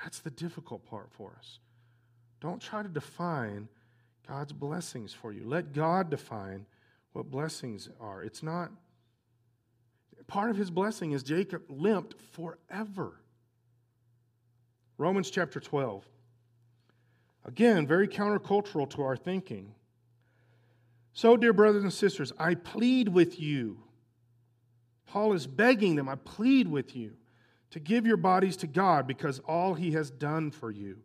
That's 0.00 0.20
the 0.20 0.30
difficult 0.30 0.86
part 0.86 1.10
for 1.10 1.34
us. 1.36 1.58
Don't 2.40 2.62
try 2.62 2.84
to 2.84 2.88
define 2.88 3.66
God's 4.28 4.52
blessings 4.52 5.12
for 5.12 5.32
you. 5.32 5.42
Let 5.44 5.72
God 5.72 6.08
define 6.08 6.66
what 7.14 7.32
blessings 7.32 7.88
are. 8.00 8.22
It's 8.22 8.44
not, 8.44 8.70
part 10.28 10.50
of 10.50 10.56
his 10.56 10.70
blessing 10.70 11.10
is 11.10 11.24
Jacob 11.24 11.62
limped 11.68 12.14
forever. 12.30 13.14
Romans 14.98 15.32
chapter 15.32 15.58
12. 15.58 16.04
Again, 17.44 17.88
very 17.88 18.06
countercultural 18.06 18.88
to 18.90 19.02
our 19.02 19.16
thinking. 19.16 19.74
So, 21.16 21.36
dear 21.36 21.52
brothers 21.52 21.84
and 21.84 21.92
sisters, 21.92 22.32
I 22.38 22.56
plead 22.56 23.08
with 23.08 23.40
you. 23.40 23.78
Paul 25.06 25.32
is 25.32 25.46
begging 25.46 25.94
them, 25.94 26.08
I 26.08 26.16
plead 26.16 26.66
with 26.66 26.96
you 26.96 27.12
to 27.70 27.78
give 27.78 28.04
your 28.04 28.16
bodies 28.16 28.56
to 28.58 28.66
God 28.66 29.06
because 29.06 29.38
all 29.40 29.74
he 29.74 29.92
has 29.92 30.10
done 30.10 30.50
for 30.50 30.72
you. 30.72 30.98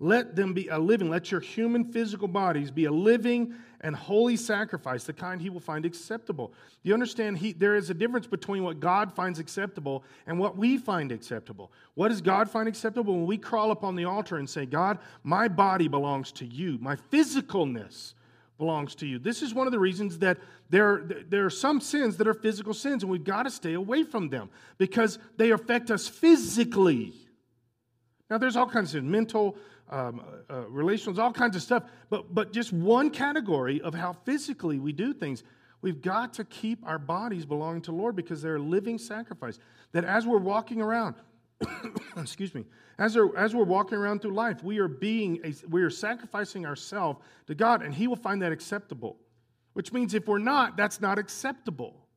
Let 0.00 0.36
them 0.36 0.52
be 0.52 0.68
a 0.68 0.78
living, 0.78 1.10
let 1.10 1.32
your 1.32 1.40
human 1.40 1.84
physical 1.84 2.28
bodies 2.28 2.70
be 2.70 2.84
a 2.84 2.92
living 2.92 3.52
and 3.80 3.96
holy 3.96 4.36
sacrifice, 4.36 5.02
the 5.02 5.12
kind 5.12 5.40
he 5.40 5.50
will 5.50 5.58
find 5.58 5.84
acceptable. 5.84 6.48
Do 6.84 6.88
You 6.88 6.94
understand, 6.94 7.38
he, 7.38 7.52
there 7.52 7.74
is 7.74 7.90
a 7.90 7.94
difference 7.94 8.28
between 8.28 8.62
what 8.62 8.78
God 8.78 9.12
finds 9.12 9.40
acceptable 9.40 10.04
and 10.28 10.38
what 10.38 10.56
we 10.56 10.78
find 10.78 11.10
acceptable. 11.10 11.72
What 11.94 12.10
does 12.10 12.20
God 12.20 12.48
find 12.48 12.68
acceptable? 12.68 13.14
When 13.14 13.26
we 13.26 13.38
crawl 13.38 13.72
up 13.72 13.82
on 13.82 13.96
the 13.96 14.04
altar 14.04 14.36
and 14.36 14.48
say, 14.48 14.66
God, 14.66 15.00
my 15.24 15.48
body 15.48 15.88
belongs 15.88 16.30
to 16.32 16.46
you, 16.46 16.78
my 16.80 16.94
physicalness 16.94 18.14
belongs 18.58 18.94
to 18.96 19.06
you. 19.06 19.18
This 19.18 19.40
is 19.40 19.54
one 19.54 19.66
of 19.66 19.72
the 19.72 19.78
reasons 19.78 20.18
that 20.18 20.38
there, 20.68 21.02
there 21.28 21.46
are 21.46 21.50
some 21.50 21.80
sins 21.80 22.16
that 22.16 22.26
are 22.26 22.34
physical 22.34 22.74
sins, 22.74 23.02
and 23.02 23.10
we've 23.10 23.24
got 23.24 23.44
to 23.44 23.50
stay 23.50 23.74
away 23.74 24.02
from 24.02 24.28
them 24.28 24.50
because 24.76 25.18
they 25.36 25.50
affect 25.50 25.90
us 25.90 26.08
physically. 26.08 27.14
Now, 28.28 28.36
there's 28.36 28.56
all 28.56 28.68
kinds 28.68 28.94
of 28.94 29.04
mental, 29.04 29.56
um, 29.88 30.20
uh, 30.50 30.68
relations, 30.68 31.18
all 31.18 31.32
kinds 31.32 31.56
of 31.56 31.62
stuff. 31.62 31.84
But, 32.10 32.34
but 32.34 32.52
just 32.52 32.72
one 32.72 33.10
category 33.10 33.80
of 33.80 33.94
how 33.94 34.12
physically 34.24 34.78
we 34.78 34.92
do 34.92 35.14
things. 35.14 35.44
We've 35.80 36.02
got 36.02 36.34
to 36.34 36.44
keep 36.44 36.84
our 36.84 36.98
bodies 36.98 37.46
belonging 37.46 37.82
to 37.82 37.92
Lord 37.92 38.16
because 38.16 38.42
they're 38.42 38.56
a 38.56 38.60
living 38.60 38.98
sacrifice. 38.98 39.58
That 39.92 40.04
as 40.04 40.26
we're 40.26 40.38
walking 40.38 40.82
around, 40.82 41.14
excuse 42.16 42.54
me, 42.54 42.64
as, 42.98 43.16
as 43.36 43.54
we're 43.54 43.64
walking 43.64 43.98
around 43.98 44.22
through 44.22 44.34
life, 44.34 44.62
we 44.62 44.78
are 44.78 44.88
being 44.88 45.40
a, 45.44 45.54
we 45.68 45.82
are 45.82 45.90
sacrificing 45.90 46.66
ourselves 46.66 47.20
to 47.46 47.54
God, 47.54 47.82
and 47.82 47.94
He 47.94 48.06
will 48.06 48.16
find 48.16 48.42
that 48.42 48.52
acceptable. 48.52 49.16
Which 49.74 49.92
means 49.92 50.14
if 50.14 50.26
we're 50.26 50.38
not, 50.38 50.76
that's 50.76 51.00
not 51.00 51.18
acceptable. 51.18 52.08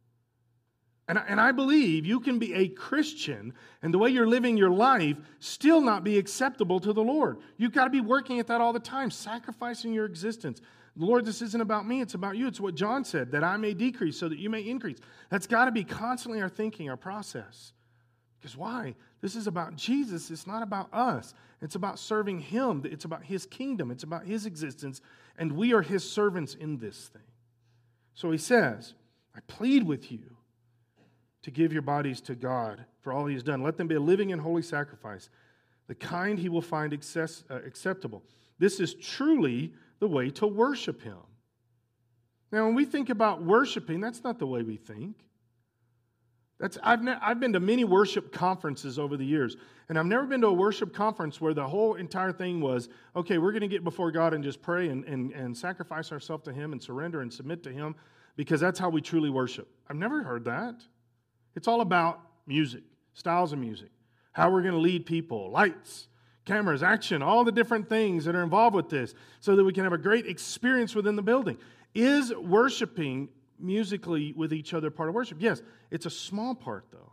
And 1.08 1.20
I, 1.20 1.24
and 1.28 1.42
I 1.42 1.52
believe 1.52 2.06
you 2.06 2.20
can 2.20 2.40
be 2.40 2.54
a 2.54 2.70
Christian 2.70 3.54
and 3.82 3.94
the 3.94 3.98
way 3.98 4.10
you're 4.10 4.28
living 4.28 4.58
your 4.58 4.70
life 4.70 5.18
still 5.40 5.82
not 5.82 6.04
be 6.04 6.18
acceptable 6.18 6.80
to 6.80 6.94
the 6.94 7.04
Lord. 7.04 7.40
You've 7.58 7.74
got 7.74 7.84
to 7.84 7.90
be 7.90 8.02
working 8.02 8.40
at 8.40 8.48
that 8.48 8.62
all 8.62 8.72
the 8.72 8.80
time, 8.80 9.12
sacrificing 9.12 9.94
your 9.94 10.06
existence. 10.06 10.62
Lord, 10.96 11.26
this 11.26 11.42
isn't 11.42 11.62
about 11.62 11.88
me, 11.88 12.02
it's 12.02 12.14
about 12.14 12.38
you. 12.38 12.48
It's 12.48 12.60
what 12.60 12.76
John 12.76 13.04
said, 13.04 13.32
that 13.32 13.44
I 13.44 13.58
may 13.58 13.74
decrease 13.74 14.18
so 14.18 14.30
that 14.30 14.40
you 14.40 14.50
may 14.50 14.62
increase. 14.62 15.00
That's 15.30 15.48
got 15.48 15.66
to 15.66 15.72
be 15.72 15.84
constantly 15.84 16.42
our 16.42 16.50
thinking, 16.50 16.90
our 16.90 16.98
process. 16.98 17.74
Because 18.40 18.58
why? 18.58 18.96
This 19.22 19.36
is 19.36 19.48
about 19.48 19.76
Jesus. 19.76 20.32
It's 20.32 20.48
not 20.48 20.64
about 20.64 20.92
us. 20.94 21.34
It's 21.62 21.76
about 21.76 22.00
serving 22.00 22.40
Him. 22.40 22.82
It's 22.86 23.06
about 23.06 23.24
His 23.24 23.46
kingdom. 23.46 23.92
It's 23.92 24.04
about 24.04 24.26
His 24.26 24.46
existence. 24.46 25.00
And 25.38 25.52
we 25.52 25.74
are 25.74 25.84
His 25.84 26.10
servants 26.10 26.56
in 26.56 26.78
this 26.78 27.08
thing. 27.10 27.22
So 28.16 28.32
He 28.32 28.40
says, 28.40 28.96
I 29.36 29.40
plead 29.48 29.86
with 29.86 30.12
you 30.12 30.38
to 31.44 31.52
give 31.52 31.72
your 31.72 31.84
bodies 31.84 32.20
to 32.22 32.36
God 32.36 32.84
for 33.02 33.14
all 33.14 33.28
He 33.28 33.36
has 33.36 33.44
done. 33.44 33.62
Let 33.62 33.78
them 33.78 33.88
be 33.88 33.96
a 33.96 34.00
living 34.00 34.32
and 34.32 34.42
holy 34.42 34.64
sacrifice, 34.64 35.30
the 35.88 35.96
kind 35.96 36.40
He 36.40 36.50
will 36.50 36.62
find 36.62 36.92
access, 36.92 37.44
uh, 37.50 37.60
acceptable. 37.66 38.24
This 38.58 38.80
is 38.80 38.96
truly 38.96 39.74
the 40.00 40.08
way 40.08 40.32
to 40.32 40.48
worship 40.48 41.02
Him. 41.02 41.18
Now, 42.52 42.66
when 42.66 42.76
we 42.76 42.86
think 42.86 43.10
about 43.10 43.44
worshiping, 43.44 44.02
that's 44.02 44.24
not 44.24 44.40
the 44.40 44.48
way 44.48 44.64
we 44.64 44.78
think. 44.78 45.16
That's, 46.62 46.78
I've, 46.84 47.02
ne- 47.02 47.18
I've 47.20 47.40
been 47.40 47.54
to 47.54 47.60
many 47.60 47.86
worship 47.86 48.32
conferences 48.32 49.00
over 49.00 49.18
the 49.18 49.26
years, 49.26 49.58
and 49.90 49.98
I've 49.98 50.06
never 50.06 50.28
been 50.28 50.42
to 50.42 50.48
a 50.48 50.54
worship 50.54 50.94
conference 50.94 51.42
where 51.42 51.56
the 51.56 51.68
whole 51.68 51.96
entire 51.96 52.32
thing 52.32 52.62
was 52.62 52.88
okay, 53.16 53.40
we're 53.40 53.52
going 53.52 53.62
to 53.62 53.68
get 53.68 53.84
before 53.84 54.12
God 54.12 54.36
and 54.36 54.44
just 54.44 54.62
pray 54.62 54.90
and, 54.90 55.04
and, 55.06 55.32
and 55.32 55.58
sacrifice 55.58 56.12
ourselves 56.12 56.44
to 56.44 56.54
Him 56.54 56.72
and 56.72 56.82
surrender 56.82 57.22
and 57.22 57.34
submit 57.34 57.64
to 57.64 57.72
Him 57.72 57.96
because 58.36 58.62
that's 58.62 58.78
how 58.78 58.90
we 58.90 59.02
truly 59.02 59.32
worship. 59.32 59.68
I've 59.90 59.96
never 59.96 60.22
heard 60.22 60.46
that. 60.46 60.76
It's 61.56 61.68
all 61.68 61.82
about 61.82 62.22
music, 62.46 62.84
styles 63.16 63.54
of 63.54 63.60
music, 63.60 63.90
how 64.32 64.52
we're 64.52 64.62
going 64.62 64.76
to 64.76 64.80
lead 64.80 65.08
people, 65.08 65.50
lights, 65.50 66.10
cameras, 66.46 66.84
action, 66.84 67.24
all 67.24 67.44
the 67.44 67.52
different 67.52 67.90
things 67.90 68.24
that 68.26 68.36
are 68.36 68.44
involved 68.44 68.76
with 68.76 68.88
this 68.88 69.16
so 69.40 69.56
that 69.56 69.64
we 69.64 69.74
can 69.74 69.84
have 69.84 69.94
a 69.94 69.98
great 69.98 70.28
experience 70.28 70.94
within 70.94 71.16
the 71.16 71.24
building. 71.24 71.58
Is 71.96 72.32
worshiping 72.36 73.30
musically 73.62 74.34
with 74.34 74.54
each 74.54 74.74
other 74.74 74.90
part 74.90 75.10
of 75.10 75.16
worship? 75.16 75.38
Yes, 75.40 75.62
it's 75.90 76.06
a 76.06 76.10
small 76.10 76.56
part, 76.56 76.86
though. 76.92 77.12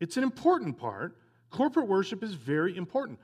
It's 0.00 0.16
an 0.16 0.22
important 0.22 0.78
part. 0.78 1.16
Corporate 1.50 1.88
worship 1.88 2.22
is 2.22 2.34
very 2.34 2.76
important, 2.76 3.18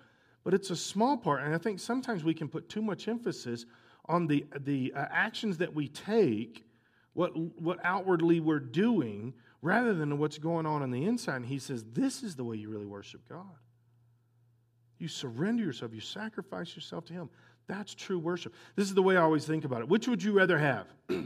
but 0.45 0.55
it's 0.55 0.71
a 0.71 0.77
small 0.77 1.17
part. 1.17 1.43
And 1.43 1.55
I 1.55 1.59
think 1.59 1.79
sometimes 1.79 2.25
we 2.25 2.35
can 2.35 2.49
put 2.49 2.69
too 2.69 2.83
much 2.83 3.07
emphasis 3.09 3.67
on 4.07 4.27
the, 4.27 4.45
the 4.61 4.93
uh, 4.95 5.07
actions 5.11 5.59
that 5.59 5.75
we 5.75 5.89
take, 5.89 6.65
what, 7.13 7.37
what 7.37 7.79
outwardly 7.85 8.41
we're 8.41 8.61
doing, 8.61 9.35
rather 9.63 9.95
than 9.95 10.19
what's 10.19 10.39
going 10.39 10.67
on 10.67 10.83
on 10.83 10.91
the 10.91 11.05
inside. 11.05 11.37
And 11.37 11.47
he 11.47 11.59
says, 11.59 11.85
This 11.93 12.23
is 12.23 12.37
the 12.37 12.45
way 12.45 12.57
you 12.57 12.69
really 12.69 12.87
worship 12.87 13.29
God. 13.29 13.45
You 14.99 15.09
surrender 15.09 15.63
yourself, 15.63 15.93
you 15.95 16.01
sacrifice 16.01 16.75
yourself 16.75 17.05
to 17.07 17.13
Him. 17.13 17.29
That's 17.67 17.95
true 17.95 18.19
worship. 18.19 18.55
This 18.77 18.89
is 18.89 18.95
the 18.95 19.03
way 19.03 19.17
I 19.17 19.23
always 19.23 19.47
think 19.47 19.65
about 19.65 19.81
it. 19.81 19.89
Which 19.89 20.07
would 20.07 20.23
you 20.23 20.33
rather 20.33 20.59
have? 20.59 20.87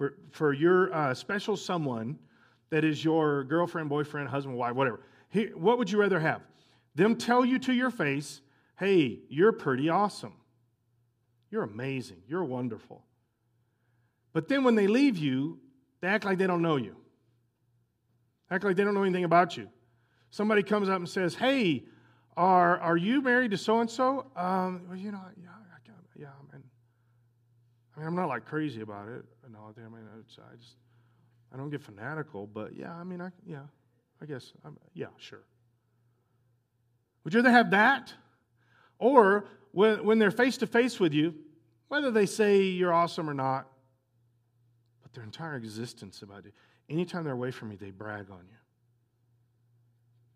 for, 0.00 0.14
for 0.30 0.54
your 0.54 0.90
uh, 0.94 1.12
special 1.12 1.58
someone 1.58 2.18
that 2.70 2.84
is 2.84 3.04
your 3.04 3.44
girlfriend, 3.44 3.90
boyfriend, 3.90 4.30
husband, 4.30 4.56
wife, 4.56 4.74
whatever. 4.74 5.00
Here, 5.28 5.50
what 5.54 5.76
would 5.76 5.90
you 5.90 6.00
rather 6.00 6.18
have? 6.18 6.40
Them 6.94 7.16
tell 7.16 7.44
you 7.44 7.58
to 7.58 7.74
your 7.74 7.90
face, 7.90 8.40
hey, 8.78 9.18
you're 9.28 9.52
pretty 9.52 9.90
awesome. 9.90 10.32
You're 11.50 11.64
amazing. 11.64 12.22
You're 12.26 12.44
wonderful. 12.44 13.04
But 14.32 14.48
then 14.48 14.64
when 14.64 14.74
they 14.74 14.86
leave 14.86 15.18
you, 15.18 15.58
they 16.00 16.08
act 16.08 16.24
like 16.24 16.38
they 16.38 16.46
don't 16.46 16.62
know 16.62 16.76
you. 16.76 16.96
Act 18.50 18.64
like 18.64 18.76
they 18.76 18.84
don't 18.84 18.94
know 18.94 19.02
anything 19.02 19.24
about 19.24 19.58
you. 19.58 19.68
Somebody 20.30 20.62
comes 20.62 20.88
up 20.88 20.96
and 20.96 21.08
says, 21.08 21.34
hey, 21.34 21.84
are, 22.38 22.78
are 22.78 22.96
you 22.96 23.20
married 23.20 23.50
to 23.50 23.58
so 23.58 23.80
and 23.80 23.90
so? 23.90 24.30
Well, 24.34 24.80
you 24.96 25.12
know, 25.12 25.20
yeah, 25.36 25.50
I, 25.50 25.90
yeah, 26.18 26.28
I 26.28 26.56
mean, 26.56 26.64
I 28.00 28.02
mean, 28.02 28.08
I'm 28.08 28.16
not 28.16 28.28
like 28.28 28.46
crazy 28.46 28.80
about 28.80 29.08
it. 29.08 29.26
No, 29.52 29.74
I 29.76 29.88
mean, 29.88 30.04
I 30.14 30.54
just, 30.56 30.76
I 31.52 31.58
don't 31.58 31.68
get 31.68 31.82
fanatical, 31.82 32.46
but 32.46 32.74
yeah, 32.74 32.94
I 32.94 33.04
mean, 33.04 33.20
I, 33.20 33.28
yeah, 33.46 33.64
I 34.22 34.26
guess, 34.26 34.54
I'm, 34.64 34.78
yeah, 34.94 35.08
sure. 35.18 35.42
Would 37.24 37.34
you 37.34 37.40
rather 37.40 37.50
have 37.50 37.70
that? 37.72 38.14
Or 38.98 39.44
when, 39.72 40.02
when 40.02 40.18
they're 40.18 40.30
face 40.30 40.56
to 40.58 40.66
face 40.66 40.98
with 40.98 41.12
you, 41.12 41.34
whether 41.88 42.10
they 42.10 42.24
say 42.24 42.62
you're 42.62 42.92
awesome 42.92 43.28
or 43.28 43.34
not, 43.34 43.66
but 45.02 45.12
their 45.12 45.24
entire 45.24 45.56
existence 45.56 46.22
about 46.22 46.46
you, 46.46 46.52
anytime 46.88 47.24
they're 47.24 47.34
away 47.34 47.50
from 47.50 47.70
you, 47.70 47.76
they 47.76 47.90
brag 47.90 48.30
on 48.30 48.46
you. 48.48 48.56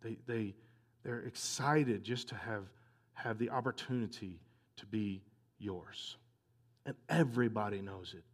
They, 0.03 0.19
they, 0.27 0.55
they're 1.03 1.21
excited 1.21 2.05
just 2.05 2.29
to 2.29 2.35
have, 2.35 2.65
have 3.15 3.39
the 3.39 3.49
opportunity 3.49 4.39
to 4.77 4.85
be 4.85 5.23
yours. 5.59 6.19
And 6.87 6.95
everybody 7.09 7.81
knows 7.81 8.15
it. 8.17 8.25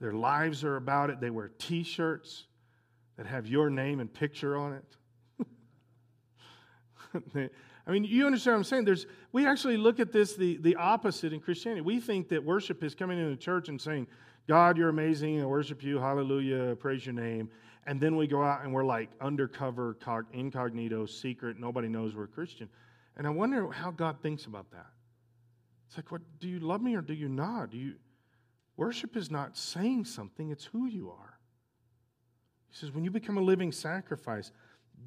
Their 0.00 0.12
lives 0.12 0.64
are 0.64 0.76
about 0.76 1.10
it. 1.10 1.20
They 1.20 1.30
wear 1.30 1.50
t 1.58 1.82
shirts 1.82 2.46
that 3.16 3.26
have 3.26 3.46
your 3.46 3.68
name 3.68 4.00
and 4.00 4.12
picture 4.12 4.56
on 4.56 4.72
it. 4.72 4.84
I 7.86 7.90
mean, 7.90 8.04
you 8.04 8.24
understand 8.24 8.54
what 8.54 8.58
I'm 8.58 8.64
saying? 8.64 8.84
There's, 8.84 9.06
we 9.32 9.46
actually 9.46 9.76
look 9.76 10.00
at 10.00 10.12
this 10.12 10.36
the, 10.36 10.56
the 10.58 10.76
opposite 10.76 11.32
in 11.32 11.40
Christianity. 11.40 11.82
We 11.82 12.00
think 12.00 12.28
that 12.28 12.44
worship 12.44 12.82
is 12.82 12.94
coming 12.94 13.18
into 13.18 13.36
church 13.36 13.68
and 13.68 13.80
saying, 13.80 14.06
God, 14.46 14.78
you're 14.78 14.88
amazing. 14.88 15.42
I 15.42 15.46
worship 15.46 15.82
you. 15.82 15.98
Hallelujah. 15.98 16.76
Praise 16.76 17.04
your 17.04 17.14
name. 17.14 17.50
And 17.86 18.00
then 18.00 18.16
we 18.16 18.26
go 18.26 18.42
out 18.42 18.62
and 18.62 18.72
we're 18.72 18.84
like 18.84 19.10
undercover, 19.20 19.96
incognito, 20.32 21.06
secret. 21.06 21.58
Nobody 21.58 21.88
knows 21.88 22.14
we're 22.14 22.26
Christian. 22.26 22.68
And 23.16 23.26
I 23.26 23.30
wonder 23.30 23.70
how 23.70 23.90
God 23.90 24.16
thinks 24.22 24.46
about 24.46 24.70
that. 24.70 24.86
It's 25.90 25.96
like, 25.96 26.12
what 26.12 26.22
do 26.38 26.46
you 26.46 26.60
love 26.60 26.80
me 26.80 26.94
or 26.94 27.00
do 27.00 27.14
you 27.14 27.28
not? 27.28 27.72
Do 27.72 27.76
you 27.76 27.94
worship 28.76 29.16
is 29.16 29.28
not 29.28 29.56
saying 29.56 30.04
something, 30.04 30.50
it's 30.50 30.64
who 30.66 30.86
you 30.86 31.10
are. 31.10 31.36
He 32.68 32.76
says, 32.76 32.92
when 32.92 33.02
you 33.02 33.10
become 33.10 33.38
a 33.38 33.42
living 33.42 33.72
sacrifice, 33.72 34.52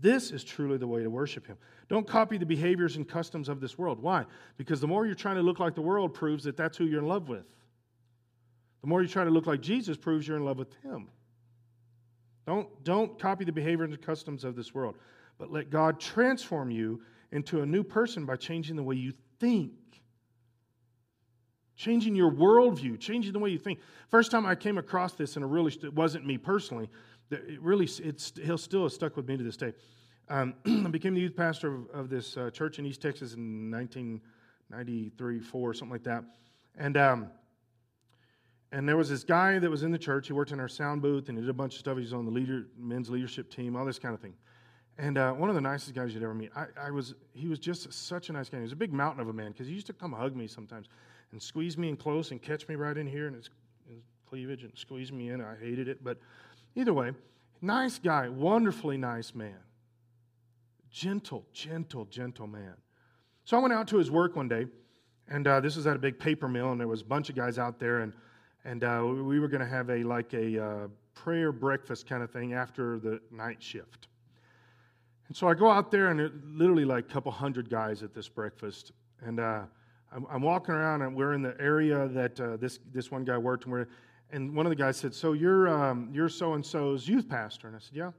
this 0.02 0.32
is 0.32 0.44
truly 0.44 0.78
the 0.78 0.86
way 0.86 1.02
to 1.02 1.10
worship 1.10 1.48
him. 1.48 1.56
Don't 1.88 2.06
copy 2.06 2.38
the 2.38 2.46
behaviors 2.46 2.98
and 2.98 3.08
customs 3.08 3.48
of 3.48 3.62
this 3.62 3.78
world. 3.78 4.02
Why? 4.02 4.26
Because 4.58 4.82
the 4.82 4.88
more 4.88 5.06
you're 5.06 5.16
trying 5.16 5.38
to 5.38 5.42
look 5.42 5.60
like 5.60 5.74
the 5.74 5.82
world 5.82 6.14
proves 6.14 6.44
that 6.44 6.58
that's 6.58 6.78
who 6.78 6.84
you're 6.84 7.00
in 7.00 7.08
love 7.08 7.30
with. 7.30 7.46
The 8.82 8.88
more 8.88 9.02
you 9.02 9.08
try 9.08 9.24
to 9.24 9.30
look 9.30 9.48
like 9.48 9.62
Jesus 9.62 9.96
proves 9.96 10.28
you're 10.28 10.36
in 10.36 10.44
love 10.44 10.58
with 10.58 10.74
him. 10.84 11.08
Don't, 12.46 12.84
don't 12.84 13.18
copy 13.18 13.46
the 13.46 13.54
behavior 13.54 13.86
and 13.86 14.02
customs 14.02 14.44
of 14.44 14.58
this 14.58 14.74
world, 14.74 14.98
but 15.38 15.50
let 15.50 15.70
God 15.70 15.98
transform 15.98 16.72
you 16.72 17.02
into 17.32 17.62
a 17.62 17.66
new 17.66 17.84
person 17.84 18.26
by 18.26 18.36
changing 18.36 18.76
the 18.76 18.84
way 18.84 18.96
you 18.96 19.14
think. 19.40 19.72
Changing 21.76 22.16
your 22.16 22.32
worldview, 22.32 23.00
changing 23.00 23.34
the 23.34 23.40
way 23.40 23.50
you 23.50 23.58
think. 23.58 23.80
First 24.10 24.32
time 24.32 24.46
I 24.46 24.56
came 24.56 24.78
across 24.78 25.14
this, 25.14 25.36
and 25.36 25.44
it 25.44 25.48
really 25.48 25.74
it 25.84 25.94
wasn't 25.94 26.26
me 26.26 26.38
personally, 26.38 26.90
it 27.32 27.62
really 27.62 27.86
it's, 27.86 28.34
he'll 28.44 28.58
still 28.58 28.84
has 28.84 28.94
stuck 28.94 29.18
with 29.18 29.28
me 29.28 29.38
to 29.38 29.44
this 29.44 29.58
day. 29.58 29.74
Um, 30.30 30.54
I 30.66 30.90
became 30.90 31.14
the 31.14 31.22
youth 31.22 31.36
pastor 31.36 31.74
of, 31.74 31.90
of 31.90 32.10
this 32.10 32.38
uh, 32.38 32.50
church 32.52 32.80
in 32.80 32.86
East 32.86 33.02
Texas 33.02 33.34
in 33.34 33.72
1993, 33.72 35.40
4, 35.40 35.74
something 35.74 35.92
like 35.92 36.04
that. 36.04 36.24
And 36.78 36.96
um, 36.98 37.28
and 38.74 38.90
there 38.90 38.98
was 38.98 39.08
this 39.08 39.24
guy 39.24 39.60
that 39.60 39.70
was 39.70 39.84
in 39.84 39.92
the 39.92 40.00
church. 40.00 40.26
He 40.26 40.34
worked 40.34 40.52
in 40.52 40.60
our 40.60 40.68
sound 40.68 41.04
booth 41.04 41.30
and 41.30 41.38
he 41.38 41.42
did 41.44 41.50
a 41.50 41.54
bunch 41.54 41.76
of 41.76 41.80
stuff. 41.80 41.96
He 41.96 42.02
was 42.02 42.12
on 42.12 42.26
the 42.26 42.32
leader, 42.32 42.66
men's 42.76 43.08
leadership 43.08 43.52
team, 43.52 43.76
all 43.76 43.86
this 43.86 44.00
kind 44.00 44.16
of 44.16 44.20
thing. 44.20 44.34
And 44.98 45.20
uh, 45.20 45.32
one 45.34 45.48
of 45.48 45.54
the 45.54 45.62
nicest 45.62 45.94
guys 45.94 46.12
you'd 46.12 46.24
ever 46.24 46.34
meet. 46.34 46.50
I, 46.56 46.66
I, 46.88 46.90
was, 46.90 47.14
he 47.34 47.48
was 47.48 47.60
just 47.60 47.94
such 47.94 48.30
a 48.30 48.34
nice 48.34 48.50
guy. 48.50 48.58
He 48.58 48.64
was 48.64 48.72
a 48.72 48.76
big 48.76 48.92
mountain 48.92 49.22
of 49.22 49.30
a 49.30 49.34
man 49.34 49.52
because 49.52 49.68
he 49.68 49.74
used 49.74 49.86
to 49.88 49.94
come 49.94 50.12
hug 50.12 50.36
me 50.36 50.48
sometimes 50.48 50.88
and 51.34 51.42
squeeze 51.42 51.78
me 51.78 51.90
in 51.90 51.98
close 51.98 52.32
and 52.32 52.42
catch 52.42 52.68
me 52.70 52.76
right 52.76 52.96
in 52.96 53.08
here 53.08 53.28
in 53.28 53.34
his, 53.34 53.50
his 53.90 54.04
cleavage 54.30 54.64
and 54.64 54.72
squeeze 54.76 55.12
me 55.12 55.30
in. 55.30 55.42
I 55.42 55.56
hated 55.60 55.88
it. 55.90 56.04
But 56.04 56.20
either 56.76 56.94
way, 56.94 57.12
nice 57.62 58.00
guy, 58.00 58.30
wonderfully 58.30 58.98
nice 58.98 59.36
man. 59.36 59.58
Gentle, 60.92 61.44
gentle, 61.52 62.06
gentle 62.06 62.48
man. 62.48 62.76
So 63.46 63.58
I 63.58 63.62
went 63.62 63.74
out 63.74 63.88
to 63.90 63.98
his 63.98 64.12
work 64.12 64.36
one 64.36 64.48
day, 64.48 64.68
and 65.28 65.48
uh, 65.48 65.60
this 65.60 65.76
was 65.76 65.88
at 65.88 65.96
a 65.96 66.00
big 66.00 66.20
paper 66.20 66.48
mill, 66.48 66.72
and 66.72 66.80
there 66.80 66.88
was 66.88 67.02
a 67.02 67.06
bunch 67.06 67.30
of 67.30 67.36
guys 67.36 67.58
out 67.58 67.80
there, 67.80 68.00
and 68.00 68.14
and 68.64 68.84
uh, 68.86 69.04
we 69.04 69.42
were 69.42 69.50
going 69.50 69.60
to 69.60 69.68
have 69.68 69.90
a 69.90 70.04
like 70.04 70.34
a 70.34 70.64
uh, 70.64 70.88
prayer 71.16 71.52
breakfast 71.52 72.08
kind 72.08 72.24
of 72.24 72.32
thing 72.32 72.54
after 72.54 73.00
the 73.00 73.20
night 73.32 73.62
shift. 73.62 74.08
And 75.28 75.36
so 75.36 75.48
I 75.48 75.56
go 75.56 75.70
out 75.70 75.90
there, 75.90 76.10
and 76.10 76.22
it, 76.22 76.32
literally 76.46 76.86
like 76.86 77.06
a 77.10 77.14
couple 77.14 77.32
hundred 77.32 77.70
guys 77.70 78.04
at 78.04 78.14
this 78.14 78.30
breakfast, 78.30 78.92
and 79.26 79.40
uh, 79.40 79.64
I'm, 80.14 80.26
I'm, 80.30 80.42
walking 80.42 80.76
around, 80.76 81.02
and 81.02 81.16
we're 81.16 81.34
in 81.34 81.42
the 81.42 81.56
area 81.60 82.08
that 82.10 82.40
uh, 82.40 82.58
this 82.58 82.80
this 82.92 83.10
one 83.10 83.24
guy 83.24 83.38
worked, 83.38 83.66
and, 83.66 83.86
and 84.32 84.56
one 84.56 84.66
of 84.66 84.70
the 84.70 84.76
guys 84.76 84.98
said, 84.98 85.14
"So 85.14 85.34
you're 85.34 85.68
um, 85.70 86.10
you're 86.14 86.30
so 86.30 86.54
and 86.54 86.66
so's 86.66 87.08
youth 87.08 87.28
pastor?" 87.28 87.68
And 87.68 87.76
I 87.76 87.80
said, 87.80 87.96
"Yeah." 87.96 88.06
And 88.06 88.14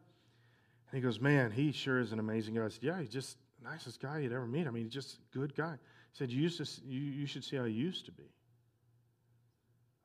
he 0.92 1.00
goes, 1.00 1.20
"Man, 1.20 1.50
he 1.50 1.72
sure 1.72 2.00
is 2.00 2.12
an 2.12 2.18
amazing 2.18 2.54
guy." 2.54 2.64
I 2.64 2.68
said, 2.68 2.82
"Yeah, 2.82 3.00
he's 3.00 3.10
just 3.10 3.38
the 3.62 3.68
nicest 3.68 4.00
guy 4.00 4.18
you'd 4.20 4.32
ever 4.32 4.46
meet. 4.46 4.66
I 4.66 4.70
mean, 4.70 4.84
he's 4.84 4.92
just 4.92 5.16
a 5.16 5.38
good 5.38 5.54
guy." 5.54 5.72
He 6.12 6.18
said, 6.18 6.30
"You 6.30 6.42
used 6.42 6.58
to 6.58 6.86
you, 6.86 7.00
you 7.00 7.26
should 7.26 7.44
see 7.44 7.56
how 7.56 7.64
he 7.64 7.72
used 7.72 8.06
to 8.06 8.12
be." 8.12 8.24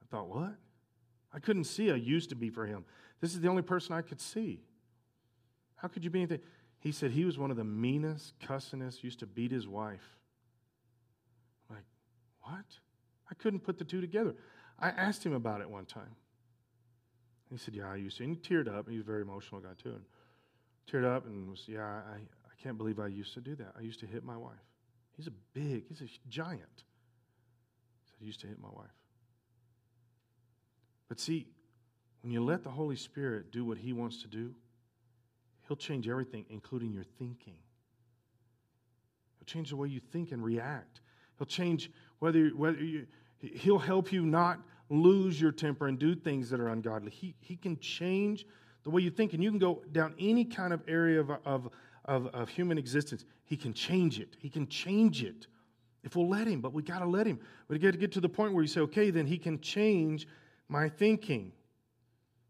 I 0.01 0.05
thought, 0.15 0.27
what? 0.27 0.55
I 1.33 1.39
couldn't 1.39 1.65
see 1.65 1.89
a 1.89 1.95
used 1.95 2.29
to 2.29 2.35
be 2.35 2.49
for 2.49 2.65
him. 2.65 2.85
This 3.21 3.33
is 3.33 3.41
the 3.41 3.47
only 3.47 3.61
person 3.61 3.93
I 3.93 4.01
could 4.01 4.19
see. 4.19 4.61
How 5.75 5.87
could 5.87 6.03
you 6.03 6.09
be 6.09 6.19
anything? 6.19 6.39
He 6.79 6.91
said 6.91 7.11
he 7.11 7.25
was 7.25 7.37
one 7.37 7.51
of 7.51 7.57
the 7.57 7.63
meanest, 7.63 8.33
cussingest, 8.39 9.03
used 9.03 9.19
to 9.19 9.27
beat 9.27 9.51
his 9.51 9.67
wife. 9.67 10.18
What? 12.49 12.65
I 13.29 13.35
couldn't 13.35 13.59
put 13.59 13.77
the 13.77 13.83
two 13.83 14.01
together. 14.01 14.33
I 14.79 14.89
asked 14.89 15.25
him 15.25 15.33
about 15.33 15.61
it 15.61 15.69
one 15.69 15.85
time. 15.85 16.15
He 17.51 17.57
said, 17.57 17.75
Yeah, 17.75 17.91
I 17.91 17.95
used 17.95 18.17
to. 18.17 18.23
And 18.23 18.35
he 18.35 18.39
teared 18.39 18.67
up. 18.67 18.89
He 18.89 18.97
was 18.97 19.03
a 19.03 19.07
very 19.07 19.21
emotional 19.21 19.61
guy, 19.61 19.69
too. 19.81 19.89
And 19.89 20.03
teared 20.91 21.05
up 21.05 21.25
and 21.25 21.49
was, 21.49 21.63
Yeah, 21.67 21.81
I, 21.81 22.15
I 22.15 22.19
I 22.59 22.63
can't 22.63 22.77
believe 22.77 22.99
I 22.99 23.07
used 23.07 23.33
to 23.35 23.41
do 23.41 23.55
that. 23.55 23.73
I 23.77 23.81
used 23.81 23.99
to 24.01 24.05
hit 24.05 24.23
my 24.23 24.35
wife. 24.35 24.51
He's 25.15 25.27
a 25.27 25.33
big, 25.53 25.87
he's 25.87 26.01
a 26.01 26.09
giant. 26.29 26.61
He 26.75 28.09
said, 28.09 28.17
I 28.21 28.25
used 28.25 28.41
to 28.41 28.47
hit 28.47 28.59
my 28.59 28.69
wife. 28.71 28.87
But 31.07 31.19
see, 31.19 31.47
when 32.21 32.31
you 32.31 32.43
let 32.43 32.63
the 32.63 32.69
Holy 32.69 32.95
Spirit 32.95 33.51
do 33.51 33.63
what 33.63 33.77
He 33.77 33.93
wants 33.93 34.21
to 34.23 34.27
do, 34.27 34.53
He'll 35.67 35.77
change 35.77 36.07
everything, 36.07 36.45
including 36.49 36.91
your 36.91 37.03
thinking. 37.03 37.55
He'll 39.37 39.45
change 39.45 39.69
the 39.69 39.77
way 39.77 39.87
you 39.87 39.99
think 39.99 40.31
and 40.31 40.43
react. 40.43 41.01
He'll 41.37 41.47
change 41.47 41.91
whether, 42.19 42.49
whether 42.49 42.83
you, 42.83 43.07
He'll 43.39 43.79
help 43.79 44.11
you 44.11 44.25
not 44.25 44.59
lose 44.89 45.39
your 45.39 45.51
temper 45.51 45.87
and 45.87 45.97
do 45.97 46.15
things 46.15 46.49
that 46.49 46.59
are 46.59 46.69
ungodly. 46.69 47.11
He, 47.11 47.35
he 47.39 47.55
can 47.55 47.79
change 47.79 48.45
the 48.83 48.89
way 48.89 49.01
you 49.01 49.09
think, 49.09 49.33
and 49.33 49.43
you 49.43 49.49
can 49.49 49.59
go 49.59 49.81
down 49.91 50.13
any 50.19 50.45
kind 50.45 50.73
of 50.73 50.81
area 50.87 51.21
of, 51.21 51.31
of, 51.45 51.69
of, 52.05 52.27
of 52.27 52.49
human 52.49 52.77
existence. 52.77 53.25
He 53.45 53.55
can 53.55 53.73
change 53.73 54.19
it. 54.19 54.35
He 54.39 54.49
can 54.49 54.67
change 54.67 55.23
it 55.23 55.47
if 56.03 56.15
we'll 56.15 56.29
let 56.29 56.47
Him, 56.47 56.61
but 56.61 56.73
we 56.73 56.81
got 56.81 56.99
to 56.99 57.05
let 57.05 57.27
Him. 57.27 57.39
We 57.67 57.77
got 57.77 57.91
to 57.91 57.97
get 57.97 58.11
to 58.13 58.21
the 58.21 58.29
point 58.29 58.53
where 58.53 58.61
you 58.61 58.67
say, 58.67 58.81
okay, 58.81 59.09
then 59.09 59.25
He 59.25 59.37
can 59.37 59.59
change 59.59 60.27
my 60.67 60.89
thinking. 60.89 61.51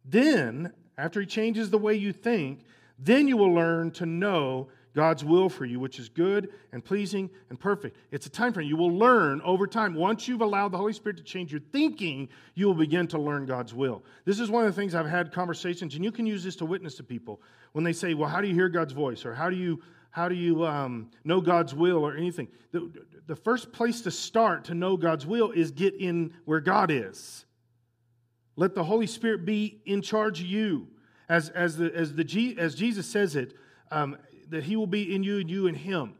Then, 0.05 0.73
after 0.97 1.19
He 1.19 1.25
changes 1.25 1.69
the 1.69 1.77
way 1.77 1.95
you 1.95 2.13
think, 2.13 2.65
then 2.97 3.27
you 3.27 3.37
will 3.37 3.53
learn 3.53 3.91
to 3.91 4.05
know 4.05 4.69
God's 4.99 5.23
will 5.23 5.47
for 5.47 5.63
you, 5.63 5.79
which 5.79 5.97
is 5.97 6.09
good 6.09 6.49
and 6.73 6.83
pleasing 6.83 7.29
and 7.49 7.57
perfect. 7.57 7.95
It's 8.11 8.25
a 8.25 8.29
time 8.29 8.51
frame. 8.51 8.67
You 8.67 8.75
will 8.75 8.91
learn 8.91 9.39
over 9.45 9.65
time. 9.65 9.93
Once 9.93 10.27
you've 10.27 10.41
allowed 10.41 10.73
the 10.73 10.77
Holy 10.77 10.91
Spirit 10.91 11.15
to 11.15 11.23
change 11.23 11.53
your 11.53 11.61
thinking, 11.71 12.27
you 12.53 12.67
will 12.67 12.73
begin 12.73 13.07
to 13.07 13.17
learn 13.17 13.45
God's 13.45 13.73
will. 13.73 14.03
This 14.25 14.41
is 14.41 14.49
one 14.49 14.65
of 14.65 14.75
the 14.75 14.81
things 14.81 14.95
I've 14.95 15.07
had 15.07 15.31
conversations, 15.31 15.95
and 15.95 16.03
you 16.03 16.11
can 16.11 16.25
use 16.25 16.43
this 16.43 16.57
to 16.57 16.65
witness 16.65 16.95
to 16.95 17.03
people 17.03 17.41
when 17.71 17.85
they 17.85 17.93
say, 17.93 18.13
"Well, 18.13 18.27
how 18.27 18.41
do 18.41 18.49
you 18.49 18.53
hear 18.53 18.67
God's 18.67 18.91
voice?" 18.91 19.25
or 19.25 19.33
"How 19.33 19.49
do 19.49 19.55
you 19.55 19.81
how 20.11 20.27
do 20.27 20.35
you 20.35 20.65
um, 20.65 21.11
know 21.23 21.39
God's 21.39 21.73
will?" 21.73 22.05
or 22.05 22.17
anything. 22.17 22.49
The, 22.73 22.91
the 23.25 23.37
first 23.37 23.71
place 23.71 24.01
to 24.01 24.11
start 24.11 24.65
to 24.65 24.73
know 24.73 24.97
God's 24.97 25.25
will 25.25 25.51
is 25.51 25.71
get 25.71 25.95
in 25.95 26.33
where 26.43 26.59
God 26.59 26.91
is. 26.91 27.45
Let 28.57 28.75
the 28.75 28.83
Holy 28.83 29.07
Spirit 29.07 29.45
be 29.45 29.79
in 29.85 30.01
charge 30.01 30.41
of 30.41 30.47
you. 30.47 30.87
As, 31.29 31.47
as, 31.51 31.77
the, 31.77 31.95
as, 31.95 32.13
the, 32.15 32.55
as 32.57 32.75
Jesus 32.75 33.07
says 33.07 33.37
it, 33.37 33.53
um, 33.91 34.17
that 34.49 34.63
He 34.63 34.75
will 34.75 34.87
be 34.87 35.15
in 35.15 35.23
you 35.23 35.39
and 35.39 35.49
you 35.49 35.67
in 35.67 35.75
Him. 35.75 36.15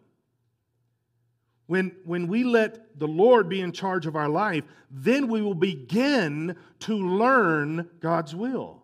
When, 1.67 1.95
when 2.03 2.27
we 2.27 2.43
let 2.43 2.97
the 2.99 3.07
Lord 3.07 3.47
be 3.47 3.61
in 3.61 3.71
charge 3.71 4.07
of 4.07 4.15
our 4.15 4.29
life, 4.29 4.63
then 4.89 5.27
we 5.27 5.41
will 5.41 5.53
begin 5.53 6.55
to 6.79 6.95
learn 6.95 7.87
God's 7.99 8.35
will. 8.35 8.81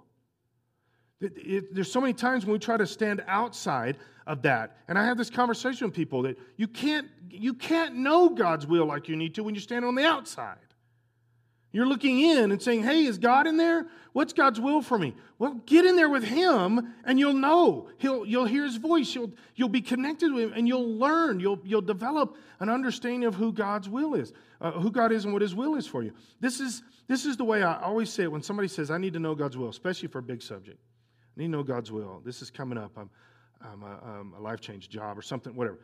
It, 1.20 1.34
it, 1.38 1.76
there's 1.76 1.92
so 1.92 2.00
many 2.00 2.14
times 2.14 2.46
when 2.46 2.54
we 2.54 2.60
try 2.60 2.78
to 2.78 2.86
stand 2.86 3.24
outside 3.28 3.98
of 4.28 4.42
that. 4.44 4.78
And 4.88 5.00
I 5.00 5.06
have 5.06 5.18
this 5.18 5.30
conversation 5.30 5.88
with 5.88 5.96
people 5.96 6.22
that 6.24 6.38
you 6.58 6.68
can't, 6.68 7.08
you 7.30 7.54
can't 7.54 7.96
know 7.96 8.30
God's 8.30 8.68
will 8.68 8.86
like 8.86 9.08
you 9.08 9.16
need 9.16 9.34
to 9.36 9.44
when 9.44 9.56
you 9.56 9.62
stand 9.62 9.86
on 9.86 9.96
the 9.96 10.06
outside. 10.06 10.58
You're 11.76 11.86
looking 11.86 12.22
in 12.22 12.54
and 12.54 12.62
saying, 12.62 12.84
Hey, 12.84 13.04
is 13.04 13.18
God 13.18 13.48
in 13.48 13.58
there? 13.58 13.86
What's 14.14 14.32
God's 14.32 14.62
will 14.62 14.82
for 14.82 14.98
me? 14.98 15.14
Well, 15.40 15.60
get 15.66 15.84
in 15.84 15.98
there 15.98 16.08
with 16.08 16.24
Him 16.24 16.94
and 17.04 17.20
you'll 17.20 17.34
know. 17.34 17.90
He'll, 17.98 18.26
you'll 18.26 18.46
hear 18.46 18.64
His 18.64 18.78
voice. 18.78 19.14
You'll, 19.14 19.34
you'll 19.56 19.68
be 19.68 19.82
connected 19.82 20.32
with 20.32 20.46
Him 20.46 20.54
and 20.56 20.70
you'll 20.70 20.98
learn. 20.98 21.42
You'll, 21.42 21.60
you'll 21.66 21.82
develop 21.82 22.38
an 22.62 22.70
understanding 22.70 23.26
of 23.26 23.36
who 23.36 23.52
God's 23.52 23.90
will 23.90 24.16
is, 24.16 24.32
uh, 24.62 24.72
who 24.72 24.90
God 24.90 25.12
is 25.12 25.26
and 25.26 25.34
what 25.34 25.42
His 25.42 25.54
will 25.54 25.76
is 25.76 25.86
for 25.86 26.02
you. 26.02 26.14
This 26.40 26.62
is, 26.62 26.82
this 27.10 27.26
is 27.26 27.36
the 27.36 27.44
way 27.44 27.62
I 27.62 27.82
always 27.82 28.10
say 28.10 28.24
it 28.24 28.32
when 28.32 28.42
somebody 28.42 28.70
says, 28.70 28.90
I 28.90 28.98
need 28.98 29.12
to 29.12 29.20
know 29.20 29.36
God's 29.36 29.58
will, 29.58 29.68
especially 29.68 30.08
for 30.08 30.20
a 30.20 30.24
big 30.24 30.42
subject. 30.42 30.80
I 31.36 31.42
need 31.42 31.48
to 31.48 31.52
know 31.52 31.64
God's 31.64 31.92
will. 31.92 32.22
This 32.24 32.42
is 32.42 32.50
coming 32.50 32.78
up. 32.78 32.94
I'm, 32.96 33.10
I'm 33.62 33.84
a, 33.84 34.00
um, 34.02 34.34
a 34.38 34.42
life 34.42 34.62
change 34.62 34.88
job 34.88 35.18
or 35.18 35.22
something, 35.22 35.54
whatever. 35.54 35.80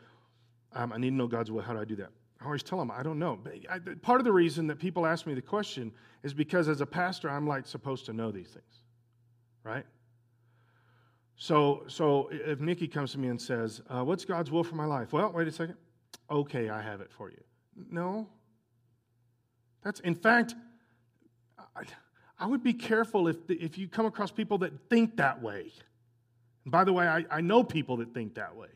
Um, 0.72 0.94
I 0.94 0.98
need 1.00 1.10
to 1.10 1.16
know 1.16 1.28
God's 1.28 1.52
will. 1.52 1.64
How 1.64 1.74
do 1.74 1.82
I 1.82 1.86
do 1.86 1.98
that? 1.98 2.12
I 2.42 2.46
always 2.46 2.64
tell 2.64 2.80
them, 2.80 2.90
I 2.90 3.04
don't 3.04 3.20
know. 3.20 3.40
Part 4.02 4.20
of 4.20 4.26
the 4.26 4.32
reason 4.32 4.66
that 4.68 4.80
people 4.80 5.06
ask 5.06 5.28
me 5.28 5.36
the 5.36 5.42
question 5.42 5.92
is 6.24 6.34
because 6.34 6.68
as 6.68 6.82
a 6.82 6.86
pastor, 6.86 7.30
I'm 7.30 7.46
like 7.46 7.68
supposed 7.68 8.06
to 8.08 8.14
know 8.14 8.32
these 8.32 8.48
things, 8.48 8.84
right? 9.64 9.86
So, 11.36 11.84
so 11.88 12.30
if 12.32 12.60
Nikki 12.60 12.88
comes 12.88 13.12
to 13.12 13.20
me 13.20 13.28
and 13.28 13.40
says, 13.40 13.82
uh, 13.90 14.04
What's 14.04 14.26
God's 14.26 14.50
will 14.50 14.64
for 14.64 14.76
my 14.76 14.86
life? 14.86 15.14
Well, 15.14 15.32
wait 15.32 15.48
a 15.48 15.52
second. 15.52 15.76
Okay, 16.30 16.70
I 16.70 16.82
have 16.82 17.02
it 17.02 17.12
for 17.12 17.30
you. 17.30 17.42
No. 17.90 18.28
That's, 19.84 20.00
in 20.00 20.16
fact, 20.16 20.56
I, 21.76 21.84
I 22.40 22.48
would 22.48 22.64
be 22.64 22.74
careful 22.74 23.28
if, 23.28 23.38
if 23.50 23.78
you 23.78 23.88
come 23.88 24.06
across 24.08 24.32
people 24.32 24.58
that 24.60 24.72
think 24.90 25.18
that 25.18 25.42
way. 25.42 25.72
And 26.64 26.72
by 26.72 26.84
the 26.84 26.94
way, 26.94 27.08
I, 27.08 27.26
I 27.30 27.42
know 27.42 27.64
people 27.64 27.98
that 27.98 28.14
think 28.14 28.36
that 28.36 28.56
way. 28.56 28.70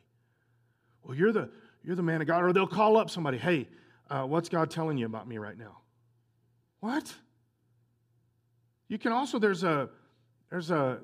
Well, 1.04 1.16
you're 1.16 1.32
the, 1.32 1.50
you're 1.86 1.96
the 1.96 2.04
man 2.04 2.22
of 2.22 2.28
God. 2.28 2.44
Or 2.44 2.54
they'll 2.54 2.68
call 2.68 2.98
up 2.98 3.10
somebody, 3.10 3.38
hey, 3.38 3.68
uh, 4.10 4.24
what's 4.24 4.50
God 4.50 4.70
telling 4.70 4.98
you 4.98 5.06
about 5.06 5.28
me 5.28 5.38
right 5.38 5.58
now? 5.58 5.78
What? 6.80 7.14
You 8.88 8.98
can 8.98 9.12
also, 9.12 9.40
there's 9.40 9.64
a, 9.64 9.90
there's 10.50 10.72
a 10.72 11.00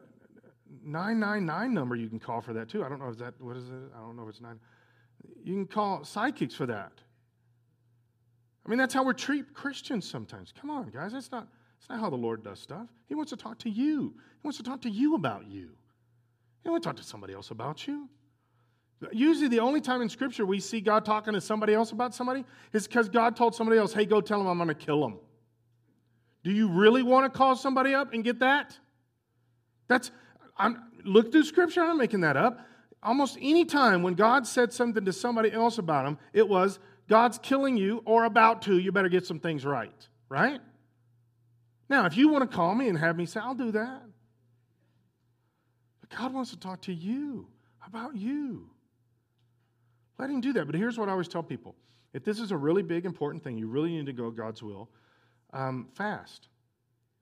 999 0.83 1.73
number 1.73 1.95
you 1.95 2.09
can 2.09 2.19
call 2.19 2.41
for 2.41 2.53
that 2.53 2.69
too. 2.69 2.83
I 2.83 2.89
don't 2.89 2.99
know 2.99 3.09
if 3.09 3.17
that, 3.17 3.39
what 3.39 3.57
is 3.57 3.69
it? 3.69 3.75
I 3.95 3.99
don't 3.99 4.15
know 4.15 4.23
if 4.23 4.29
it's 4.29 4.41
nine. 4.41 4.59
You 5.43 5.53
can 5.53 5.67
call 5.67 6.03
psychics 6.03 6.55
for 6.55 6.65
that. 6.67 6.91
I 8.65 8.69
mean, 8.69 8.77
that's 8.77 8.93
how 8.93 9.03
we 9.03 9.13
treat 9.13 9.53
Christians 9.53 10.07
sometimes. 10.07 10.53
Come 10.59 10.69
on, 10.69 10.89
guys. 10.89 11.13
That's 11.13 11.31
not, 11.31 11.47
that's 11.79 11.89
not 11.89 11.99
how 11.99 12.09
the 12.09 12.15
Lord 12.15 12.43
does 12.43 12.59
stuff. 12.59 12.87
He 13.07 13.15
wants 13.15 13.31
to 13.31 13.37
talk 13.37 13.57
to 13.59 13.69
you. 13.69 14.13
He 14.15 14.47
wants 14.47 14.57
to 14.57 14.63
talk 14.63 14.81
to 14.81 14.89
you 14.89 15.15
about 15.15 15.47
you. 15.47 15.69
He 16.61 16.65
doesn't 16.65 16.71
want 16.71 16.83
to 16.83 16.89
talk 16.89 16.97
to 16.97 17.03
somebody 17.03 17.33
else 17.33 17.49
about 17.49 17.87
you. 17.87 18.07
Usually, 19.11 19.47
the 19.47 19.59
only 19.59 19.81
time 19.81 20.01
in 20.01 20.09
Scripture 20.09 20.45
we 20.45 20.59
see 20.59 20.79
God 20.79 21.05
talking 21.05 21.33
to 21.33 21.41
somebody 21.41 21.73
else 21.73 21.91
about 21.91 22.13
somebody 22.13 22.45
is 22.71 22.87
because 22.87 23.09
God 23.09 23.35
told 23.35 23.55
somebody 23.55 23.79
else, 23.79 23.93
hey, 23.93 24.05
go 24.05 24.21
tell 24.21 24.37
them 24.37 24.47
I'm 24.47 24.57
going 24.57 24.67
to 24.67 24.75
kill 24.75 25.01
them. 25.01 25.17
Do 26.43 26.51
you 26.51 26.67
really 26.67 27.01
want 27.01 27.31
to 27.31 27.35
call 27.35 27.55
somebody 27.55 27.93
up 27.93 28.13
and 28.13 28.23
get 28.23 28.39
that? 28.39 28.77
That's, 29.87 30.11
I'm, 30.57 30.83
look 31.03 31.31
through 31.31 31.45
Scripture, 31.45 31.81
I'm 31.81 31.87
not 31.87 31.97
making 31.97 32.21
that 32.21 32.37
up. 32.37 32.59
Almost 33.03 33.37
any 33.41 33.65
time 33.65 34.03
when 34.03 34.13
God 34.13 34.45
said 34.45 34.71
something 34.71 35.03
to 35.05 35.13
somebody 35.13 35.51
else 35.51 35.79
about 35.79 36.05
them, 36.05 36.19
it 36.33 36.47
was, 36.47 36.79
God's 37.09 37.39
killing 37.39 37.77
you 37.77 38.03
or 38.05 38.25
about 38.25 38.61
to, 38.63 38.77
you 38.77 38.91
better 38.91 39.09
get 39.09 39.25
some 39.25 39.39
things 39.39 39.65
right, 39.65 40.07
right? 40.29 40.61
Now, 41.89 42.05
if 42.05 42.15
you 42.15 42.29
want 42.29 42.49
to 42.49 42.55
call 42.55 42.75
me 42.75 42.87
and 42.87 42.97
have 42.97 43.17
me 43.17 43.25
say, 43.25 43.39
I'll 43.39 43.55
do 43.55 43.71
that. 43.71 44.03
But 46.01 46.17
God 46.17 46.33
wants 46.33 46.51
to 46.51 46.59
talk 46.59 46.81
to 46.83 46.93
you 46.93 47.47
about 47.85 48.15
you. 48.15 48.69
Let 50.21 50.29
him 50.29 50.39
do 50.39 50.53
that. 50.53 50.67
But 50.67 50.75
here's 50.75 50.99
what 50.99 51.09
I 51.09 51.13
always 51.13 51.27
tell 51.27 51.41
people 51.41 51.75
if 52.13 52.23
this 52.23 52.39
is 52.39 52.51
a 52.51 52.57
really 52.57 52.83
big, 52.83 53.05
important 53.05 53.43
thing, 53.43 53.57
you 53.57 53.67
really 53.67 53.89
need 53.89 54.05
to 54.05 54.13
go 54.13 54.29
God's 54.29 54.61
will, 54.61 54.87
um, 55.51 55.87
fast. 55.95 56.47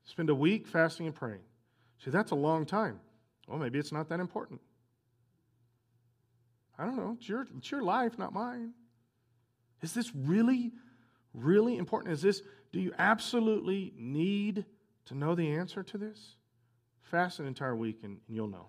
Spend 0.04 0.28
a 0.28 0.34
week 0.34 0.66
fasting 0.66 1.06
and 1.06 1.14
praying. 1.14 1.40
See, 2.04 2.10
that's 2.10 2.30
a 2.30 2.34
long 2.36 2.66
time. 2.66 3.00
Well, 3.48 3.58
maybe 3.58 3.78
it's 3.78 3.90
not 3.90 4.10
that 4.10 4.20
important. 4.20 4.60
I 6.78 6.84
don't 6.84 6.96
know. 6.96 7.16
It's 7.18 7.26
your, 7.26 7.46
it's 7.56 7.70
your 7.70 7.82
life, 7.82 8.18
not 8.18 8.34
mine. 8.34 8.72
Is 9.80 9.94
this 9.94 10.14
really, 10.14 10.72
really 11.32 11.78
important? 11.78 12.12
Is 12.12 12.20
this, 12.20 12.42
do 12.70 12.80
you 12.80 12.92
absolutely 12.98 13.94
need 13.96 14.66
to 15.06 15.14
know 15.14 15.34
the 15.34 15.52
answer 15.52 15.82
to 15.82 15.96
this? 15.96 16.36
Fast 17.00 17.38
an 17.38 17.46
entire 17.46 17.76
week 17.76 18.00
and, 18.02 18.18
and 18.26 18.36
you'll 18.36 18.48
know. 18.48 18.66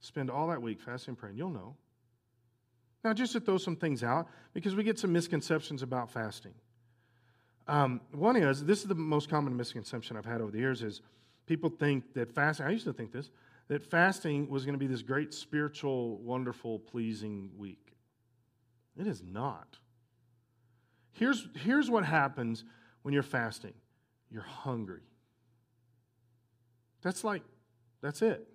Spend 0.00 0.28
all 0.28 0.48
that 0.48 0.60
week 0.60 0.80
fasting 0.80 1.12
and 1.12 1.18
praying, 1.18 1.36
you'll 1.36 1.50
know. 1.50 1.76
Now, 3.04 3.12
just 3.12 3.32
to 3.34 3.40
throw 3.40 3.58
some 3.58 3.76
things 3.76 4.02
out, 4.02 4.28
because 4.54 4.74
we 4.74 4.82
get 4.82 4.98
some 4.98 5.12
misconceptions 5.12 5.82
about 5.82 6.10
fasting. 6.10 6.54
Um, 7.68 8.00
one 8.12 8.36
is 8.36 8.64
this 8.64 8.80
is 8.80 8.86
the 8.86 8.94
most 8.94 9.28
common 9.28 9.56
misconception 9.56 10.16
I've 10.16 10.26
had 10.26 10.40
over 10.40 10.50
the 10.50 10.58
years 10.58 10.82
is 10.82 11.00
people 11.46 11.70
think 11.70 12.14
that 12.14 12.32
fasting. 12.32 12.66
I 12.66 12.70
used 12.70 12.84
to 12.84 12.92
think 12.92 13.12
this 13.12 13.30
that 13.68 13.82
fasting 13.82 14.48
was 14.48 14.64
going 14.64 14.74
to 14.74 14.78
be 14.78 14.86
this 14.86 15.02
great 15.02 15.32
spiritual, 15.32 16.18
wonderful, 16.18 16.78
pleasing 16.78 17.50
week. 17.56 17.94
It 18.98 19.06
is 19.06 19.22
not. 19.22 19.78
Here's, 21.12 21.48
here's 21.54 21.90
what 21.90 22.04
happens 22.04 22.64
when 23.02 23.14
you're 23.14 23.22
fasting 23.22 23.74
you're 24.30 24.42
hungry. 24.42 25.02
That's 27.02 27.22
like, 27.22 27.42
that's 28.02 28.20
it. 28.20 28.48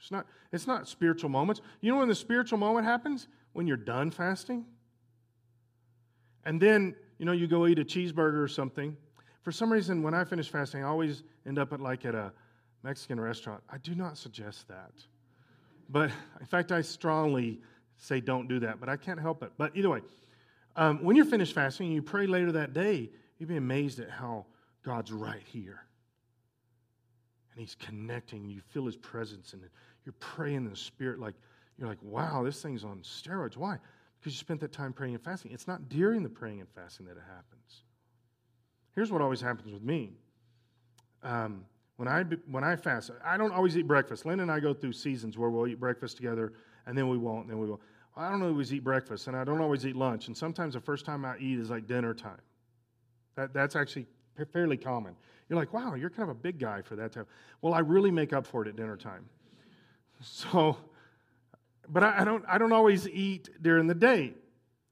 It's 0.00 0.10
not, 0.10 0.26
it's 0.50 0.66
not 0.66 0.88
spiritual 0.88 1.30
moments. 1.30 1.60
You 1.80 1.92
know 1.92 1.98
when 1.98 2.08
the 2.08 2.16
spiritual 2.16 2.58
moment 2.58 2.84
happens? 2.84 3.28
When 3.52 3.66
you're 3.66 3.76
done 3.76 4.10
fasting. 4.10 4.64
And 6.44 6.60
then, 6.60 6.94
you 7.18 7.24
know, 7.24 7.32
you 7.32 7.46
go 7.46 7.66
eat 7.66 7.78
a 7.78 7.84
cheeseburger 7.84 8.42
or 8.42 8.48
something. 8.48 8.96
For 9.42 9.52
some 9.52 9.72
reason, 9.72 10.02
when 10.02 10.14
I 10.14 10.24
finish 10.24 10.48
fasting, 10.48 10.84
I 10.84 10.88
always 10.88 11.22
end 11.46 11.58
up 11.58 11.72
at 11.72 11.80
like 11.80 12.04
at 12.04 12.14
a 12.14 12.32
Mexican 12.82 13.20
restaurant. 13.20 13.62
I 13.70 13.78
do 13.78 13.94
not 13.94 14.18
suggest 14.18 14.68
that. 14.68 14.92
But 15.88 16.10
in 16.40 16.46
fact, 16.46 16.72
I 16.72 16.80
strongly 16.80 17.60
say 17.96 18.20
don't 18.20 18.48
do 18.48 18.60
that, 18.60 18.80
but 18.80 18.88
I 18.88 18.96
can't 18.96 19.20
help 19.20 19.42
it. 19.42 19.52
But 19.56 19.76
either 19.76 19.90
way, 19.90 20.00
um, 20.74 21.04
when 21.04 21.16
you're 21.16 21.24
finished 21.24 21.54
fasting 21.54 21.86
and 21.86 21.94
you 21.94 22.02
pray 22.02 22.26
later 22.26 22.52
that 22.52 22.72
day, 22.72 23.10
you'd 23.38 23.48
be 23.48 23.56
amazed 23.56 24.00
at 24.00 24.10
how 24.10 24.46
God's 24.82 25.12
right 25.12 25.42
here. 25.44 25.84
And 27.52 27.60
He's 27.60 27.74
connecting. 27.74 28.48
You 28.48 28.60
feel 28.60 28.86
His 28.86 28.96
presence, 28.96 29.52
and 29.52 29.62
you're 30.04 30.14
praying 30.18 30.56
in 30.56 30.70
the 30.70 30.76
Spirit 30.76 31.20
like 31.20 31.34
You're 31.82 31.88
like, 31.88 32.02
wow, 32.02 32.44
this 32.44 32.62
thing's 32.62 32.84
on 32.84 33.00
steroids. 33.00 33.56
Why? 33.56 33.76
Because 34.20 34.34
you 34.34 34.38
spent 34.38 34.60
that 34.60 34.70
time 34.70 34.92
praying 34.92 35.14
and 35.14 35.24
fasting. 35.24 35.50
It's 35.50 35.66
not 35.66 35.88
during 35.88 36.22
the 36.22 36.28
praying 36.28 36.60
and 36.60 36.68
fasting 36.68 37.06
that 37.06 37.16
it 37.16 37.24
happens. 37.26 37.82
Here's 38.94 39.10
what 39.10 39.20
always 39.20 39.40
happens 39.40 39.72
with 39.72 39.82
me. 39.82 40.12
Um, 41.24 41.64
when 41.96 42.06
I, 42.06 42.22
when 42.48 42.62
I 42.62 42.76
fast, 42.76 43.10
I 43.24 43.36
don't 43.36 43.50
always 43.50 43.76
eat 43.76 43.88
breakfast. 43.88 44.24
Lynn 44.24 44.38
and 44.38 44.48
I 44.48 44.60
go 44.60 44.72
through 44.72 44.92
seasons 44.92 45.36
where 45.36 45.50
we'll 45.50 45.66
eat 45.66 45.80
breakfast 45.80 46.18
together, 46.18 46.52
and 46.86 46.96
then 46.96 47.08
we 47.08 47.18
won't, 47.18 47.42
and 47.42 47.50
then 47.50 47.58
we 47.58 47.66
will. 47.66 47.80
I 48.16 48.30
don't 48.30 48.42
always 48.42 48.72
eat 48.72 48.84
breakfast, 48.84 49.26
and 49.26 49.36
I 49.36 49.42
don't 49.42 49.60
always 49.60 49.84
eat 49.84 49.96
lunch. 49.96 50.28
And 50.28 50.36
sometimes 50.36 50.74
the 50.74 50.80
first 50.80 51.04
time 51.04 51.24
I 51.24 51.36
eat 51.38 51.58
is 51.58 51.70
like 51.70 51.88
dinner 51.88 52.14
time. 52.14 52.42
That, 53.34 53.52
that's 53.52 53.74
actually 53.74 54.06
fairly 54.52 54.76
common. 54.76 55.16
You're 55.48 55.58
like, 55.58 55.72
wow, 55.72 55.94
you're 55.94 56.10
kind 56.10 56.30
of 56.30 56.36
a 56.36 56.38
big 56.38 56.60
guy 56.60 56.80
for 56.80 56.94
that 56.94 57.10
time. 57.10 57.26
Well, 57.60 57.74
I 57.74 57.80
really 57.80 58.12
make 58.12 58.32
up 58.32 58.46
for 58.46 58.62
it 58.62 58.68
at 58.68 58.76
dinner 58.76 58.96
time. 58.96 59.24
So, 60.24 60.76
but 61.88 62.02
I, 62.02 62.20
I 62.20 62.24
don't, 62.24 62.44
I 62.48 62.58
don't 62.58 62.72
always 62.72 63.08
eat 63.08 63.48
during 63.60 63.86
the 63.86 63.94
day. 63.94 64.34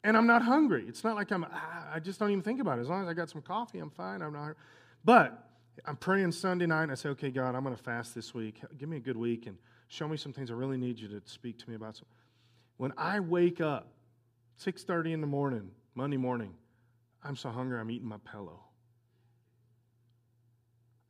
And 0.02 0.16
I'm 0.16 0.26
not 0.26 0.42
hungry. 0.42 0.84
It's 0.88 1.04
not 1.04 1.14
like 1.14 1.30
I'm, 1.30 1.44
ah, 1.44 1.90
I 1.92 2.00
just 2.00 2.18
don't 2.18 2.30
even 2.30 2.42
think 2.42 2.60
about 2.60 2.78
it. 2.78 2.82
As 2.82 2.88
long 2.88 3.02
as 3.02 3.08
I 3.08 3.12
got 3.12 3.28
some 3.28 3.42
coffee, 3.42 3.78
I'm 3.78 3.90
fine. 3.90 4.22
I'm 4.22 4.32
not. 4.32 4.54
But 5.04 5.46
I'm 5.84 5.96
praying 5.96 6.32
Sunday 6.32 6.66
night 6.66 6.84
and 6.84 6.92
I 6.92 6.94
say, 6.94 7.10
okay, 7.10 7.30
God, 7.30 7.54
I'm 7.54 7.62
going 7.62 7.76
to 7.76 7.82
fast 7.82 8.14
this 8.14 8.34
week. 8.34 8.60
Give 8.78 8.88
me 8.88 8.96
a 8.96 9.00
good 9.00 9.16
week 9.16 9.46
and 9.46 9.56
show 9.88 10.08
me 10.08 10.16
some 10.16 10.32
things 10.32 10.50
I 10.50 10.54
really 10.54 10.78
need 10.78 10.98
you 10.98 11.08
to 11.08 11.20
speak 11.26 11.58
to 11.58 11.68
me 11.68 11.76
about. 11.76 11.96
So 11.96 12.04
when 12.76 12.92
I 12.96 13.20
wake 13.20 13.60
up, 13.60 13.88
6.30 14.64 15.12
in 15.12 15.20
the 15.20 15.26
morning, 15.26 15.70
Monday 15.94 16.16
morning, 16.16 16.54
I'm 17.22 17.36
so 17.36 17.50
hungry 17.50 17.78
I'm 17.78 17.90
eating 17.90 18.08
my 18.08 18.18
pillow. 18.30 18.60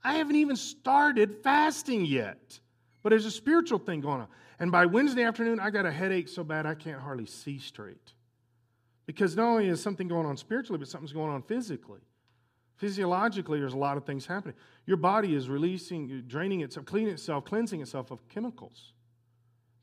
I 0.03 0.15
haven't 0.15 0.37
even 0.37 0.57
started 0.57 1.37
fasting 1.43 2.05
yet, 2.07 2.59
but 3.03 3.11
there's 3.11 3.27
a 3.27 3.31
spiritual 3.31 3.79
thing 3.79 4.01
going 4.01 4.21
on. 4.21 4.29
And 4.59 4.71
by 4.71 4.87
Wednesday 4.87 5.23
afternoon, 5.23 5.59
I 5.59 5.71
got 5.71 5.87
a 5.87 5.91
headache 5.91 6.29
so 6.29 6.45
bad 6.45 6.67
I 6.67 6.75
can't 6.75 7.01
hardly 7.01 7.27
see 7.27 7.59
straight. 7.59 8.13
Because 9.07 9.35
not 9.35 9.47
only 9.47 9.69
is 9.69 9.83
something 9.83 10.07
going 10.07 10.27
on 10.27 10.37
spiritually, 10.37 10.79
but 10.79 10.89
something's 10.89 11.13
going 11.13 11.31
on 11.31 11.43
physically. 11.43 12.01
Physiologically, 12.77 13.59
there's 13.59 13.73
a 13.73 13.79
lot 13.79 13.97
of 13.97 14.05
things 14.05 14.27
happening. 14.27 14.55
Your 14.87 14.97
body 14.97 15.35
is 15.35 15.49
releasing, 15.49 16.23
draining 16.27 16.61
itself, 16.61 16.87
cleaning 16.87 17.13
itself, 17.13 17.45
cleansing 17.45 17.81
itself 17.83 18.11
of 18.11 18.27
chemicals, 18.29 18.93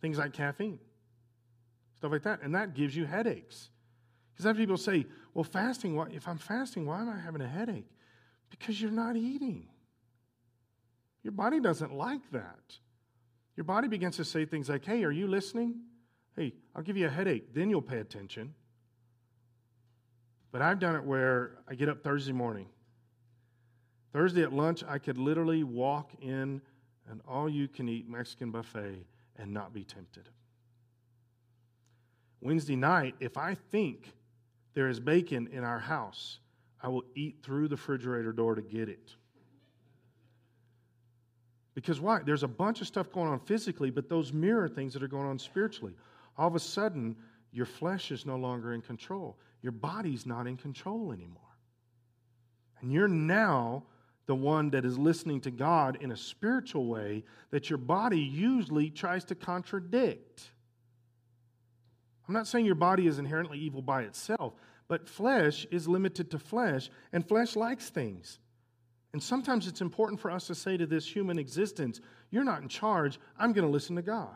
things 0.01 0.17
like 0.17 0.33
caffeine, 0.33 0.79
stuff 1.95 2.11
like 2.11 2.23
that. 2.23 2.41
And 2.41 2.55
that 2.55 2.73
gives 2.73 2.95
you 2.95 3.05
headaches. 3.05 3.69
Because 4.33 4.45
have 4.45 4.57
people 4.57 4.77
say, 4.77 5.05
well, 5.33 5.43
fasting, 5.43 5.95
why, 5.95 6.07
if 6.11 6.27
I'm 6.27 6.37
fasting, 6.37 6.85
why 6.85 7.01
am 7.01 7.09
I 7.09 7.19
having 7.19 7.41
a 7.41 7.47
headache? 7.47 7.89
Because 8.49 8.81
you're 8.81 8.91
not 8.91 9.15
eating. 9.15 9.67
Your 11.23 11.33
body 11.33 11.59
doesn't 11.59 11.93
like 11.93 12.21
that. 12.31 12.77
Your 13.57 13.63
body 13.63 13.87
begins 13.87 14.15
to 14.17 14.23
say 14.23 14.45
things 14.45 14.69
like, 14.69 14.85
hey, 14.85 15.03
are 15.03 15.11
you 15.11 15.27
listening? 15.27 15.81
Hey, 16.35 16.53
I'll 16.75 16.83
give 16.83 16.95
you 16.95 17.07
a 17.07 17.09
headache. 17.09 17.55
Then 17.55 17.71
you'll 17.71 17.81
pay 17.81 17.97
attention. 17.97 18.53
But 20.51 20.61
I've 20.61 20.79
done 20.79 20.95
it 20.95 21.03
where 21.03 21.57
I 21.67 21.73
get 21.73 21.89
up 21.89 22.03
Thursday 22.03 22.31
morning. 22.31 22.67
Thursday 24.13 24.43
at 24.43 24.53
lunch, 24.53 24.83
I 24.87 24.99
could 24.99 25.17
literally 25.17 25.63
walk 25.63 26.11
in 26.21 26.61
an 27.09 27.21
all 27.27 27.49
you 27.49 27.67
can 27.67 27.89
eat 27.89 28.07
Mexican 28.07 28.51
buffet 28.51 29.05
and 29.37 29.51
not 29.51 29.73
be 29.73 29.83
tempted. 29.83 30.29
Wednesday 32.39 32.75
night, 32.75 33.15
if 33.19 33.37
I 33.37 33.55
think 33.55 34.13
there 34.75 34.87
is 34.87 34.99
bacon 34.99 35.47
in 35.51 35.63
our 35.63 35.79
house, 35.79 36.39
I 36.81 36.89
will 36.89 37.03
eat 37.15 37.37
through 37.41 37.69
the 37.69 37.75
refrigerator 37.75 38.31
door 38.31 38.53
to 38.53 38.61
get 38.61 38.87
it. 38.87 39.15
Because 41.77 42.01
why? 42.01 42.21
There's 42.25 42.41
a 42.41 42.47
bunch 42.47 42.81
of 42.81 42.87
stuff 42.87 43.11
going 43.11 43.27
on 43.27 43.39
physically, 43.39 43.91
but 43.91 44.09
those 44.09 44.33
mirror 44.33 44.67
things 44.67 44.95
that 44.95 45.03
are 45.03 45.07
going 45.07 45.27
on 45.27 45.37
spiritually. 45.37 45.93
All 46.35 46.47
of 46.47 46.55
a 46.55 46.59
sudden, 46.59 47.15
your 47.51 47.67
flesh 47.67 48.09
is 48.09 48.25
no 48.25 48.35
longer 48.35 48.73
in 48.73 48.81
control. 48.81 49.37
Your 49.61 49.73
body's 49.73 50.25
not 50.25 50.47
in 50.47 50.57
control 50.57 51.11
anymore. 51.11 51.55
And 52.81 52.91
you're 52.91 53.07
now 53.07 53.83
the 54.25 54.33
one 54.33 54.71
that 54.71 54.85
is 54.85 54.97
listening 54.97 55.39
to 55.41 55.51
God 55.51 55.99
in 56.01 56.11
a 56.11 56.17
spiritual 56.17 56.87
way 56.87 57.23
that 57.51 57.69
your 57.69 57.77
body 57.77 58.21
usually 58.21 58.89
tries 58.89 59.23
to 59.25 59.35
contradict. 59.35 60.49
I'm 62.27 62.33
not 62.33 62.47
saying 62.47 62.65
your 62.65 62.73
body 62.73 63.05
is 63.05 63.19
inherently 63.19 63.59
evil 63.59 63.83
by 63.83 64.01
itself, 64.01 64.55
but 64.87 65.07
flesh 65.07 65.67
is 65.69 65.87
limited 65.87 66.31
to 66.31 66.39
flesh, 66.39 66.89
and 67.13 67.23
flesh 67.23 67.55
likes 67.55 67.91
things. 67.91 68.39
And 69.17 69.23
sometimes 69.23 69.65
it's 69.65 69.81
important 69.81 70.19
for 70.19 70.29
us 70.29 70.45
to 70.45 70.53
say 70.53 70.77
to 70.77 70.85
this 70.85 71.03
human 71.03 71.39
existence, 71.39 72.01
You're 72.29 72.43
not 72.43 72.61
in 72.61 72.67
charge, 72.67 73.19
I'm 73.35 73.51
going 73.51 73.65
to 73.65 73.71
listen 73.71 73.95
to 73.95 74.03
God. 74.03 74.35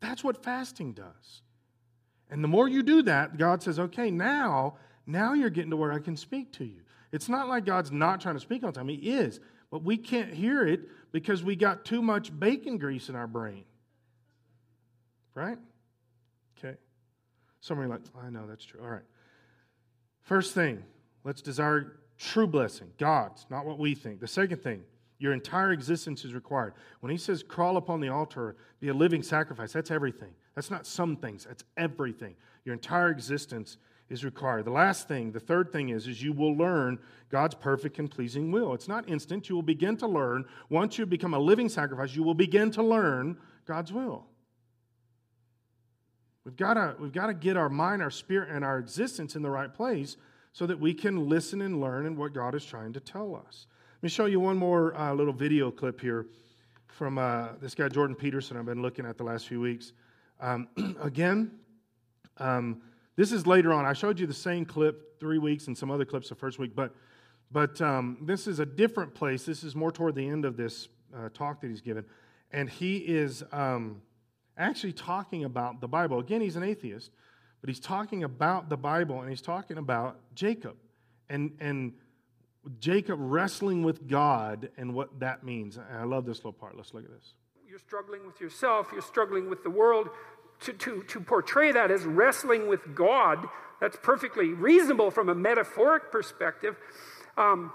That's 0.00 0.24
what 0.24 0.42
fasting 0.42 0.94
does. 0.94 1.42
And 2.30 2.42
the 2.42 2.48
more 2.48 2.66
you 2.66 2.82
do 2.82 3.02
that, 3.02 3.36
God 3.36 3.62
says, 3.62 3.78
okay, 3.78 4.10
now, 4.10 4.78
now 5.06 5.34
you're 5.34 5.50
getting 5.50 5.68
to 5.68 5.76
where 5.76 5.92
I 5.92 5.98
can 5.98 6.16
speak 6.16 6.50
to 6.52 6.64
you. 6.64 6.80
It's 7.12 7.28
not 7.28 7.46
like 7.46 7.66
God's 7.66 7.92
not 7.92 8.22
trying 8.22 8.36
to 8.36 8.40
speak 8.40 8.64
all 8.64 8.72
the 8.72 8.78
time. 8.78 8.88
He 8.88 8.94
is, 8.94 9.38
but 9.70 9.82
we 9.82 9.98
can't 9.98 10.32
hear 10.32 10.66
it 10.66 10.80
because 11.12 11.44
we 11.44 11.54
got 11.54 11.84
too 11.84 12.00
much 12.00 12.40
bacon 12.40 12.78
grease 12.78 13.10
in 13.10 13.16
our 13.16 13.26
brain. 13.26 13.64
Right? 15.34 15.58
Okay. 16.58 16.78
Some 17.60 17.78
are 17.80 17.86
like, 17.86 18.00
I 18.18 18.30
know 18.30 18.46
that's 18.48 18.64
true. 18.64 18.80
All 18.82 18.88
right. 18.88 19.04
First 20.22 20.54
thing, 20.54 20.82
let's 21.22 21.42
desire 21.42 21.98
true 22.18 22.46
blessing, 22.46 22.88
God's, 22.98 23.46
not 23.50 23.66
what 23.66 23.78
we 23.78 23.94
think. 23.94 24.20
The 24.20 24.26
second 24.26 24.62
thing, 24.62 24.82
your 25.18 25.32
entire 25.32 25.72
existence 25.72 26.24
is 26.24 26.34
required. 26.34 26.74
When 27.00 27.10
he 27.10 27.18
says 27.18 27.42
crawl 27.42 27.76
upon 27.76 28.00
the 28.00 28.08
altar, 28.08 28.56
be 28.80 28.88
a 28.88 28.94
living 28.94 29.22
sacrifice, 29.22 29.72
that's 29.72 29.90
everything. 29.90 30.30
That's 30.54 30.70
not 30.70 30.86
some 30.86 31.16
things, 31.16 31.44
that's 31.44 31.64
everything. 31.76 32.34
Your 32.64 32.74
entire 32.74 33.10
existence 33.10 33.78
is 34.08 34.24
required. 34.24 34.64
The 34.64 34.70
last 34.70 35.08
thing, 35.08 35.32
the 35.32 35.40
third 35.40 35.72
thing 35.72 35.88
is, 35.88 36.06
is 36.06 36.22
you 36.22 36.32
will 36.32 36.54
learn 36.54 36.98
God's 37.30 37.54
perfect 37.54 37.98
and 37.98 38.10
pleasing 38.10 38.52
will. 38.52 38.74
It's 38.74 38.88
not 38.88 39.08
instant. 39.08 39.48
You 39.48 39.54
will 39.54 39.62
begin 39.62 39.96
to 39.98 40.06
learn. 40.06 40.44
Once 40.68 40.98
you 40.98 41.06
become 41.06 41.34
a 41.34 41.38
living 41.38 41.68
sacrifice, 41.68 42.14
you 42.14 42.22
will 42.22 42.34
begin 42.34 42.70
to 42.72 42.82
learn 42.82 43.38
God's 43.66 43.92
will. 43.92 44.26
We've 46.44 46.56
got 46.56 46.74
to, 46.74 46.94
we've 47.00 47.12
got 47.12 47.28
to 47.28 47.34
get 47.34 47.56
our 47.56 47.70
mind, 47.70 48.02
our 48.02 48.10
spirit, 48.10 48.50
and 48.50 48.64
our 48.64 48.78
existence 48.78 49.34
in 49.34 49.42
the 49.42 49.50
right 49.50 49.72
place 49.72 50.18
so 50.54 50.66
that 50.66 50.78
we 50.78 50.94
can 50.94 51.28
listen 51.28 51.60
and 51.62 51.80
learn 51.80 52.06
in 52.06 52.16
what 52.16 52.32
God 52.32 52.54
is 52.54 52.64
trying 52.64 52.92
to 52.92 53.00
tell 53.00 53.34
us. 53.34 53.66
Let 53.96 54.02
me 54.04 54.08
show 54.08 54.26
you 54.26 54.38
one 54.38 54.56
more 54.56 54.96
uh, 54.96 55.12
little 55.12 55.32
video 55.32 55.70
clip 55.70 56.00
here 56.00 56.26
from 56.86 57.18
uh, 57.18 57.48
this 57.60 57.74
guy, 57.74 57.88
Jordan 57.88 58.14
Peterson, 58.14 58.56
I've 58.56 58.64
been 58.64 58.80
looking 58.80 59.04
at 59.04 59.18
the 59.18 59.24
last 59.24 59.48
few 59.48 59.60
weeks. 59.60 59.92
Um, 60.40 60.68
again, 61.02 61.50
um, 62.38 62.82
this 63.16 63.32
is 63.32 63.48
later 63.48 63.72
on. 63.72 63.84
I 63.84 63.94
showed 63.94 64.20
you 64.20 64.28
the 64.28 64.32
same 64.32 64.64
clip 64.64 65.18
three 65.18 65.38
weeks 65.38 65.66
and 65.66 65.76
some 65.76 65.90
other 65.90 66.04
clips 66.04 66.28
the 66.28 66.36
first 66.36 66.60
week, 66.60 66.70
but, 66.76 66.94
but 67.50 67.80
um, 67.80 68.18
this 68.22 68.46
is 68.46 68.60
a 68.60 68.66
different 68.66 69.12
place. 69.12 69.44
This 69.44 69.64
is 69.64 69.74
more 69.74 69.90
toward 69.90 70.14
the 70.14 70.26
end 70.26 70.44
of 70.44 70.56
this 70.56 70.86
uh, 71.16 71.30
talk 71.34 71.60
that 71.62 71.68
he's 71.68 71.80
given. 71.80 72.04
And 72.52 72.70
he 72.70 72.98
is 72.98 73.42
um, 73.50 74.02
actually 74.56 74.92
talking 74.92 75.42
about 75.42 75.80
the 75.80 75.88
Bible. 75.88 76.20
Again, 76.20 76.40
he's 76.40 76.54
an 76.54 76.62
atheist, 76.62 77.10
but 77.64 77.70
he's 77.70 77.80
talking 77.80 78.24
about 78.24 78.68
the 78.68 78.76
Bible 78.76 79.22
and 79.22 79.30
he's 79.30 79.40
talking 79.40 79.78
about 79.78 80.18
Jacob 80.34 80.76
and, 81.30 81.50
and 81.60 81.94
Jacob 82.78 83.16
wrestling 83.18 83.82
with 83.82 84.06
God 84.06 84.68
and 84.76 84.92
what 84.92 85.18
that 85.20 85.44
means. 85.44 85.78
And 85.78 85.86
I 85.98 86.04
love 86.04 86.26
this 86.26 86.40
little 86.40 86.52
part. 86.52 86.76
Let's 86.76 86.92
look 86.92 87.04
at 87.04 87.10
this. 87.10 87.32
You're 87.66 87.78
struggling 87.78 88.26
with 88.26 88.38
yourself, 88.38 88.88
you're 88.92 89.00
struggling 89.00 89.48
with 89.48 89.62
the 89.62 89.70
world, 89.70 90.10
to, 90.60 90.74
to, 90.74 91.04
to 91.04 91.20
portray 91.20 91.72
that 91.72 91.90
as 91.90 92.02
wrestling 92.02 92.68
with 92.68 92.94
God, 92.94 93.38
that's 93.80 93.96
perfectly 94.02 94.48
reasonable 94.48 95.10
from 95.10 95.30
a 95.30 95.34
metaphoric 95.34 96.12
perspective. 96.12 96.76
Um, 97.38 97.72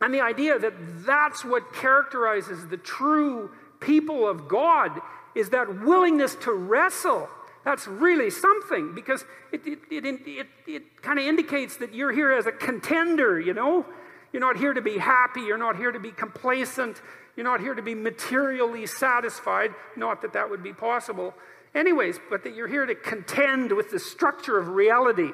and 0.00 0.12
the 0.12 0.20
idea 0.20 0.58
that 0.58 0.74
that's 1.06 1.44
what 1.44 1.72
characterizes 1.72 2.66
the 2.66 2.76
true 2.76 3.52
people 3.78 4.26
of 4.26 4.48
God 4.48 5.00
is 5.36 5.50
that 5.50 5.82
willingness 5.82 6.34
to 6.40 6.50
wrestle. 6.50 7.28
That's 7.64 7.86
really 7.86 8.30
something 8.30 8.94
because 8.94 9.24
it, 9.52 9.66
it, 9.66 9.78
it, 9.90 10.04
it, 10.26 10.46
it 10.66 11.02
kind 11.02 11.18
of 11.18 11.24
indicates 11.24 11.76
that 11.76 11.94
you're 11.94 12.12
here 12.12 12.32
as 12.32 12.46
a 12.46 12.52
contender, 12.52 13.38
you 13.40 13.54
know? 13.54 13.86
You're 14.32 14.40
not 14.40 14.56
here 14.56 14.72
to 14.72 14.80
be 14.80 14.98
happy. 14.98 15.42
You're 15.42 15.58
not 15.58 15.76
here 15.76 15.92
to 15.92 16.00
be 16.00 16.10
complacent. 16.10 17.02
You're 17.36 17.44
not 17.44 17.60
here 17.60 17.74
to 17.74 17.82
be 17.82 17.94
materially 17.94 18.86
satisfied. 18.86 19.70
Not 19.96 20.22
that 20.22 20.32
that 20.32 20.50
would 20.50 20.62
be 20.62 20.72
possible 20.72 21.34
anyways, 21.74 22.18
but 22.30 22.44
that 22.44 22.54
you're 22.54 22.68
here 22.68 22.86
to 22.86 22.94
contend 22.94 23.72
with 23.72 23.90
the 23.90 23.98
structure 23.98 24.58
of 24.58 24.68
reality, 24.68 25.30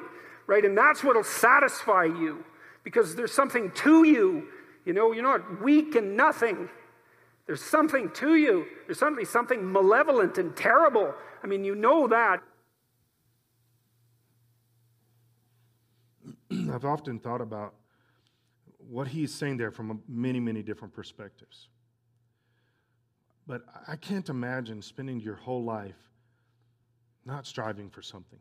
right? 0.47 0.63
And 0.63 0.77
that's 0.77 1.03
what'll 1.03 1.23
satisfy 1.23 2.05
you 2.05 2.43
because 2.83 3.15
there's 3.15 3.33
something 3.33 3.71
to 3.71 4.03
you. 4.05 4.47
You 4.85 4.93
know, 4.93 5.11
you're 5.11 5.23
not 5.23 5.61
weak 5.61 5.95
and 5.95 6.15
nothing. 6.15 6.69
There's 7.45 7.61
something 7.61 8.11
to 8.11 8.35
you. 8.35 8.65
There's 8.85 8.99
suddenly 8.99 9.25
something 9.25 9.71
malevolent 9.71 10.37
and 10.37 10.55
terrible. 10.55 11.13
I 11.43 11.47
mean, 11.47 11.63
you 11.63 11.75
know 11.75 12.07
that. 12.07 12.41
I've 16.71 16.85
often 16.85 17.19
thought 17.19 17.41
about 17.41 17.73
what 18.77 19.07
he's 19.07 19.33
saying 19.33 19.57
there 19.57 19.71
from 19.71 20.01
many, 20.07 20.39
many 20.39 20.63
different 20.63 20.93
perspectives. 20.93 21.69
But 23.47 23.63
I 23.87 23.95
can't 23.95 24.29
imagine 24.29 24.81
spending 24.81 25.19
your 25.19 25.35
whole 25.35 25.63
life 25.63 25.95
not 27.25 27.45
striving 27.45 27.89
for 27.89 28.01
something, 28.01 28.39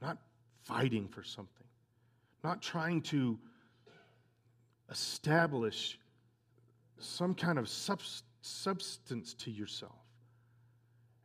not 0.00 0.18
fighting 0.64 1.08
for 1.08 1.22
something, 1.22 1.66
not 2.42 2.62
trying 2.62 3.02
to 3.02 3.38
establish 4.90 5.98
some 6.98 7.34
kind 7.34 7.58
of 7.58 7.68
substance 7.68 9.34
to 9.34 9.50
yourself 9.50 10.01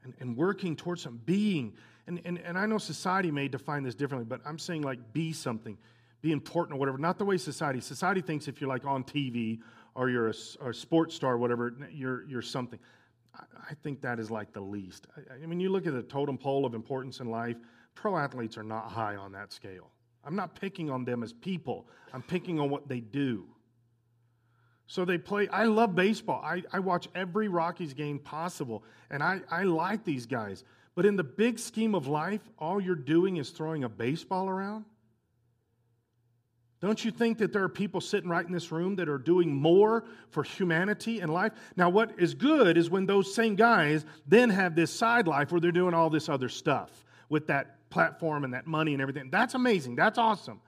and, 0.07 0.15
and 0.19 0.37
working 0.37 0.75
towards 0.75 1.01
some 1.01 1.19
being. 1.25 1.73
And, 2.07 2.21
and, 2.25 2.39
and 2.39 2.57
I 2.57 2.65
know 2.65 2.77
society 2.77 3.31
may 3.31 3.47
define 3.47 3.83
this 3.83 3.95
differently, 3.95 4.25
but 4.25 4.41
I'm 4.45 4.57
saying 4.57 4.83
like 4.83 4.99
be 5.13 5.33
something, 5.33 5.77
be 6.21 6.31
important 6.31 6.77
or 6.77 6.79
whatever. 6.79 6.97
Not 6.97 7.17
the 7.17 7.25
way 7.25 7.37
society. 7.37 7.81
Society 7.81 8.21
thinks 8.21 8.47
if 8.47 8.61
you're 8.61 8.69
like 8.69 8.85
on 8.85 9.03
TV 9.03 9.59
or 9.95 10.09
you're 10.09 10.29
a, 10.29 10.33
or 10.61 10.69
a 10.69 10.73
sports 10.73 11.15
star 11.15 11.33
or 11.33 11.37
whatever, 11.37 11.73
you're, 11.91 12.25
you're 12.27 12.41
something. 12.41 12.79
I, 13.35 13.43
I 13.71 13.73
think 13.83 14.01
that 14.01 14.19
is 14.19 14.31
like 14.31 14.53
the 14.53 14.61
least. 14.61 15.07
I, 15.17 15.43
I 15.43 15.45
mean, 15.45 15.59
you 15.59 15.69
look 15.69 15.85
at 15.85 15.93
the 15.93 16.03
totem 16.03 16.37
pole 16.37 16.65
of 16.65 16.73
importance 16.73 17.19
in 17.19 17.29
life, 17.29 17.57
pro 17.95 18.17
athletes 18.17 18.57
are 18.57 18.63
not 18.63 18.89
high 18.89 19.15
on 19.15 19.31
that 19.33 19.51
scale. 19.51 19.91
I'm 20.23 20.35
not 20.35 20.59
picking 20.59 20.89
on 20.89 21.05
them 21.05 21.23
as 21.23 21.33
people, 21.33 21.87
I'm 22.13 22.21
picking 22.23 22.59
on 22.59 22.69
what 22.69 22.87
they 22.87 22.99
do. 22.99 23.45
So 24.87 25.03
they 25.03 25.17
play. 25.17 25.47
I 25.49 25.65
love 25.65 25.95
baseball. 25.95 26.41
I, 26.43 26.63
I 26.71 26.79
watch 26.79 27.09
every 27.13 27.49
Rockies 27.49 27.93
game 27.93 28.19
possible, 28.19 28.83
and 29.11 29.21
I, 29.21 29.41
I 29.51 29.63
like 29.63 30.05
these 30.05 30.25
guys. 30.25 30.63
But 30.95 31.05
in 31.05 31.15
the 31.15 31.23
big 31.23 31.59
scheme 31.59 31.93
of 31.93 32.07
life, 32.07 32.41
all 32.57 32.81
you're 32.81 32.95
doing 32.95 33.37
is 33.37 33.49
throwing 33.49 33.83
a 33.83 33.89
baseball 33.89 34.49
around. 34.49 34.85
Don't 36.79 37.03
you 37.03 37.11
think 37.11 37.39
that 37.39 37.51
there 37.51 37.63
are 37.63 37.69
people 37.69 38.01
sitting 38.01 38.29
right 38.29 38.45
in 38.45 38.51
this 38.51 38.71
room 38.71 38.95
that 38.97 39.09
are 39.09 39.17
doing 39.17 39.53
more 39.53 40.05
for 40.29 40.43
humanity 40.43 41.19
and 41.19 41.33
life? 41.33 41.51
Now, 41.75 41.89
what 41.89 42.19
is 42.19 42.33
good 42.33 42.77
is 42.77 42.89
when 42.89 43.07
those 43.07 43.33
same 43.33 43.55
guys 43.55 44.05
then 44.27 44.49
have 44.51 44.75
this 44.75 44.91
side 44.91 45.27
life 45.27 45.51
where 45.51 45.59
they're 45.59 45.71
doing 45.71 45.95
all 45.95 46.09
this 46.09 46.29
other 46.29 46.49
stuff 46.49 47.03
with 47.29 47.47
that 47.47 47.89
platform 47.89 48.43
and 48.43 48.53
that 48.53 48.67
money 48.67 48.93
and 48.93 49.01
everything. 49.01 49.29
That's 49.31 49.55
amazing. 49.55 49.95
That's 49.95 50.19
awesome. 50.19 50.61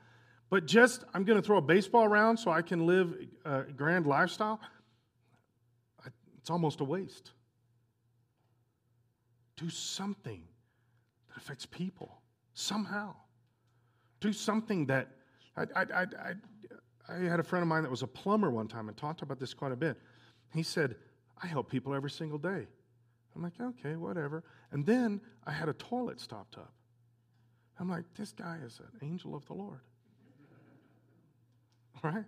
But 0.50 0.66
just, 0.66 1.04
I'm 1.14 1.24
going 1.24 1.39
to 1.39 1.45
throw 1.45 1.58
a 1.58 1.62
baseball 1.62 2.06
around 2.06 2.38
so 2.38 2.52
I 2.52 2.62
can 2.62 2.88
live 2.88 3.14
a 3.45 3.64
grand 3.64 4.08
lifestyle, 4.08 4.60
it's 6.38 6.50
almost 6.50 6.82
a 6.82 6.84
waste. 6.84 7.32
Do 9.58 9.70
something 9.70 10.43
that 11.28 11.38
affects 11.38 11.66
people 11.66 12.22
somehow. 12.54 13.14
Do 14.20 14.34
something 14.34 14.86
that, 14.88 15.10
I, 15.56 15.64
I, 15.76 15.82
I, 15.82 16.02
I, 16.02 16.34
I 17.10 17.16
had 17.30 17.39
a 17.39 17.43
friend 17.43 17.62
of 17.62 17.68
mine 17.68 17.84
that 17.84 17.91
was 17.91 18.02
a 18.02 18.08
plumber 18.08 18.50
one 18.50 18.68
time 18.68 18.88
and 18.88 18.97
talked 18.97 19.22
about 19.22 19.39
this 19.39 19.54
quite 19.54 19.72
a 19.72 19.76
bit. 19.76 19.97
He 20.54 20.64
said, 20.64 20.95
I 21.41 21.47
help 21.47 21.70
people 21.70 21.93
every 21.93 22.10
single 22.10 22.39
day. 22.39 22.66
I'm 23.36 23.43
like, 23.43 23.54
okay, 23.62 23.95
whatever. 23.95 24.43
And 24.72 24.86
then 24.86 25.22
I 25.45 25.52
had 25.52 25.70
a 25.70 25.74
toilet 25.74 26.20
stopped 26.20 26.58
up. 26.58 26.74
I'm 27.80 27.89
like, 27.89 28.06
this 28.18 28.32
guy 28.32 28.58
is 28.66 28.80
an 28.80 29.08
angel 29.08 29.36
of 29.36 29.45
the 29.45 29.54
Lord. 29.54 29.82
Right? 32.04 32.26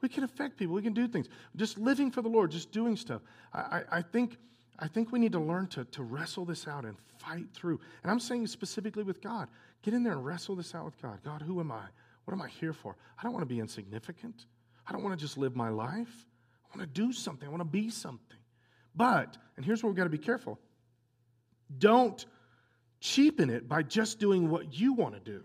We 0.00 0.08
can 0.08 0.24
affect 0.24 0.56
people. 0.56 0.74
We 0.74 0.82
can 0.82 0.94
do 0.94 1.06
things. 1.06 1.28
Just 1.56 1.78
living 1.78 2.10
for 2.10 2.22
the 2.22 2.28
Lord, 2.28 2.50
just 2.50 2.72
doing 2.72 2.96
stuff. 2.96 3.22
I, 3.52 3.58
I, 3.58 3.82
I, 3.98 4.02
think, 4.02 4.38
I 4.78 4.88
think 4.88 5.12
we 5.12 5.18
need 5.18 5.32
to 5.32 5.40
learn 5.40 5.66
to, 5.68 5.84
to 5.84 6.02
wrestle 6.02 6.44
this 6.44 6.66
out 6.66 6.84
and 6.84 6.96
fight 7.18 7.46
through. 7.52 7.80
And 8.02 8.10
I'm 8.10 8.20
saying 8.20 8.46
specifically 8.46 9.02
with 9.02 9.20
God. 9.20 9.48
Get 9.82 9.94
in 9.94 10.02
there 10.02 10.12
and 10.12 10.24
wrestle 10.24 10.56
this 10.56 10.74
out 10.74 10.84
with 10.84 11.00
God. 11.00 11.18
God, 11.24 11.42
who 11.42 11.60
am 11.60 11.70
I? 11.72 11.84
What 12.24 12.34
am 12.34 12.42
I 12.42 12.48
here 12.48 12.72
for? 12.72 12.96
I 13.18 13.22
don't 13.22 13.32
want 13.32 13.42
to 13.42 13.54
be 13.54 13.60
insignificant. 13.60 14.46
I 14.86 14.92
don't 14.92 15.02
want 15.02 15.18
to 15.18 15.22
just 15.22 15.36
live 15.38 15.56
my 15.56 15.68
life. 15.68 16.26
I 16.72 16.78
want 16.78 16.94
to 16.94 17.00
do 17.00 17.12
something. 17.12 17.46
I 17.46 17.50
want 17.50 17.60
to 17.60 17.68
be 17.68 17.90
something. 17.90 18.38
But, 18.94 19.36
and 19.56 19.64
here's 19.64 19.82
where 19.82 19.90
we've 19.90 19.96
got 19.96 20.04
to 20.04 20.10
be 20.10 20.18
careful 20.18 20.58
don't 21.78 22.24
cheapen 23.00 23.48
it 23.48 23.68
by 23.68 23.82
just 23.82 24.18
doing 24.18 24.50
what 24.50 24.74
you 24.74 24.92
want 24.92 25.14
to 25.14 25.20
do. 25.20 25.44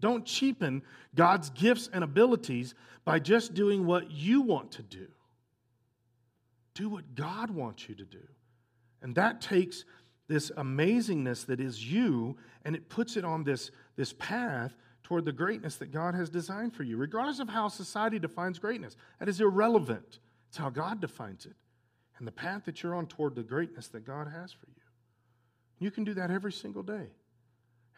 Don't 0.00 0.24
cheapen 0.24 0.82
God's 1.14 1.50
gifts 1.50 1.88
and 1.92 2.02
abilities 2.02 2.74
by 3.04 3.18
just 3.18 3.54
doing 3.54 3.86
what 3.86 4.10
you 4.10 4.40
want 4.40 4.72
to 4.72 4.82
do. 4.82 5.06
Do 6.74 6.88
what 6.88 7.14
God 7.14 7.50
wants 7.50 7.88
you 7.88 7.94
to 7.96 8.04
do. 8.04 8.26
And 9.02 9.14
that 9.14 9.40
takes 9.40 9.84
this 10.28 10.50
amazingness 10.56 11.46
that 11.46 11.60
is 11.60 11.84
you 11.84 12.36
and 12.64 12.76
it 12.76 12.88
puts 12.88 13.16
it 13.16 13.24
on 13.24 13.44
this, 13.44 13.70
this 13.96 14.12
path 14.14 14.74
toward 15.02 15.24
the 15.24 15.32
greatness 15.32 15.76
that 15.76 15.90
God 15.90 16.14
has 16.14 16.30
designed 16.30 16.74
for 16.74 16.84
you, 16.84 16.96
regardless 16.96 17.40
of 17.40 17.48
how 17.48 17.68
society 17.68 18.18
defines 18.18 18.58
greatness. 18.58 18.96
That 19.18 19.28
is 19.28 19.40
irrelevant. 19.40 20.20
It's 20.48 20.58
how 20.58 20.70
God 20.70 21.00
defines 21.00 21.46
it 21.46 21.54
and 22.18 22.26
the 22.26 22.32
path 22.32 22.64
that 22.66 22.82
you're 22.82 22.94
on 22.94 23.06
toward 23.06 23.34
the 23.34 23.42
greatness 23.42 23.88
that 23.88 24.06
God 24.06 24.28
has 24.28 24.52
for 24.52 24.66
you. 24.68 24.82
You 25.78 25.90
can 25.90 26.04
do 26.04 26.14
that 26.14 26.30
every 26.30 26.52
single 26.52 26.82
day. 26.82 27.08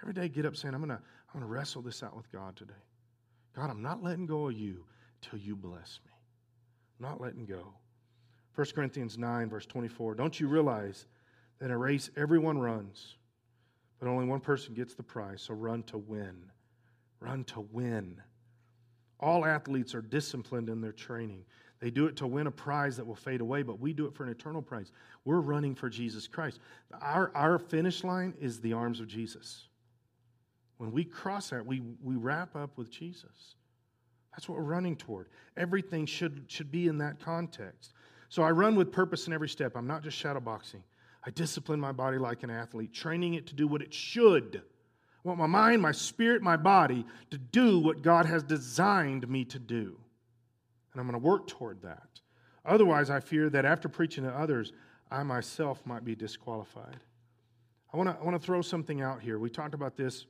Every 0.00 0.14
day, 0.14 0.28
get 0.28 0.46
up 0.46 0.56
saying, 0.56 0.74
I'm 0.74 0.80
going 0.80 0.96
to 0.96 1.02
I'm 1.32 1.40
going 1.40 1.48
to 1.48 1.54
wrestle 1.54 1.80
this 1.80 2.02
out 2.02 2.14
with 2.14 2.30
God 2.30 2.56
today. 2.56 2.74
God, 3.56 3.70
I'm 3.70 3.80
not 3.80 4.02
letting 4.02 4.26
go 4.26 4.48
of 4.48 4.52
you 4.52 4.84
till 5.22 5.38
you 5.38 5.56
bless 5.56 5.98
me. 6.04 6.12
I'm 6.98 7.08
not 7.08 7.22
letting 7.22 7.46
go. 7.46 7.72
1 8.54 8.66
Corinthians 8.74 9.16
9, 9.16 9.48
verse 9.48 9.64
24. 9.64 10.14
Don't 10.14 10.38
you 10.38 10.46
realize 10.46 11.06
that 11.58 11.66
in 11.66 11.70
a 11.70 11.78
race 11.78 12.10
everyone 12.16 12.58
runs, 12.58 13.16
but 13.98 14.08
only 14.08 14.26
one 14.26 14.40
person 14.40 14.74
gets 14.74 14.94
the 14.94 15.02
prize? 15.02 15.40
So 15.40 15.54
run 15.54 15.84
to 15.84 15.96
win. 15.96 16.36
Run 17.18 17.44
to 17.44 17.60
win. 17.72 18.20
All 19.18 19.46
athletes 19.46 19.94
are 19.94 20.02
disciplined 20.02 20.68
in 20.68 20.82
their 20.82 20.92
training. 20.92 21.44
They 21.80 21.90
do 21.90 22.06
it 22.06 22.16
to 22.16 22.26
win 22.26 22.46
a 22.46 22.50
prize 22.50 22.96
that 22.98 23.06
will 23.06 23.14
fade 23.14 23.40
away, 23.40 23.62
but 23.62 23.80
we 23.80 23.94
do 23.94 24.06
it 24.06 24.14
for 24.14 24.24
an 24.24 24.30
eternal 24.30 24.60
prize. 24.60 24.92
We're 25.24 25.40
running 25.40 25.74
for 25.74 25.88
Jesus 25.88 26.26
Christ. 26.26 26.60
Our, 27.00 27.32
our 27.34 27.58
finish 27.58 28.04
line 28.04 28.34
is 28.38 28.60
the 28.60 28.74
arms 28.74 29.00
of 29.00 29.06
Jesus. 29.06 29.68
When 30.78 30.92
we 30.92 31.04
cross 31.04 31.50
that, 31.50 31.64
we, 31.64 31.82
we 32.02 32.16
wrap 32.16 32.56
up 32.56 32.76
with 32.76 32.90
Jesus. 32.90 33.56
That's 34.32 34.48
what 34.48 34.58
we're 34.58 34.64
running 34.64 34.96
toward. 34.96 35.28
Everything 35.56 36.06
should, 36.06 36.44
should 36.48 36.72
be 36.72 36.88
in 36.88 36.98
that 36.98 37.20
context. 37.20 37.92
So 38.28 38.42
I 38.42 38.50
run 38.50 38.76
with 38.76 38.90
purpose 38.90 39.26
in 39.26 39.32
every 39.32 39.48
step. 39.48 39.76
I'm 39.76 39.86
not 39.86 40.02
just 40.02 40.22
shadowboxing. 40.22 40.82
I 41.24 41.30
discipline 41.30 41.78
my 41.78 41.92
body 41.92 42.18
like 42.18 42.42
an 42.42 42.50
athlete, 42.50 42.92
training 42.92 43.34
it 43.34 43.46
to 43.48 43.54
do 43.54 43.68
what 43.68 43.82
it 43.82 43.92
should. 43.92 44.62
I 45.24 45.28
want 45.28 45.38
my 45.38 45.46
mind, 45.46 45.82
my 45.82 45.92
spirit, 45.92 46.42
my 46.42 46.56
body 46.56 47.04
to 47.30 47.38
do 47.38 47.78
what 47.78 48.02
God 48.02 48.26
has 48.26 48.42
designed 48.42 49.28
me 49.28 49.44
to 49.44 49.58
do. 49.58 49.96
And 50.92 51.00
I'm 51.00 51.06
going 51.06 51.20
to 51.20 51.24
work 51.24 51.46
toward 51.46 51.82
that. 51.82 52.08
Otherwise, 52.64 53.10
I 53.10 53.20
fear 53.20 53.50
that 53.50 53.64
after 53.64 53.88
preaching 53.88 54.24
to 54.24 54.30
others, 54.30 54.72
I 55.10 55.22
myself 55.22 55.84
might 55.84 56.04
be 56.04 56.14
disqualified. 56.14 56.98
I 57.92 57.96
want 57.96 58.08
to, 58.08 58.16
I 58.18 58.24
want 58.24 58.40
to 58.40 58.44
throw 58.44 58.62
something 58.62 59.02
out 59.02 59.20
here. 59.20 59.38
We 59.38 59.50
talked 59.50 59.74
about 59.74 59.96
this 59.96 60.26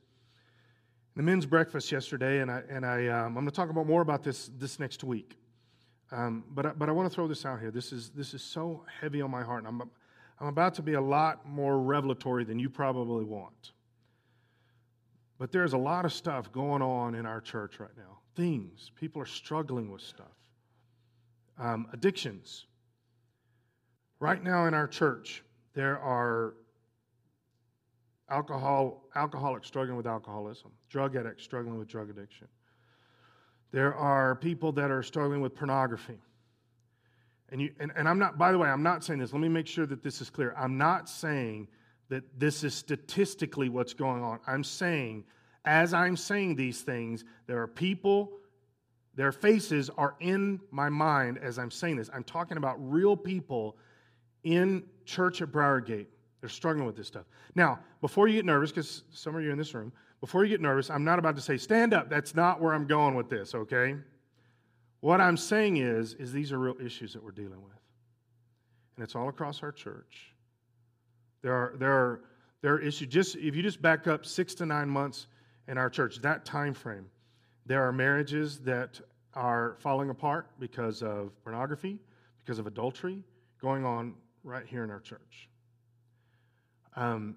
the 1.15 1.23
men's 1.23 1.47
breakfast 1.47 1.93
yesterday, 1.93 2.41
and 2.41 2.51
I, 2.51 2.63
and 2.69 2.87
I, 2.87 3.07
um, 3.09 3.27
I'm 3.27 3.35
going 3.35 3.47
to 3.47 3.53
talk 3.53 3.71
about 3.71 3.87
more 3.87 4.01
about 4.01 4.23
this 4.23 4.51
this 4.59 4.79
next 4.79 5.05
week. 5.05 5.37
Um, 6.11 6.45
but, 6.51 6.67
I, 6.67 6.71
but 6.73 6.89
I 6.89 6.93
want 6.93 7.09
to 7.11 7.15
throw 7.15 7.27
this 7.27 7.47
out 7.47 7.59
here. 7.61 7.71
This 7.71 7.91
is, 7.91 8.11
this 8.11 8.35
is 8.35 8.43
so 8.43 8.85
heavy 9.01 9.23
on 9.23 9.31
my 9.31 9.43
heart. 9.43 9.65
And 9.65 9.69
I'm, 9.69 9.91
I'm 10.41 10.47
about 10.49 10.75
to 10.75 10.83
be 10.83 10.93
a 10.93 11.01
lot 11.01 11.49
more 11.49 11.81
revelatory 11.81 12.45
than 12.45 12.59
you 12.59 12.69
probably 12.69 13.25
want. 13.25 13.73
But 15.39 15.53
there's 15.53 15.73
a 15.73 15.79
lot 15.79 16.05
of 16.05 16.13
stuff 16.13 16.53
going 16.53 16.83
on 16.83 17.15
in 17.15 17.25
our 17.25 17.41
church 17.41 17.81
right 17.81 17.97
now. 17.97 18.19
Things. 18.37 18.93
People 18.95 19.23
are 19.23 19.27
struggling 19.27 19.91
with 19.91 20.03
stuff. 20.03 20.27
Um, 21.59 21.87
addictions. 21.93 22.67
Right 24.21 24.43
now 24.43 24.67
in 24.67 24.75
our 24.75 24.87
church, 24.87 25.43
there 25.75 25.99
are 25.99 26.55
alcohol, 28.33 29.05
alcoholics 29.15 29.69
struggling 29.69 29.97
with 29.97 30.07
alcoholism, 30.07 30.71
drug 30.89 31.15
addicts 31.17 31.45
struggling 31.45 31.79
with 31.79 31.89
drug 31.89 32.11
addiction. 32.11 32.49
There 33.71 33.95
are 33.95 34.35
people 34.35 34.73
that 34.73 34.91
are 34.91 35.03
struggling 35.03 35.41
with 35.41 35.55
pornography. 35.55 36.19
And, 37.51 37.61
you, 37.61 37.73
and, 37.79 37.93
and 37.95 38.09
I'm 38.09 38.19
not, 38.19 38.39
by 38.39 38.51
the 38.51 38.59
way, 38.59 38.69
I'm 38.69 38.83
not 38.83 39.05
saying 39.05 39.21
this. 39.21 39.33
Let 39.33 39.41
me 39.41 39.49
make 39.49 39.67
sure 39.67 39.87
that 39.87 40.03
this 40.03 40.21
is 40.21 40.31
clear. 40.31 40.55
I'm 40.57 40.79
not 40.79 41.09
saying 41.09 41.69
that 42.09 42.25
this 42.39 42.65
is 42.65 42.75
statistically 42.75 43.69
what's 43.69 43.95
going 43.95 44.23
on. 44.23 44.41
I'm 44.47 44.65
saying, 44.65 45.25
as 45.65 45.95
I'm 45.95 46.17
saying 46.17 46.57
these 46.57 46.81
things, 46.81 47.25
there 47.47 47.61
are 47.61 47.69
people, 47.69 48.33
their 49.15 49.33
faces 49.33 49.91
are 49.97 50.17
in 50.21 50.61
my 50.71 50.89
mind 50.89 51.39
as 51.39 51.59
I'm 51.59 51.71
saying 51.71 51.97
this. 51.97 52.11
I'm 52.13 52.25
talking 52.25 52.57
about 52.57 52.77
real 52.79 53.17
people 53.17 53.77
in 54.45 54.85
church 55.05 55.41
at 55.43 55.53
Briargate 55.53 56.07
they're 56.43 56.49
struggling 56.49 56.85
with 56.87 56.97
this 56.97 57.07
stuff. 57.07 57.25
Now, 57.55 57.79
before 58.01 58.27
you 58.27 58.35
get 58.35 58.45
nervous, 58.45 58.73
because 58.73 59.05
some 59.13 59.37
of 59.37 59.45
you 59.45 59.53
in 59.53 59.57
this 59.57 59.73
room, 59.75 59.93
before 60.21 60.45
you 60.45 60.51
get 60.51 60.61
nervous, 60.61 60.91
I'm 60.91 61.05
not 61.05 61.21
about 61.21 61.37
to 61.37 61.41
say, 61.41 61.57
stand 61.57 61.95
up. 61.95 62.11
That's 62.11 62.35
not 62.35 62.61
where 62.61 62.75
I'm 62.75 62.87
going 62.87 63.15
with 63.15 63.31
this, 63.31 63.55
okay? 63.55 63.95
What 65.01 65.21
I'm 65.21 65.37
saying 65.37 65.77
is, 65.77 66.15
is 66.15 66.33
these 66.33 66.53
are 66.53 66.59
real 66.59 66.75
issues 66.85 67.13
that 67.13 67.23
we're 67.23 67.31
dealing 67.31 67.63
with. 67.63 67.79
And 68.97 69.05
it's 69.05 69.15
all 69.15 69.29
across 69.29 69.63
our 69.63 69.71
church. 69.71 70.35
There 71.43 71.55
are, 71.55 71.75
there 71.79 71.93
are, 71.93 72.21
there 72.61 72.75
are 72.75 72.81
issues. 72.81 73.07
Just 73.07 73.37
if 73.37 73.55
you 73.55 73.63
just 73.63 73.81
back 73.81 74.09
up 74.09 74.27
six 74.27 74.53
to 74.57 74.67
nine 74.67 74.89
months 74.89 75.29
in 75.69 75.79
our 75.79 75.89
church, 75.89 76.21
that 76.23 76.45
time 76.45 76.75
frame, 76.75 77.07
there 77.67 77.87
are 77.87 77.93
marriages 77.93 78.59
that 78.61 79.01
are 79.35 79.77
falling 79.79 80.11
apart 80.11 80.49
because 80.59 81.05
of 81.05 81.31
pornography, 81.45 82.01
because 82.45 82.59
of 82.59 82.67
adultery, 82.67 83.23
going 83.61 83.85
on 83.85 84.15
right 84.43 84.67
here 84.67 84.83
in 84.83 84.91
our 84.91 85.01
church. 85.01 85.49
Um, 86.97 87.37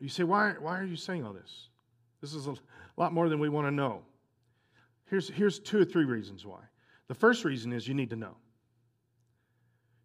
You 0.00 0.08
say, 0.08 0.24
why, 0.24 0.54
why 0.58 0.78
are 0.78 0.84
you 0.84 0.96
saying 0.96 1.24
all 1.24 1.34
this? 1.34 1.68
This 2.20 2.32
is 2.34 2.46
a 2.46 2.54
lot 2.96 3.12
more 3.12 3.28
than 3.28 3.38
we 3.38 3.48
want 3.48 3.66
to 3.66 3.70
know. 3.70 4.02
Here's, 5.10 5.28
here's 5.28 5.58
two 5.58 5.80
or 5.80 5.84
three 5.84 6.04
reasons 6.04 6.46
why. 6.46 6.60
The 7.08 7.14
first 7.14 7.44
reason 7.44 7.72
is 7.72 7.86
you 7.86 7.94
need 7.94 8.10
to 8.10 8.16
know. 8.16 8.36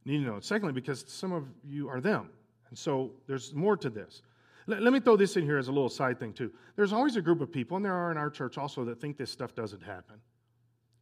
You 0.03 0.17
need 0.17 0.25
to 0.25 0.31
know. 0.31 0.39
Secondly, 0.39 0.73
because 0.73 1.05
some 1.07 1.31
of 1.31 1.45
you 1.63 1.87
are 1.87 2.01
them. 2.01 2.29
And 2.69 2.77
so 2.77 3.11
there's 3.27 3.53
more 3.53 3.77
to 3.77 3.89
this. 3.89 4.21
Let, 4.67 4.81
let 4.81 4.91
me 4.91 4.99
throw 4.99 5.15
this 5.15 5.37
in 5.37 5.43
here 5.43 5.57
as 5.57 5.67
a 5.67 5.71
little 5.71 5.89
side 5.89 6.19
thing, 6.19 6.33
too. 6.33 6.51
There's 6.75 6.91
always 6.91 7.15
a 7.15 7.21
group 7.21 7.41
of 7.41 7.51
people, 7.51 7.77
and 7.77 7.85
there 7.85 7.93
are 7.93 8.11
in 8.11 8.17
our 8.17 8.29
church 8.29 8.57
also, 8.57 8.83
that 8.85 8.99
think 8.99 9.17
this 9.17 9.31
stuff 9.31 9.55
doesn't 9.55 9.83
happen. 9.83 10.15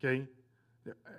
Okay? 0.04 0.28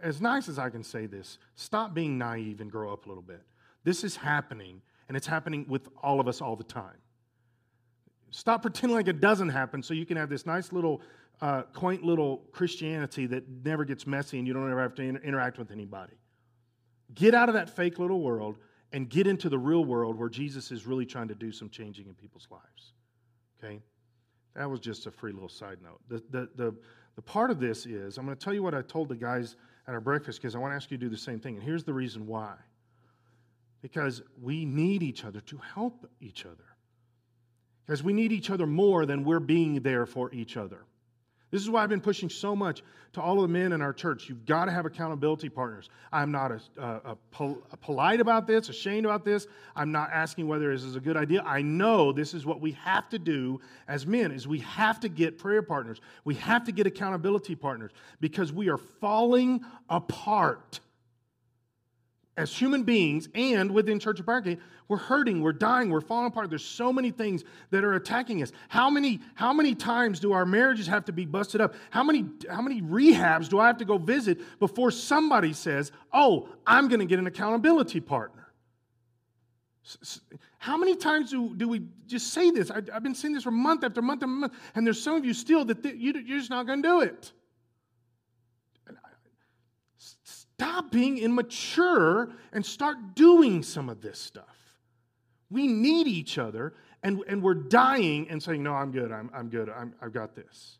As 0.03 0.21
nice 0.21 0.49
as 0.49 0.59
I 0.59 0.71
can 0.71 0.85
say 0.85 1.07
this, 1.07 1.39
stop 1.55 1.95
being 1.95 2.19
naive 2.19 2.61
and 2.61 2.71
grow 2.71 2.93
up 2.93 3.07
a 3.07 3.09
little 3.09 3.23
bit. 3.23 3.43
This 3.83 4.05
is 4.05 4.17
happening, 4.17 4.83
and 5.09 5.17
it's 5.17 5.27
happening 5.27 5.67
with 5.69 5.89
all 6.03 6.21
of 6.21 6.29
us 6.29 6.41
all 6.41 6.57
the 6.57 6.65
time. 6.65 6.97
Stop 8.31 8.63
pretending 8.63 8.97
like 8.97 9.09
it 9.09 9.21
doesn't 9.21 9.51
happen 9.51 9.83
so 9.83 9.95
you 9.95 10.07
can 10.07 10.17
have 10.17 10.29
this 10.29 10.45
nice 10.45 10.73
little, 10.73 11.03
uh, 11.41 11.63
quaint 11.73 12.03
little 12.03 12.39
Christianity 12.53 13.27
that 13.27 13.49
never 13.65 13.85
gets 13.85 14.07
messy 14.07 14.39
and 14.39 14.47
you 14.49 14.53
don't 14.53 14.69
ever 14.69 14.83
have 14.83 14.95
to 14.97 15.03
inter- 15.03 15.21
interact 15.23 15.59
with 15.59 15.71
anybody. 15.71 16.15
Get 17.15 17.35
out 17.35 17.49
of 17.49 17.55
that 17.55 17.71
fake 17.71 17.99
little 17.99 18.21
world 18.21 18.57
and 18.93 19.09
get 19.09 19.27
into 19.27 19.49
the 19.49 19.59
real 19.59 19.85
world 19.85 20.19
where 20.19 20.29
Jesus 20.29 20.73
is 20.73 20.87
really 20.87 21.07
trying 21.07 21.29
to 21.29 21.35
do 21.35 21.53
some 21.53 21.69
changing 21.69 22.09
in 22.09 22.15
people's 22.15 22.49
lives. 22.51 22.95
Okay? 23.63 23.81
That 24.57 24.71
was 24.71 24.81
just 24.81 25.07
a 25.07 25.11
free 25.11 25.33
little 25.33 25.49
side 25.49 25.79
note. 25.83 26.01
The, 26.09 26.23
the, 26.31 26.49
the, 26.57 26.75
the 27.17 27.23
part 27.23 27.51
of 27.51 27.61
this 27.61 27.87
is 27.87 28.19
I'm 28.19 28.25
going 28.25 28.37
to 28.37 28.45
tell 28.45 28.55
you 28.55 28.63
what 28.63 28.75
I 28.75 28.83
told 28.83 29.09
the 29.09 29.17
guys 29.17 29.57
at 29.87 29.95
our 29.95 30.01
breakfast 30.01 30.41
because 30.41 30.55
I 30.55 30.59
want 30.59 30.73
to 30.73 30.77
ask 30.77 30.91
you 30.91 30.97
to 30.97 31.05
do 31.05 31.09
the 31.11 31.17
same 31.17 31.39
thing. 31.39 31.55
And 31.55 31.63
here's 31.63 31.85
the 31.85 31.95
reason 31.95 32.27
why 32.27 32.55
because 33.85 34.23
we 34.41 34.65
need 34.65 35.03
each 35.03 35.27
other 35.27 35.43
to 35.43 35.59
help 35.59 36.09
each 36.19 36.47
other. 36.47 36.65
Because 37.85 38.03
we 38.03 38.15
need 38.15 38.33
each 38.33 38.49
other 38.49 38.67
more 38.67 39.05
than 39.05 39.25
we're 39.25 39.41
being 39.41 39.83
there 39.83 40.07
for 40.07 40.33
each 40.33 40.57
other. 40.57 40.87
This 41.51 41.61
is 41.61 41.69
why 41.69 41.83
I've 41.83 41.91
been 41.91 42.01
pushing 42.01 42.31
so 42.31 42.57
much 42.57 42.83
to 43.13 43.21
all 43.21 43.35
of 43.35 43.43
the 43.43 43.53
men 43.53 43.73
in 43.73 43.83
our 43.83 43.93
church. 43.93 44.27
You've 44.27 44.47
got 44.47 44.65
to 44.65 44.71
have 44.71 44.87
accountability 44.87 45.51
partners. 45.51 45.91
I'm 46.11 46.33
not 46.33 46.51
uh, 46.51 46.57
a, 46.79 46.83
a, 46.83 47.17
a, 47.45 47.55
a 47.73 47.77
polite 47.77 48.23
about 48.23 48.47
this, 48.47 48.71
ashamed 48.71 49.05
about 49.05 49.23
this. 49.23 49.47
I'm 49.77 49.93
not 49.93 50.09
asking 50.11 50.49
whether 50.49 50.73
this 50.73 50.83
is 50.83 50.97
a 50.97 51.01
good 51.01 51.19
idea. 51.19 51.43
I 51.43 51.61
know 51.61 52.11
this 52.11 52.33
is 52.33 52.47
what 52.47 52.63
we 52.63 52.73
have 52.73 53.11
to 53.11 53.19
do 53.19 53.61
as 53.87 54.07
men 54.07 54.33
is 54.33 54.49
we 54.49 54.61
have 54.61 54.99
to 55.01 55.11
get 55.11 55.37
prayer 55.37 55.61
partners. 55.61 56.01
We 56.25 56.37
have 56.37 56.65
to 56.65 56.73
get 56.73 56.87
accountability 56.87 57.55
partners 57.55 57.91
because 58.19 58.51
we 58.51 58.71
are 58.71 58.79
falling 58.79 59.61
apart 59.91 60.81
as 62.37 62.55
human 62.55 62.83
beings 62.83 63.29
and 63.35 63.71
within 63.71 63.99
Church 64.01 64.19
of 64.19 64.27
Briargate, 64.27 64.59
we're 64.89 64.97
hurting, 64.97 65.41
we're 65.41 65.53
dying, 65.53 65.91
we're 65.91 66.01
falling 66.01 66.27
apart. 66.27 66.51
There's 66.51 66.65
so 66.65 66.93
many 66.93 67.11
things 67.11 67.45
that 67.71 67.85
are 67.85 67.95
attacking 67.95 68.43
us. 68.43 68.53
How 68.69 68.91
many, 68.91 69.21
how 69.35 69.53
many 69.53 69.75
times 69.75 70.21
do 70.21 70.33
our 70.33 70.45
marriages 70.45 70.87
have 70.89 71.05
to 71.07 71.13
be 71.13 71.27
busted 71.27 71.61
up? 71.61 71.75
How 71.91 72.03
many, 72.03 72.27
how 72.51 72.61
many 72.61 72.83
rehabs 72.83 73.49
do 73.49 73.61
I 73.61 73.67
have 73.69 73.79
to 73.79 73.85
go 73.85 73.99
visit 73.99 74.41
before 74.59 74.91
somebody 74.91 75.53
says, 75.53 75.93
Oh, 76.13 76.49
I'm 76.67 76.89
going 76.89 77.01
to 77.01 77.07
get 77.07 77.19
an 77.19 77.27
accountability 77.27 78.01
partner? 78.01 78.45
How 80.59 80.77
many 80.77 80.97
times 80.97 81.31
do, 81.31 81.55
do 81.55 81.69
we 81.69 81.83
just 82.07 82.33
say 82.33 82.51
this? 82.51 82.71
I, 82.71 82.77
have 82.93 83.03
been 83.03 83.15
saying 83.15 83.35
this 83.35 83.45
for 83.45 83.51
month 83.51 83.85
after 83.85 84.01
month 84.01 84.23
after 84.23 84.27
month, 84.27 84.55
and 84.75 84.87
there's 84.87 85.03
some 85.03 85.15
of 85.15 85.25
you 85.25 85.35
still 85.35 85.65
that 85.67 85.83
th- 85.83 85.97
you, 85.97 86.15
you're 86.25 86.39
just 86.39 86.51
not 86.51 86.67
going 86.67 86.83
to 86.83 86.89
do 86.89 87.01
it. 87.01 87.33
Stop 90.65 90.91
being 90.91 91.19
immature 91.19 92.31
and 92.55 92.65
start 92.65 93.15
doing 93.15 93.63
some 93.63 93.91
of 93.91 94.01
this 94.01 94.19
stuff. 94.19 94.57
We 95.51 95.67
need 95.67 96.07
each 96.07 96.39
other, 96.39 96.73
and, 97.03 97.23
and 97.29 97.43
we're 97.43 97.53
dying 97.53 98.31
and 98.31 98.43
saying, 98.43 98.63
No, 98.63 98.73
I'm 98.73 98.91
good, 98.91 99.13
I'm, 99.13 99.31
I'm 99.35 99.51
good, 99.51 99.69
I'm, 99.69 99.95
I've 100.01 100.15
got 100.15 100.35
this. 100.35 100.79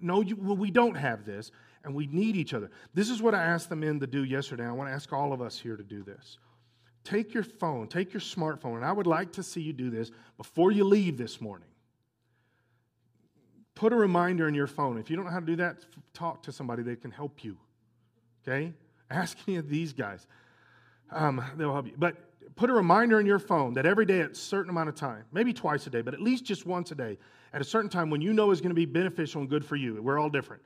No, 0.00 0.22
you, 0.22 0.34
well, 0.36 0.56
we 0.56 0.70
don't 0.70 0.94
have 0.94 1.26
this, 1.26 1.50
and 1.84 1.94
we 1.94 2.06
need 2.06 2.36
each 2.36 2.54
other. 2.54 2.70
This 2.94 3.10
is 3.10 3.20
what 3.20 3.34
I 3.34 3.42
asked 3.42 3.68
the 3.68 3.76
men 3.76 4.00
to 4.00 4.06
do 4.06 4.24
yesterday. 4.24 4.64
I 4.64 4.72
want 4.72 4.88
to 4.88 4.94
ask 4.94 5.12
all 5.12 5.34
of 5.34 5.42
us 5.42 5.58
here 5.58 5.76
to 5.76 5.84
do 5.84 6.02
this. 6.02 6.38
Take 7.04 7.34
your 7.34 7.44
phone, 7.44 7.86
take 7.86 8.14
your 8.14 8.22
smartphone, 8.22 8.76
and 8.76 8.84
I 8.84 8.92
would 8.92 9.06
like 9.06 9.32
to 9.32 9.42
see 9.42 9.60
you 9.60 9.74
do 9.74 9.90
this 9.90 10.10
before 10.38 10.72
you 10.72 10.84
leave 10.84 11.18
this 11.18 11.38
morning. 11.38 11.68
Put 13.74 13.92
a 13.92 13.96
reminder 13.96 14.48
in 14.48 14.54
your 14.54 14.66
phone. 14.66 14.96
If 14.96 15.10
you 15.10 15.16
don't 15.16 15.26
know 15.26 15.32
how 15.32 15.40
to 15.40 15.46
do 15.46 15.56
that, 15.56 15.84
talk 16.14 16.42
to 16.44 16.52
somebody 16.52 16.82
that 16.84 17.02
can 17.02 17.10
help 17.10 17.44
you. 17.44 17.58
Okay? 18.42 18.72
Ask 19.10 19.38
any 19.46 19.56
of 19.56 19.68
these 19.68 19.92
guys. 19.92 20.26
Um, 21.10 21.42
they'll 21.56 21.72
help 21.72 21.86
you. 21.86 21.94
But 21.96 22.16
put 22.56 22.70
a 22.70 22.72
reminder 22.72 23.20
in 23.20 23.26
your 23.26 23.38
phone 23.38 23.74
that 23.74 23.86
every 23.86 24.04
day 24.04 24.20
at 24.20 24.32
a 24.32 24.34
certain 24.34 24.70
amount 24.70 24.88
of 24.88 24.94
time, 24.94 25.24
maybe 25.32 25.52
twice 25.52 25.86
a 25.86 25.90
day, 25.90 26.02
but 26.02 26.14
at 26.14 26.20
least 26.20 26.44
just 26.44 26.66
once 26.66 26.90
a 26.90 26.94
day, 26.94 27.18
at 27.52 27.60
a 27.60 27.64
certain 27.64 27.88
time 27.88 28.10
when 28.10 28.20
you 28.20 28.32
know 28.32 28.50
is 28.50 28.60
going 28.60 28.70
to 28.70 28.74
be 28.74 28.84
beneficial 28.84 29.40
and 29.40 29.48
good 29.48 29.64
for 29.64 29.76
you. 29.76 30.00
We're 30.02 30.18
all 30.18 30.28
different. 30.28 30.62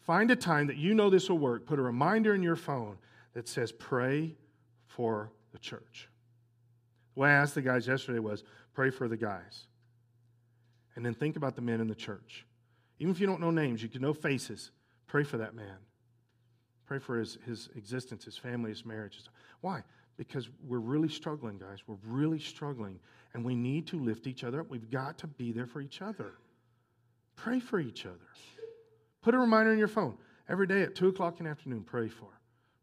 Find 0.00 0.30
a 0.30 0.36
time 0.36 0.66
that 0.66 0.76
you 0.76 0.94
know 0.94 1.10
this 1.10 1.28
will 1.28 1.38
work. 1.38 1.66
Put 1.66 1.78
a 1.78 1.82
reminder 1.82 2.34
in 2.34 2.42
your 2.42 2.56
phone 2.56 2.98
that 3.34 3.48
says, 3.48 3.72
pray 3.72 4.36
for 4.86 5.32
the 5.52 5.58
church. 5.58 6.08
The 7.14 7.20
way 7.20 7.30
I 7.30 7.32
asked 7.32 7.54
the 7.54 7.62
guys 7.62 7.86
yesterday 7.86 8.18
was, 8.18 8.44
pray 8.74 8.90
for 8.90 9.08
the 9.08 9.16
guys. 9.16 9.66
And 10.96 11.04
then 11.04 11.14
think 11.14 11.36
about 11.36 11.56
the 11.56 11.62
men 11.62 11.80
in 11.80 11.88
the 11.88 11.94
church. 11.94 12.44
Even 12.98 13.12
if 13.12 13.20
you 13.20 13.26
don't 13.26 13.40
know 13.40 13.50
names, 13.50 13.82
you 13.82 13.88
can 13.88 14.02
know 14.02 14.12
faces. 14.12 14.70
Pray 15.06 15.24
for 15.24 15.38
that 15.38 15.54
man. 15.54 15.76
Pray 16.88 16.98
for 16.98 17.18
his, 17.18 17.36
his 17.44 17.68
existence, 17.76 18.24
his 18.24 18.38
family, 18.38 18.70
his 18.70 18.86
marriage. 18.86 19.20
Why? 19.60 19.82
Because 20.16 20.48
we're 20.66 20.78
really 20.78 21.10
struggling, 21.10 21.58
guys. 21.58 21.80
We're 21.86 21.98
really 22.06 22.38
struggling. 22.38 22.98
And 23.34 23.44
we 23.44 23.54
need 23.54 23.86
to 23.88 24.00
lift 24.00 24.26
each 24.26 24.42
other 24.42 24.60
up. 24.60 24.70
We've 24.70 24.90
got 24.90 25.18
to 25.18 25.26
be 25.26 25.52
there 25.52 25.66
for 25.66 25.82
each 25.82 26.00
other. 26.00 26.32
Pray 27.36 27.60
for 27.60 27.78
each 27.78 28.06
other. 28.06 28.16
Put 29.20 29.34
a 29.34 29.38
reminder 29.38 29.70
in 29.70 29.78
your 29.78 29.86
phone. 29.86 30.16
Every 30.48 30.66
day 30.66 30.80
at 30.80 30.94
2 30.94 31.08
o'clock 31.08 31.40
in 31.40 31.44
the 31.44 31.50
afternoon, 31.50 31.82
pray 31.82 32.08
for. 32.08 32.28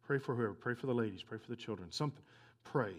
Pray 0.05 0.19
for 0.19 0.35
whoever. 0.35 0.53
Pray 0.53 0.75
for 0.75 0.85
the 0.85 0.93
ladies. 0.93 1.23
Pray 1.23 1.39
for 1.39 1.49
the 1.49 1.55
children. 1.55 1.91
Something. 1.91 2.21
Pray. 2.63 2.93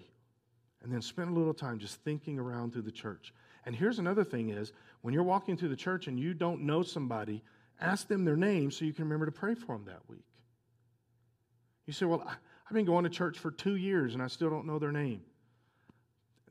And 0.83 0.93
then 0.93 1.01
spend 1.01 1.31
a 1.31 1.39
little 1.39 1.55
time 1.55 1.79
just 1.79 2.03
thinking 2.03 2.41
around 2.41 2.73
through 2.73 2.83
the 2.83 2.91
church. 2.91 3.33
And 3.65 3.77
here's 3.77 4.01
another 4.01 4.25
thing 4.25 4.51
is 4.51 4.73
when 5.03 5.15
you're 5.15 5.23
walking 5.23 5.57
through 5.57 5.69
the 5.69 5.77
church 5.77 6.09
and 6.09 6.19
you 6.19 6.35
don't 6.35 6.63
know 6.63 6.83
somebody, 6.83 7.45
ask 7.81 8.09
them 8.09 8.25
their 8.25 8.37
name 8.37 8.73
so 8.73 8.85
you 8.85 8.93
can 8.93 9.05
remember 9.05 9.27
to 9.27 9.33
pray 9.33 9.55
for 9.55 9.77
them 9.77 9.85
that 9.87 10.01
week. 10.09 10.25
You 11.87 11.93
say, 11.93 12.07
Well, 12.07 12.23
I've 12.27 12.75
been 12.75 12.85
going 12.85 13.05
to 13.05 13.11
church 13.11 13.39
for 13.39 13.51
two 13.51 13.77
years 13.77 14.15
and 14.15 14.23
I 14.23 14.27
still 14.27 14.51
don't 14.51 14.67
know 14.67 14.79
their 14.79 14.93
name. 14.93 15.23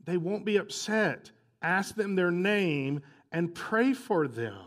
They 0.04 0.16
won't 0.16 0.44
be 0.44 0.56
upset. 0.56 1.30
Ask 1.62 1.94
them 1.94 2.14
their 2.14 2.30
name 2.30 3.02
and 3.32 3.54
pray 3.54 3.92
for 3.92 4.28
them. 4.28 4.58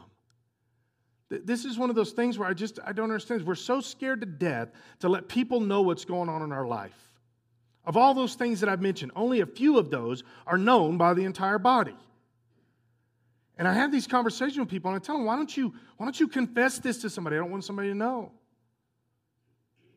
This 1.29 1.63
is 1.63 1.77
one 1.77 1.89
of 1.89 1.95
those 1.95 2.11
things 2.11 2.39
where 2.39 2.47
I 2.47 2.53
just 2.53 2.79
I 2.85 2.91
don't 2.91 3.05
understand. 3.05 3.45
We're 3.45 3.55
so 3.55 3.81
scared 3.81 4.21
to 4.21 4.25
death 4.25 4.69
to 4.99 5.09
let 5.09 5.27
people 5.27 5.59
know 5.59 5.81
what's 5.81 6.05
going 6.05 6.29
on 6.29 6.41
in 6.41 6.51
our 6.51 6.65
life. 6.65 6.97
Of 7.85 7.97
all 7.97 8.13
those 8.13 8.35
things 8.35 8.59
that 8.59 8.69
I've 8.69 8.81
mentioned, 8.81 9.11
only 9.15 9.39
a 9.41 9.45
few 9.45 9.77
of 9.77 9.89
those 9.89 10.23
are 10.45 10.57
known 10.57 10.97
by 10.97 11.13
the 11.13 11.23
entire 11.23 11.59
body. 11.59 11.95
And 13.57 13.67
I 13.67 13.73
have 13.73 13.91
these 13.91 14.07
conversations 14.07 14.57
with 14.57 14.69
people 14.69 14.91
and 14.91 15.01
I 15.01 15.03
tell 15.03 15.17
them, 15.17 15.25
why 15.25 15.35
don't 15.35 15.55
you, 15.55 15.73
why 15.97 16.05
don't 16.05 16.19
you 16.19 16.27
confess 16.27 16.79
this 16.79 16.99
to 16.99 17.09
somebody? 17.09 17.35
I 17.35 17.39
don't 17.39 17.51
want 17.51 17.63
somebody 17.63 17.89
to 17.89 17.95
know. 17.95 18.31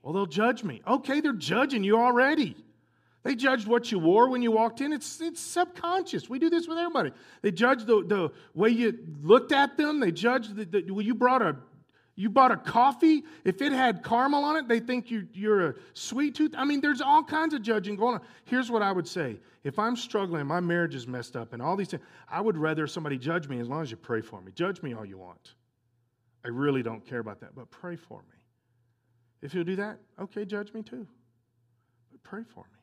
Well, 0.02 0.12
they'll 0.12 0.26
judge 0.26 0.64
me. 0.64 0.82
Okay, 0.86 1.20
they're 1.20 1.32
judging 1.32 1.84
you 1.84 1.96
already. 1.96 2.56
They 3.22 3.36
judged 3.36 3.68
what 3.68 3.92
you 3.92 4.00
wore 4.00 4.28
when 4.28 4.42
you 4.42 4.50
walked 4.50 4.80
in. 4.80 4.92
It's, 4.92 5.20
it's 5.20 5.40
subconscious. 5.40 6.28
We 6.28 6.40
do 6.40 6.50
this 6.50 6.66
with 6.66 6.76
everybody. 6.76 7.12
They 7.40 7.52
judge 7.52 7.84
the, 7.84 8.02
the 8.04 8.32
way 8.52 8.70
you 8.70 8.98
looked 9.22 9.52
at 9.52 9.76
them. 9.76 10.00
They 10.00 10.10
judge 10.10 10.48
the, 10.48 10.64
the 10.64 10.90
well, 10.90 11.02
you 11.02 11.14
brought 11.14 11.42
a 11.42 11.56
you 12.14 12.28
bought 12.28 12.52
a 12.52 12.58
coffee. 12.58 13.24
If 13.44 13.62
it 13.62 13.72
had 13.72 14.04
caramel 14.04 14.44
on 14.44 14.56
it, 14.56 14.68
they 14.68 14.80
think 14.80 15.10
you, 15.10 15.26
you're 15.32 15.68
a 15.68 15.74
sweet 15.94 16.34
tooth. 16.34 16.52
I 16.56 16.64
mean, 16.64 16.82
there's 16.82 17.00
all 17.00 17.24
kinds 17.24 17.54
of 17.54 17.62
judging 17.62 17.96
going 17.96 18.16
on. 18.16 18.20
Here's 18.44 18.70
what 18.70 18.82
I 18.82 18.92
would 18.92 19.08
say: 19.08 19.38
If 19.64 19.78
I'm 19.78 19.96
struggling, 19.96 20.46
my 20.46 20.60
marriage 20.60 20.94
is 20.94 21.06
messed 21.06 21.36
up, 21.36 21.54
and 21.54 21.62
all 21.62 21.74
these 21.74 21.88
things, 21.88 22.02
I 22.28 22.40
would 22.40 22.58
rather 22.58 22.86
somebody 22.86 23.16
judge 23.16 23.48
me 23.48 23.60
as 23.60 23.68
long 23.68 23.82
as 23.82 23.90
you 23.90 23.96
pray 23.96 24.20
for 24.20 24.42
me. 24.42 24.52
Judge 24.52 24.82
me 24.82 24.92
all 24.92 25.06
you 25.06 25.16
want. 25.16 25.54
I 26.44 26.48
really 26.48 26.82
don't 26.82 27.06
care 27.06 27.20
about 27.20 27.40
that, 27.40 27.54
but 27.54 27.70
pray 27.70 27.96
for 27.96 28.18
me. 28.18 28.41
If 29.42 29.54
you'll 29.54 29.64
do 29.64 29.76
that, 29.76 29.98
okay, 30.20 30.44
judge 30.44 30.72
me 30.72 30.82
too. 30.82 31.06
But 32.10 32.22
pray 32.22 32.42
for 32.54 32.60
me. 32.60 32.78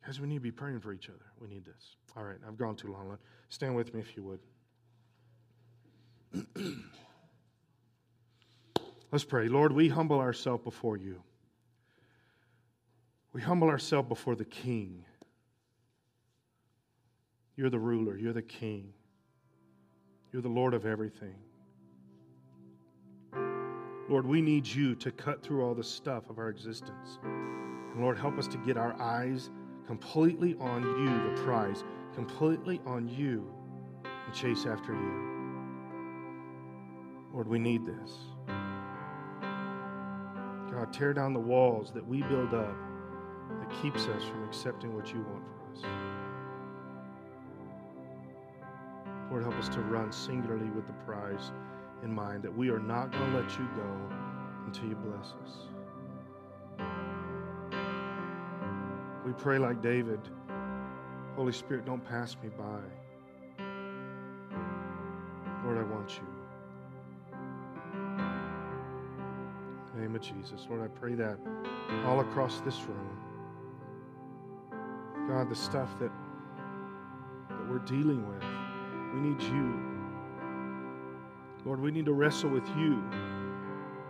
Because 0.00 0.20
we 0.20 0.28
need 0.28 0.36
to 0.36 0.40
be 0.40 0.50
praying 0.50 0.80
for 0.80 0.92
each 0.92 1.08
other. 1.08 1.26
We 1.40 1.48
need 1.48 1.64
this. 1.64 1.96
All 2.16 2.24
right, 2.24 2.38
I've 2.46 2.56
gone 2.56 2.76
too 2.76 2.92
long. 2.92 3.18
Stand 3.48 3.74
with 3.76 3.92
me 3.92 4.00
if 4.00 4.16
you 4.16 4.22
would. 4.22 4.40
Let's 9.12 9.24
pray. 9.24 9.48
Lord, 9.48 9.72
we 9.72 9.88
humble 9.88 10.20
ourselves 10.20 10.64
before 10.64 10.96
you. 10.96 11.22
We 13.32 13.40
humble 13.40 13.68
ourselves 13.68 14.08
before 14.08 14.34
the 14.34 14.44
King. 14.44 15.04
You're 17.56 17.70
the 17.70 17.78
ruler, 17.78 18.16
you're 18.16 18.32
the 18.32 18.42
King, 18.42 18.92
you're 20.32 20.42
the 20.42 20.48
Lord 20.48 20.74
of 20.74 20.86
everything. 20.86 21.34
Lord, 24.08 24.26
we 24.26 24.42
need 24.42 24.66
you 24.66 24.94
to 24.96 25.10
cut 25.12 25.42
through 25.42 25.64
all 25.64 25.74
the 25.74 25.84
stuff 25.84 26.28
of 26.28 26.38
our 26.38 26.48
existence. 26.48 27.18
And 27.22 28.00
Lord, 28.02 28.18
help 28.18 28.38
us 28.38 28.48
to 28.48 28.58
get 28.58 28.76
our 28.76 29.00
eyes 29.00 29.50
completely 29.86 30.56
on 30.58 30.82
you, 30.82 31.34
the 31.34 31.42
prize, 31.42 31.84
completely 32.14 32.80
on 32.86 33.08
you. 33.08 33.52
and 34.04 34.34
chase 34.34 34.66
after 34.66 34.92
you. 34.92 35.32
Lord, 37.32 37.48
we 37.48 37.58
need 37.58 37.86
this. 37.86 38.18
God, 40.70 40.92
tear 40.92 41.12
down 41.12 41.32
the 41.32 41.40
walls 41.40 41.92
that 41.92 42.06
we 42.06 42.22
build 42.22 42.54
up 42.54 42.76
that 43.60 43.70
keeps 43.82 44.06
us 44.06 44.24
from 44.24 44.44
accepting 44.44 44.94
what 44.94 45.12
you 45.12 45.20
want 45.20 45.44
for 45.46 45.72
us. 45.72 45.84
Lord, 49.30 49.42
help 49.42 49.54
us 49.56 49.68
to 49.70 49.80
run 49.80 50.12
singularly 50.12 50.70
with 50.70 50.86
the 50.86 50.92
prize 51.04 51.52
in 52.02 52.14
mind 52.14 52.42
that 52.42 52.56
we 52.56 52.70
are 52.70 52.80
not 52.80 53.12
going 53.12 53.32
to 53.32 53.38
let 53.38 53.50
you 53.58 53.68
go 53.76 53.96
until 54.66 54.88
you 54.88 54.96
bless 54.96 55.34
us. 55.44 55.68
We 59.24 59.32
pray 59.32 59.58
like 59.58 59.80
David 59.82 60.20
Holy 61.36 61.52
Spirit, 61.52 61.86
don't 61.86 62.04
pass 62.04 62.36
me 62.42 62.50
by. 62.50 62.80
Lord, 65.64 65.78
I 65.78 65.82
want 65.82 66.18
you. 66.18 66.26
In 69.86 69.94
the 69.94 70.00
name 70.02 70.14
of 70.14 70.20
Jesus. 70.20 70.66
Lord, 70.68 70.82
I 70.82 70.88
pray 70.88 71.14
that 71.14 71.38
all 72.04 72.20
across 72.20 72.60
this 72.60 72.80
room. 72.82 73.18
God, 75.28 75.48
the 75.48 75.54
stuff 75.54 75.98
that, 76.00 76.10
that 77.48 77.70
we're 77.70 77.78
dealing 77.78 78.28
with, 78.28 78.44
we 79.14 79.20
need 79.20 79.40
you. 79.40 79.91
Lord, 81.64 81.80
we 81.80 81.90
need 81.90 82.06
to 82.06 82.12
wrestle 82.12 82.50
with 82.50 82.66
you 82.76 83.02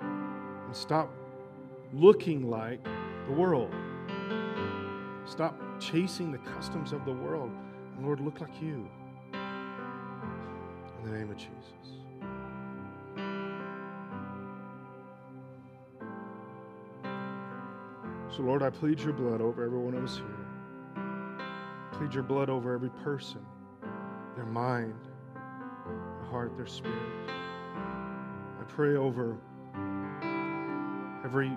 and 0.00 0.74
stop 0.74 1.10
looking 1.92 2.48
like 2.48 2.82
the 3.26 3.32
world. 3.32 3.74
Stop 5.26 5.60
chasing 5.78 6.32
the 6.32 6.38
customs 6.38 6.92
of 6.92 7.04
the 7.04 7.12
world. 7.12 7.50
And 7.96 8.06
Lord, 8.06 8.20
look 8.20 8.40
like 8.40 8.62
you. 8.62 8.88
In 9.32 11.04
the 11.04 11.18
name 11.18 11.30
of 11.30 11.36
Jesus. 11.36 11.52
So, 18.34 18.42
Lord, 18.42 18.62
I 18.62 18.70
plead 18.70 18.98
your 18.98 19.12
blood 19.12 19.42
over 19.42 19.62
every 19.62 19.78
one 19.78 19.94
of 19.94 20.04
us 20.04 20.16
here. 20.16 21.04
Plead 21.92 22.14
your 22.14 22.22
blood 22.22 22.48
over 22.48 22.72
every 22.72 22.88
person, 23.04 23.44
their 24.36 24.46
mind, 24.46 24.94
heart, 26.32 26.56
their 26.56 26.66
spirit. 26.66 26.98
I 27.28 28.64
pray 28.66 28.96
over 28.96 29.36
every 31.26 31.52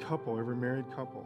couple, 0.00 0.40
every 0.40 0.56
married 0.56 0.90
couple. 0.90 1.24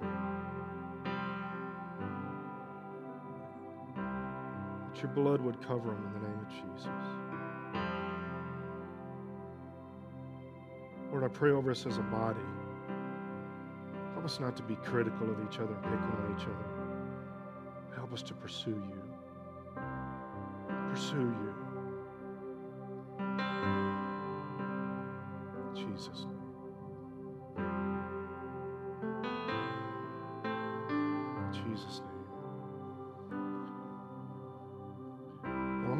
That 3.97 5.03
your 5.03 5.11
blood 5.13 5.41
would 5.41 5.67
cover 5.67 5.89
them 5.89 6.05
in 6.07 6.13
the 6.13 6.29
name 6.29 6.39
of 6.39 6.49
Jesus. 6.51 6.91
Lord, 11.11 11.25
I 11.25 11.29
pray 11.29 11.53
over 11.53 11.71
us 11.71 11.87
as 11.87 11.97
a 11.97 12.03
body. 12.03 12.39
Help 14.13 14.27
us 14.27 14.39
not 14.39 14.55
to 14.59 14.63
be 14.63 14.77
critical 14.77 15.31
of 15.31 15.39
each 15.49 15.59
other 15.59 15.73
and 15.73 15.83
picking 15.83 15.99
on 15.99 16.37
each 16.39 16.45
other. 16.45 17.97
Help 17.97 18.13
us 18.13 18.23
to 18.25 18.35
pursue 18.35 18.71
you. 18.71 19.03
Pursue 20.91 21.17
you. 21.17 21.60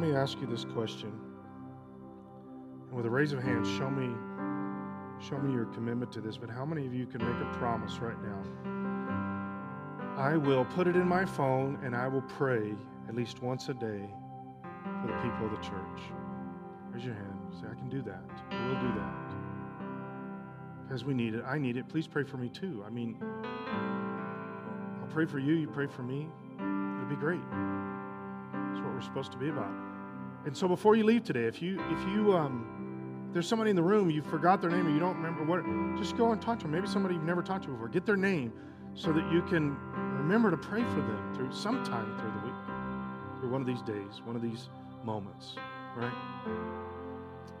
Me 0.01 0.15
ask 0.15 0.41
you 0.41 0.47
this 0.47 0.65
question. 0.65 1.13
And 2.89 2.97
with 2.97 3.05
a 3.05 3.09
raise 3.09 3.33
of 3.33 3.43
hands, 3.43 3.69
show 3.77 3.89
me 3.89 4.13
show 5.21 5.37
me 5.37 5.53
your 5.53 5.65
commitment 5.65 6.11
to 6.11 6.19
this, 6.19 6.37
but 6.37 6.49
how 6.49 6.65
many 6.65 6.87
of 6.87 6.95
you 6.95 7.05
can 7.05 7.19
make 7.19 7.39
a 7.39 7.57
promise 7.59 7.99
right 7.99 8.17
now? 8.23 8.41
I 10.17 10.35
will 10.35 10.65
put 10.65 10.87
it 10.87 10.95
in 10.95 11.07
my 11.07 11.23
phone 11.23 11.77
and 11.83 11.95
I 11.95 12.07
will 12.07 12.23
pray 12.23 12.73
at 13.07 13.15
least 13.15 13.43
once 13.43 13.69
a 13.69 13.75
day 13.75 14.09
for 14.83 15.07
the 15.07 15.13
people 15.21 15.45
of 15.45 15.51
the 15.51 15.57
church. 15.57 16.01
Raise 16.91 17.05
your 17.05 17.13
hand. 17.13 17.37
Say, 17.51 17.67
I 17.71 17.75
can 17.75 17.87
do 17.87 18.01
that. 18.01 18.23
I 18.49 18.67
will 18.67 18.81
do 18.81 18.93
that. 18.99 19.13
Because 20.87 21.05
we 21.05 21.13
need 21.13 21.35
it. 21.35 21.43
I 21.45 21.59
need 21.59 21.77
it. 21.77 21.87
Please 21.87 22.07
pray 22.07 22.23
for 22.23 22.37
me 22.37 22.49
too. 22.49 22.83
I 22.85 22.89
mean, 22.89 23.17
I'll 25.01 25.13
pray 25.13 25.27
for 25.27 25.37
you. 25.37 25.53
You 25.53 25.67
pray 25.67 25.85
for 25.85 26.01
me. 26.01 26.27
It'll 26.57 27.09
be 27.09 27.15
great. 27.15 27.41
That's 28.51 28.79
what 28.79 28.91
we're 28.93 29.01
supposed 29.01 29.31
to 29.33 29.37
be 29.37 29.49
about. 29.49 29.90
And 30.45 30.55
so 30.55 30.67
before 30.67 30.95
you 30.95 31.03
leave 31.03 31.23
today, 31.23 31.45
if 31.45 31.61
you 31.61 31.79
if 31.89 31.99
you 32.09 32.33
um, 32.35 33.29
there's 33.33 33.47
somebody 33.47 33.69
in 33.69 33.75
the 33.75 33.83
room, 33.83 34.09
you 34.09 34.21
forgot 34.21 34.61
their 34.61 34.69
name 34.69 34.87
or 34.87 34.89
you 34.89 34.99
don't 34.99 35.15
remember 35.15 35.43
what, 35.43 35.63
just 35.97 36.17
go 36.17 36.31
and 36.31 36.41
talk 36.41 36.59
to 36.59 36.63
them. 36.63 36.71
Maybe 36.71 36.87
somebody 36.87 37.15
you've 37.15 37.23
never 37.23 37.41
talked 37.41 37.63
to 37.65 37.69
before. 37.69 37.87
Get 37.87 38.05
their 38.05 38.17
name 38.17 38.51
so 38.93 39.13
that 39.13 39.31
you 39.31 39.41
can 39.43 39.77
remember 40.17 40.51
to 40.51 40.57
pray 40.57 40.83
for 40.83 41.01
them 41.01 41.33
through 41.33 41.51
sometime 41.53 42.17
through 42.17 42.31
the 42.31 42.45
week, 42.45 43.39
through 43.39 43.49
one 43.49 43.61
of 43.61 43.67
these 43.67 43.81
days, 43.81 44.21
one 44.25 44.35
of 44.35 44.41
these 44.41 44.69
moments, 45.03 45.55
right? 45.95 46.13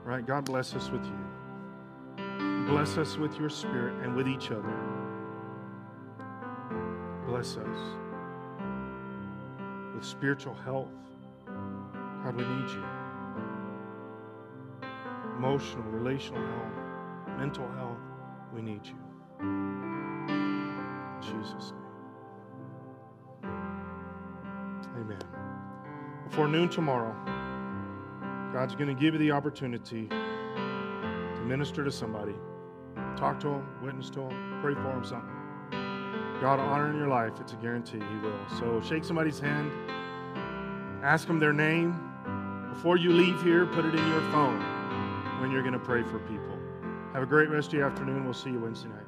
Right? 0.03 0.25
God 0.25 0.45
bless 0.45 0.75
us 0.75 0.89
with 0.89 1.05
you. 1.05 2.65
Bless 2.67 2.97
us 2.97 3.17
with 3.17 3.37
your 3.39 3.49
spirit 3.49 3.95
and 4.03 4.15
with 4.15 4.27
each 4.27 4.51
other. 4.51 4.73
Bless 7.27 7.55
us 7.55 7.77
with 9.95 10.03
spiritual 10.03 10.53
health. 10.53 10.89
God, 12.23 12.35
we 12.35 12.43
need 12.43 12.69
you 12.69 12.83
emotional, 15.41 15.83
relational 15.85 16.39
health, 16.39 17.37
mental 17.39 17.67
health. 17.71 17.97
We 18.53 18.61
need 18.61 18.85
you. 18.85 18.93
In 19.39 21.17
Jesus' 21.19 21.73
name. 23.41 23.51
Amen. 24.97 25.23
Before 26.29 26.47
noon 26.47 26.69
tomorrow, 26.69 27.15
God's 28.53 28.75
going 28.75 28.95
to 28.95 29.01
give 29.01 29.15
you 29.15 29.19
the 29.19 29.31
opportunity 29.31 30.07
to 30.09 31.41
minister 31.43 31.83
to 31.83 31.91
somebody. 31.91 32.35
Talk 33.17 33.39
to 33.39 33.47
them, 33.47 33.67
witness 33.81 34.11
to 34.11 34.19
them, 34.19 34.59
pray 34.61 34.75
for 34.75 34.83
them, 34.83 35.03
something. 35.03 35.37
God 36.39 36.59
honor 36.59 36.91
in 36.91 36.97
your 36.97 37.07
life. 37.07 37.33
It's 37.39 37.53
a 37.53 37.55
guarantee 37.55 37.97
He 37.97 38.17
will. 38.17 38.39
So 38.59 38.79
shake 38.87 39.03
somebody's 39.03 39.39
hand, 39.39 39.71
ask 41.03 41.25
them 41.25 41.39
their 41.39 41.53
name. 41.53 42.10
Before 42.71 42.95
you 42.95 43.11
leave 43.11 43.43
here, 43.43 43.65
put 43.65 43.83
it 43.83 43.93
in 43.93 44.07
your 44.07 44.21
phone 44.31 44.59
when 45.41 45.51
you're 45.51 45.61
going 45.61 45.73
to 45.73 45.79
pray 45.79 46.03
for 46.03 46.19
people. 46.19 46.57
Have 47.11 47.21
a 47.21 47.25
great 47.25 47.49
rest 47.49 47.67
of 47.67 47.73
your 47.73 47.85
afternoon. 47.85 48.23
We'll 48.23 48.33
see 48.33 48.51
you 48.51 48.59
Wednesday 48.59 48.87
night. 48.87 49.00